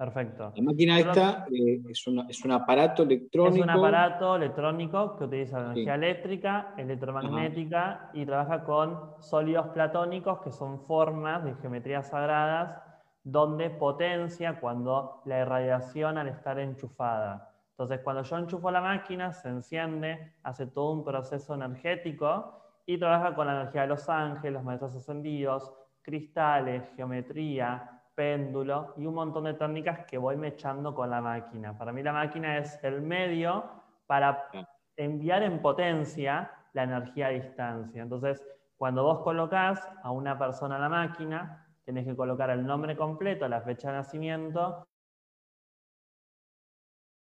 Perfecto. 0.00 0.52
La 0.56 0.62
máquina 0.62 0.98
esta 0.98 1.46
eh, 1.52 1.82
es, 1.90 2.06
es, 2.28 2.44
un 2.44 2.52
aparato 2.52 3.02
electrónico. 3.02 3.56
Es 3.56 3.62
un 3.62 3.68
aparato 3.68 4.36
electrónico 4.36 5.16
que 5.18 5.24
utiliza 5.24 5.60
energía 5.60 5.94
eléctrica, 5.94 6.74
electromagnética 6.78 8.10
y 8.14 8.24
trabaja 8.24 8.64
con 8.64 9.14
sólidos 9.20 9.66
platónicos 9.74 10.40
que 10.40 10.52
son 10.52 10.86
formas 10.86 11.44
de 11.44 11.54
geometrías 11.56 12.08
sagradas 12.08 12.80
donde 13.22 13.68
potencia 13.68 14.58
cuando 14.58 15.20
la 15.26 15.40
irradiación 15.40 16.16
al 16.16 16.28
estar 16.28 16.58
enchufada. 16.58 17.52
Entonces, 17.72 18.00
cuando 18.02 18.22
yo 18.22 18.38
enchufo 18.38 18.70
la 18.70 18.80
máquina, 18.80 19.32
se 19.32 19.48
enciende, 19.48 20.34
hace 20.42 20.66
todo 20.66 20.92
un 20.92 21.04
proceso 21.04 21.54
energético 21.54 22.62
y 22.86 22.98
trabaja 22.98 23.34
con 23.34 23.46
la 23.46 23.60
energía 23.60 23.82
de 23.82 23.88
los 23.88 24.08
ángeles, 24.08 24.54
los 24.54 24.64
maestros 24.64 24.96
ascendidos, 24.96 25.74
cristales, 26.02 26.90
geometría, 26.96 28.02
péndulo 28.14 28.94
y 28.96 29.06
un 29.06 29.14
montón 29.14 29.44
de 29.44 29.54
técnicas 29.54 30.04
que 30.06 30.18
voy 30.18 30.36
mechando 30.36 30.94
con 30.94 31.10
la 31.10 31.20
máquina. 31.20 31.76
Para 31.76 31.92
mí 31.92 32.02
la 32.02 32.12
máquina 32.12 32.58
es 32.58 32.78
el 32.82 33.00
medio 33.00 33.64
para 34.06 34.50
enviar 34.96 35.42
en 35.42 35.62
potencia 35.62 36.50
la 36.72 36.82
energía 36.82 37.28
a 37.28 37.30
distancia. 37.30 38.02
Entonces, 38.02 38.44
cuando 38.76 39.04
vos 39.04 39.20
colocás 39.20 39.88
a 40.02 40.10
una 40.10 40.38
persona 40.38 40.76
a 40.76 40.78
la 40.78 40.88
máquina, 40.88 41.66
tenés 41.84 42.06
que 42.06 42.16
colocar 42.16 42.50
el 42.50 42.64
nombre 42.64 42.96
completo, 42.96 43.48
la 43.48 43.60
fecha 43.60 43.90
de 43.90 43.98
nacimiento, 43.98 44.86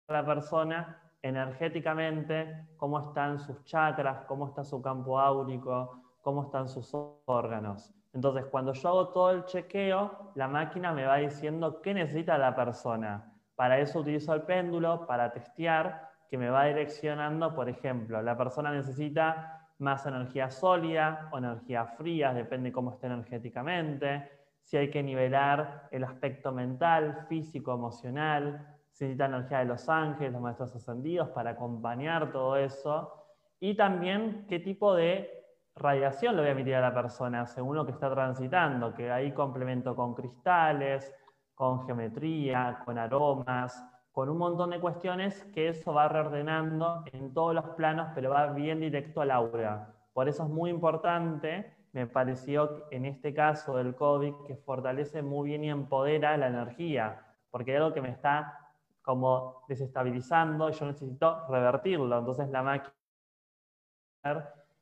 la 0.08 0.26
persona 0.26 1.12
energéticamente, 1.22 2.68
cómo 2.78 3.00
están 3.00 3.40
sus 3.40 3.64
chakras, 3.64 4.26
cómo 4.26 4.48
está 4.48 4.64
su 4.64 4.82
campo 4.82 5.20
áurico, 5.20 6.02
cómo 6.22 6.44
están 6.44 6.68
sus 6.68 6.94
órganos. 7.26 7.94
Entonces, 8.14 8.46
cuando 8.46 8.74
yo 8.74 8.90
hago 8.90 9.10
todo 9.10 9.32
el 9.32 9.46
chequeo, 9.46 10.32
la 10.36 10.48
máquina 10.48 10.94
me 10.94 11.06
va 11.06 11.18
diciendo 11.18 11.82
qué 11.82 11.94
necesita 11.94 12.38
la 12.38 12.56
persona. 12.56 13.32
Para 13.56 13.78
eso 13.80 14.00
utilizo 14.00 14.34
el 14.34 14.44
péndulo, 14.44 15.06
para 15.06 15.32
testear, 15.32 16.10
que 16.30 16.38
me 16.38 16.50
va 16.50 16.66
direccionando, 16.66 17.54
por 17.54 17.70
ejemplo, 17.70 18.22
la 18.22 18.38
persona 18.38 18.72
necesita 18.72 19.68
más 19.80 20.06
energía 20.06 20.50
sólida 20.50 21.30
o 21.32 21.38
energía 21.38 21.86
fría, 21.86 22.34
depende 22.34 22.72
cómo 22.72 22.92
esté 22.92 23.08
energéticamente, 23.08 24.30
si 24.62 24.78
hay 24.78 24.92
que 24.92 25.02
nivelar 25.02 25.88
el 25.92 26.04
aspecto 26.04 26.52
mental, 26.52 27.26
físico, 27.28 27.74
emocional, 27.74 28.78
si 28.92 29.06
necesita 29.06 29.26
energía 29.26 29.60
de 29.60 29.66
los 29.66 29.90
ángeles, 29.90 30.34
los 30.34 30.42
maestros 30.42 30.76
ascendidos 30.76 31.30
para 31.30 31.52
acompañar 31.52 32.32
todo 32.32 32.56
eso, 32.58 33.26
y 33.60 33.76
también 33.76 34.46
qué 34.48 34.60
tipo 34.60 34.94
de 34.94 35.39
radiación 35.76 36.36
le 36.36 36.42
voy 36.42 36.50
a 36.50 36.52
emitir 36.54 36.76
a 36.76 36.82
la 36.82 36.94
persona 36.94 37.46
según 37.46 37.76
lo 37.76 37.86
que 37.86 37.92
está 37.92 38.10
transitando, 38.10 38.94
que 38.94 39.12
ahí 39.12 39.32
complemento 39.32 39.96
con 39.96 40.14
cristales, 40.14 41.14
con 41.56 41.86
geometría, 41.86 42.82
con 42.86 42.98
aromas, 42.98 43.84
con 44.12 44.30
un 44.30 44.38
montón 44.38 44.72
de 44.72 44.80
cuestiones 44.80 45.44
que 45.54 45.70
eso 45.70 45.94
va 45.94 46.08
reordenando 46.08 47.04
en 47.12 47.34
todos 47.34 47.54
los 47.54 47.66
planos, 47.70 48.10
pero 48.16 48.30
va 48.32 48.48
bien 48.48 48.80
directo 48.80 49.22
al 49.22 49.32
aura. 49.32 49.94
Por 50.14 50.28
eso 50.28 50.44
es 50.44 50.50
muy 50.50 50.70
importante, 50.70 51.76
me 51.94 52.08
pareció 52.08 52.86
en 52.92 53.06
este 53.06 53.34
caso 53.34 53.78
del 53.78 53.96
COVID, 53.96 54.34
que 54.48 54.56
fortalece 54.58 55.22
muy 55.22 55.50
bien 55.50 55.64
y 55.64 55.70
empodera 55.70 56.38
la 56.38 56.48
energía, 56.48 57.26
porque 57.50 57.72
hay 57.72 57.78
algo 57.78 57.94
que 57.94 58.02
me 58.02 58.10
está 58.10 58.56
como 59.02 59.64
desestabilizando 59.68 60.70
y 60.70 60.74
yo 60.74 60.86
necesito 60.86 61.48
revertirlo. 61.48 62.20
Entonces 62.20 62.50
la 62.50 62.62
máquina 62.64 62.94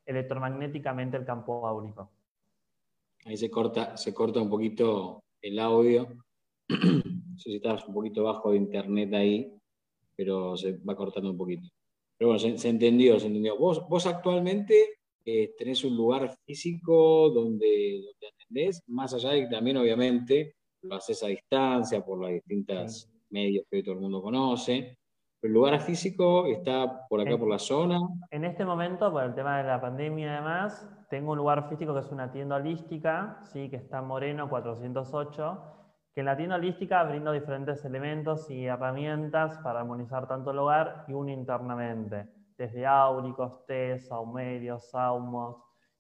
electromagnéticamente 0.08 1.18
el 1.18 1.26
campo 1.26 1.68
áurico. 1.68 2.10
Ahí 3.26 3.38
se 3.38 3.51
corta, 3.51 3.97
se 3.97 4.14
corta 4.14 4.41
un 4.41 4.49
poquito 4.49 5.24
el 5.41 5.60
audio. 5.60 6.08
no 6.70 7.38
sé 7.38 7.49
si 7.51 7.55
estás 7.58 7.86
un 7.88 7.93
poquito 7.93 8.24
bajo 8.24 8.51
de 8.51 8.58
internet 8.58 9.14
ahí, 9.14 9.53
pero 10.16 10.55
se 10.55 10.78
va 10.78 10.95
cortando 10.95 11.30
un 11.30 11.38
poquito. 11.38 11.70
Pero 12.18 12.32
bueno, 12.32 12.58
se, 12.58 12.70
entendió, 12.70 13.20
se 13.20 13.28
entendió. 13.28 13.58
Vos, 13.58 13.88
vos 13.88 14.05
actualmente 14.08 14.97
eh, 15.24 15.53
tenés 15.58 15.84
un 15.84 15.95
lugar 15.95 16.36
físico 16.45 17.30
donde, 17.30 18.01
donde 18.03 18.28
atendés, 18.28 18.82
más 18.88 19.14
allá 19.14 19.32
de 19.32 19.41
que 19.41 19.47
también 19.55 19.78
obviamente 19.78 20.55
lo 20.84 20.95
haces 20.95 21.22
a 21.22 21.28
distancia 21.28 22.03
por 22.03 22.20
los 22.20 22.32
distintos 22.32 23.10
medios 23.30 23.66
que 23.70 23.84
todo 23.84 23.95
el 23.95 24.01
mundo 24.01 24.22
conoce. 24.22 24.97
¿El 25.44 25.54
lugar 25.54 25.80
físico 25.82 26.48
está 26.48 27.08
por 27.08 27.22
acá, 27.22 27.38
por 27.38 27.48
la 27.48 27.60
zona? 27.60 28.00
En 28.32 28.44
este 28.44 28.66
momento, 28.66 29.12
por 29.12 29.24
el 29.24 29.36
tema 29.36 29.58
de 29.60 29.66
la 29.66 29.80
pandemia 29.80 30.26
y 30.26 30.36
demás, 30.36 30.90
tengo 31.12 31.34
un 31.34 31.38
lugar 31.38 31.70
físico 31.70 31.94
que 31.94 32.00
es 32.00 32.12
una 32.12 32.32
tienda 32.32 32.56
holística, 32.56 33.40
¿sí? 33.44 33.70
que 33.70 33.76
está 33.76 34.00
en 34.00 34.06
Moreno 34.06 34.50
408, 34.50 35.62
que 36.12 36.22
en 36.22 36.26
la 36.26 36.36
tienda 36.36 36.56
holística 36.56 37.04
brindo 37.04 37.32
diferentes 37.32 37.86
elementos 37.86 38.50
y 38.50 38.66
herramientas 38.66 39.60
para 39.60 39.82
armonizar 39.82 40.28
tanto 40.28 40.50
el 40.50 40.58
hogar 40.58 41.06
y 41.08 41.14
uno 41.14 41.30
internamente, 41.30 42.28
desde 42.58 42.88
áuricos, 42.88 43.64
tés, 43.68 44.08
saumerios, 44.08 44.90
saumos 44.90 45.58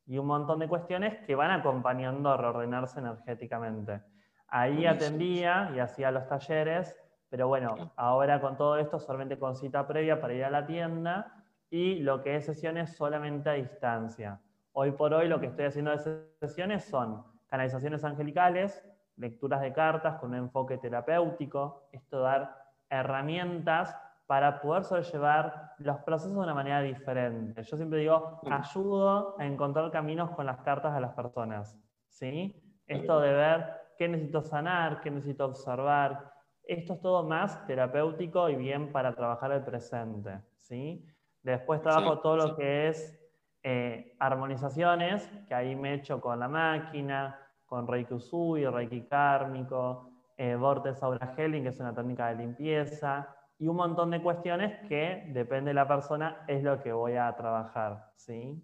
y 0.07 0.17
un 0.17 0.25
montón 0.25 0.57
de 0.59 0.67
cuestiones 0.67 1.15
que 1.27 1.35
van 1.35 1.51
acompañando 1.51 2.31
a 2.31 2.37
reordenarse 2.37 2.99
energéticamente. 2.99 4.01
Ahí 4.47 4.87
atendía 4.87 5.71
y 5.75 5.79
hacía 5.79 6.09
los 6.09 6.27
talleres 6.27 6.95
pero 7.29 7.47
bueno, 7.47 7.91
ahora 7.95 8.39
con 8.39 8.57
todo 8.57 8.77
esto 8.77 8.99
solamente 8.99 9.37
con 9.37 9.55
cita 9.55 9.85
previa 9.87 10.21
para 10.21 10.33
ir 10.33 10.45
a 10.45 10.49
la 10.49 10.65
tienda 10.65 11.43
y 11.69 11.99
lo 11.99 12.21
que 12.23 12.35
es 12.35 12.45
sesiones 12.45 12.95
solamente 12.95 13.49
a 13.49 13.53
distancia. 13.53 14.39
Hoy 14.71 14.91
por 14.91 15.13
hoy 15.13 15.27
lo 15.27 15.39
que 15.39 15.47
estoy 15.47 15.65
haciendo 15.65 15.91
de 15.91 16.29
sesiones 16.39 16.85
son 16.85 17.23
canalizaciones 17.47 18.03
angelicales, 18.03 18.83
lecturas 19.17 19.61
de 19.61 19.73
cartas 19.73 20.19
con 20.19 20.29
un 20.29 20.37
enfoque 20.37 20.77
terapéutico, 20.77 21.89
esto 21.91 22.21
dar 22.21 22.55
herramientas 22.89 23.95
para 24.27 24.61
poder 24.61 24.83
sobrellevar 24.83 25.73
los 25.79 25.97
procesos 25.99 26.33
de 26.33 26.39
una 26.39 26.53
manera 26.53 26.81
diferente. 26.81 27.63
Yo 27.63 27.77
siempre 27.77 27.99
digo, 27.99 28.41
ayudo 28.49 29.35
a 29.39 29.45
encontrar 29.45 29.89
caminos 29.89 30.31
con 30.31 30.45
las 30.45 30.59
cartas 30.59 30.93
de 30.93 31.01
las 31.01 31.13
personas. 31.13 31.77
¿sí? 32.09 32.61
Esto 32.85 33.19
de 33.21 33.33
ver 33.33 33.65
qué 33.97 34.07
necesito 34.07 34.41
sanar, 34.41 35.01
qué 35.01 35.09
necesito 35.09 35.45
observar, 35.45 36.36
esto 36.67 36.93
es 36.93 37.01
todo 37.01 37.23
más 37.23 37.65
terapéutico 37.65 38.49
y 38.49 38.55
bien 38.55 38.91
para 38.91 39.15
trabajar 39.15 39.51
el 39.53 39.63
presente. 39.63 40.41
¿sí? 40.57 41.05
Después 41.41 41.81
trabajo 41.81 42.19
todo 42.19 42.35
lo 42.35 42.55
que 42.55 42.89
es 42.89 43.17
eh, 43.63 44.15
armonizaciones, 44.19 45.27
que 45.47 45.53
ahí 45.53 45.75
me 45.75 45.93
echo 45.93 46.19
con 46.19 46.39
la 46.39 46.49
máquina, 46.49 47.39
con 47.65 47.87
Reiki 47.87 48.13
Usui, 48.13 48.65
Reiki 48.65 49.07
Kármico, 49.07 50.11
eh, 50.35 50.55
Vortex 50.55 51.01
Aura 51.03 51.33
Healing, 51.35 51.63
que 51.63 51.69
es 51.69 51.79
una 51.79 51.95
técnica 51.95 52.27
de 52.27 52.35
limpieza, 52.35 53.33
y 53.59 53.67
un 53.67 53.77
montón 53.77 54.11
de 54.11 54.21
cuestiones 54.21 54.87
que, 54.87 55.23
depende 55.29 55.69
de 55.69 55.73
la 55.73 55.87
persona, 55.87 56.43
es 56.47 56.63
lo 56.63 56.81
que 56.83 56.91
voy 56.91 57.15
a 57.15 57.33
trabajar. 57.35 58.11
¿sí? 58.15 58.61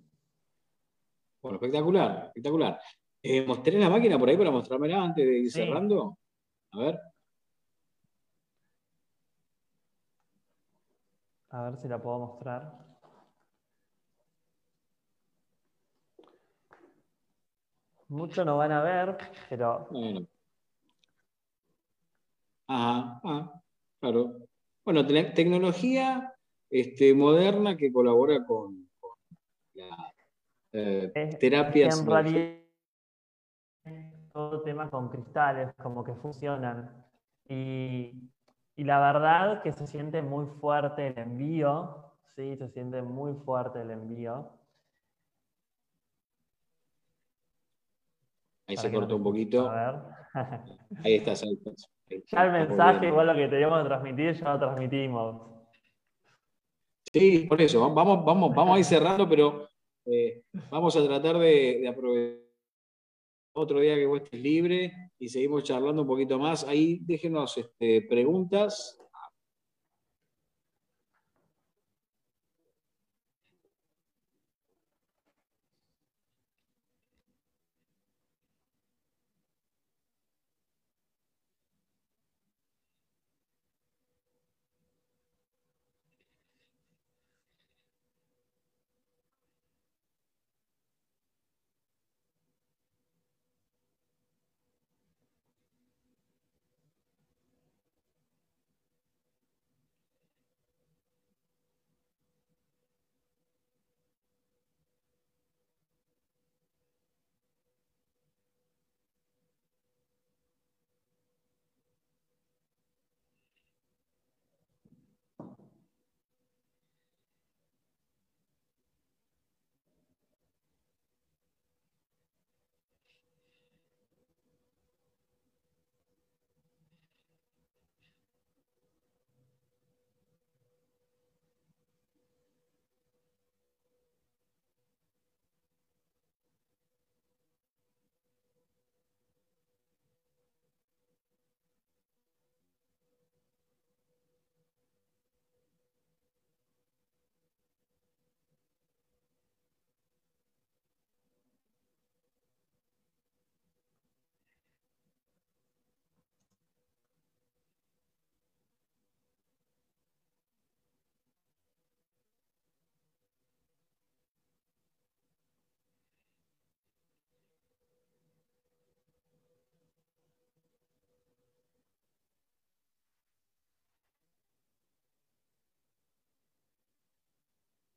Bueno, 1.41 1.55
espectacular, 1.55 2.25
espectacular. 2.27 2.79
Eh, 3.21 3.45
¿Mostré 3.45 3.79
la 3.79 3.89
máquina 3.89 4.19
por 4.19 4.29
ahí 4.29 4.37
para 4.37 4.51
mostrármela 4.51 5.03
antes 5.03 5.25
de 5.25 5.39
ir 5.39 5.51
cerrando? 5.51 6.17
A 6.73 6.79
ver. 6.79 7.12
A 11.53 11.61
ver 11.61 11.77
si 11.77 11.87
la 11.87 12.01
puedo 12.01 12.17
mostrar. 12.17 12.73
Mucho 18.07 18.43
no 18.43 18.57
van 18.57 18.71
a 18.71 18.81
ver, 18.81 19.17
pero. 19.49 19.87
Bueno. 19.91 20.25
Ah, 22.67 23.21
ah, 23.23 23.61
claro. 23.99 24.47
Bueno, 24.83 25.05
tecnología 25.05 26.33
este, 26.71 27.13
moderna 27.13 27.77
que 27.77 27.93
colabora 27.93 28.43
con, 28.47 28.89
la 29.75 30.11
eh, 30.71 31.37
terapias. 31.39 31.99
En 31.99 32.07
realidad, 32.07 32.63
todo 34.33 34.63
tema 34.63 34.89
con 34.89 35.09
cristales, 35.09 35.71
como 35.75 36.03
que 36.03 36.15
funcionan. 36.15 37.05
Y 37.47 38.31
y 38.76 38.84
la 38.84 38.99
verdad 38.99 39.61
que 39.61 39.71
se 39.71 39.86
siente 39.88 40.21
muy 40.21 40.47
fuerte 40.59 41.07
el 41.07 41.17
envío, 41.17 42.11
sí, 42.36 42.55
se 42.57 42.69
siente 42.69 43.01
muy 43.01 43.34
fuerte 43.45 43.82
el 43.82 43.91
envío. 43.91 44.49
Ahí 48.67 48.78
se 48.78 48.91
cortó 48.91 49.17
un 49.17 49.24
poquito. 49.24 49.69
A 49.69 49.91
ver. 49.91 50.01
ahí 51.03 51.15
estás. 51.15 51.43
Ya 52.32 52.45
el 52.45 52.51
mensaje, 52.51 53.07
igual 53.07 53.28
lo 53.28 53.36
que 53.36 53.47
teníamos 53.47 53.84
que 53.84 53.88
transmitir, 53.89 54.34
ya 54.34 54.53
lo 54.53 54.59
transmitimos. 54.59 55.53
Sí, 57.11 57.45
por 57.47 57.61
eso, 57.61 57.93
vamos, 57.93 58.26
vamos, 58.26 58.55
vamos 58.55 58.76
a 58.76 58.80
ir 58.80 58.86
cerrando, 58.86 59.30
pero 59.30 59.67
eh, 60.05 60.43
vamos 60.71 60.95
a 60.95 61.05
tratar 61.05 61.38
de 61.38 61.88
aprovechar 61.88 62.42
otro 63.53 63.79
día 63.79 63.95
que 63.95 64.05
vos 64.05 64.21
estés 64.21 64.41
libre 64.41 64.91
y 65.19 65.29
seguimos 65.29 65.63
charlando 65.63 66.01
un 66.01 66.07
poquito 66.07 66.37
más. 66.39 66.63
Ahí 66.63 66.99
déjenos 67.03 67.57
este, 67.57 68.01
preguntas 68.01 68.99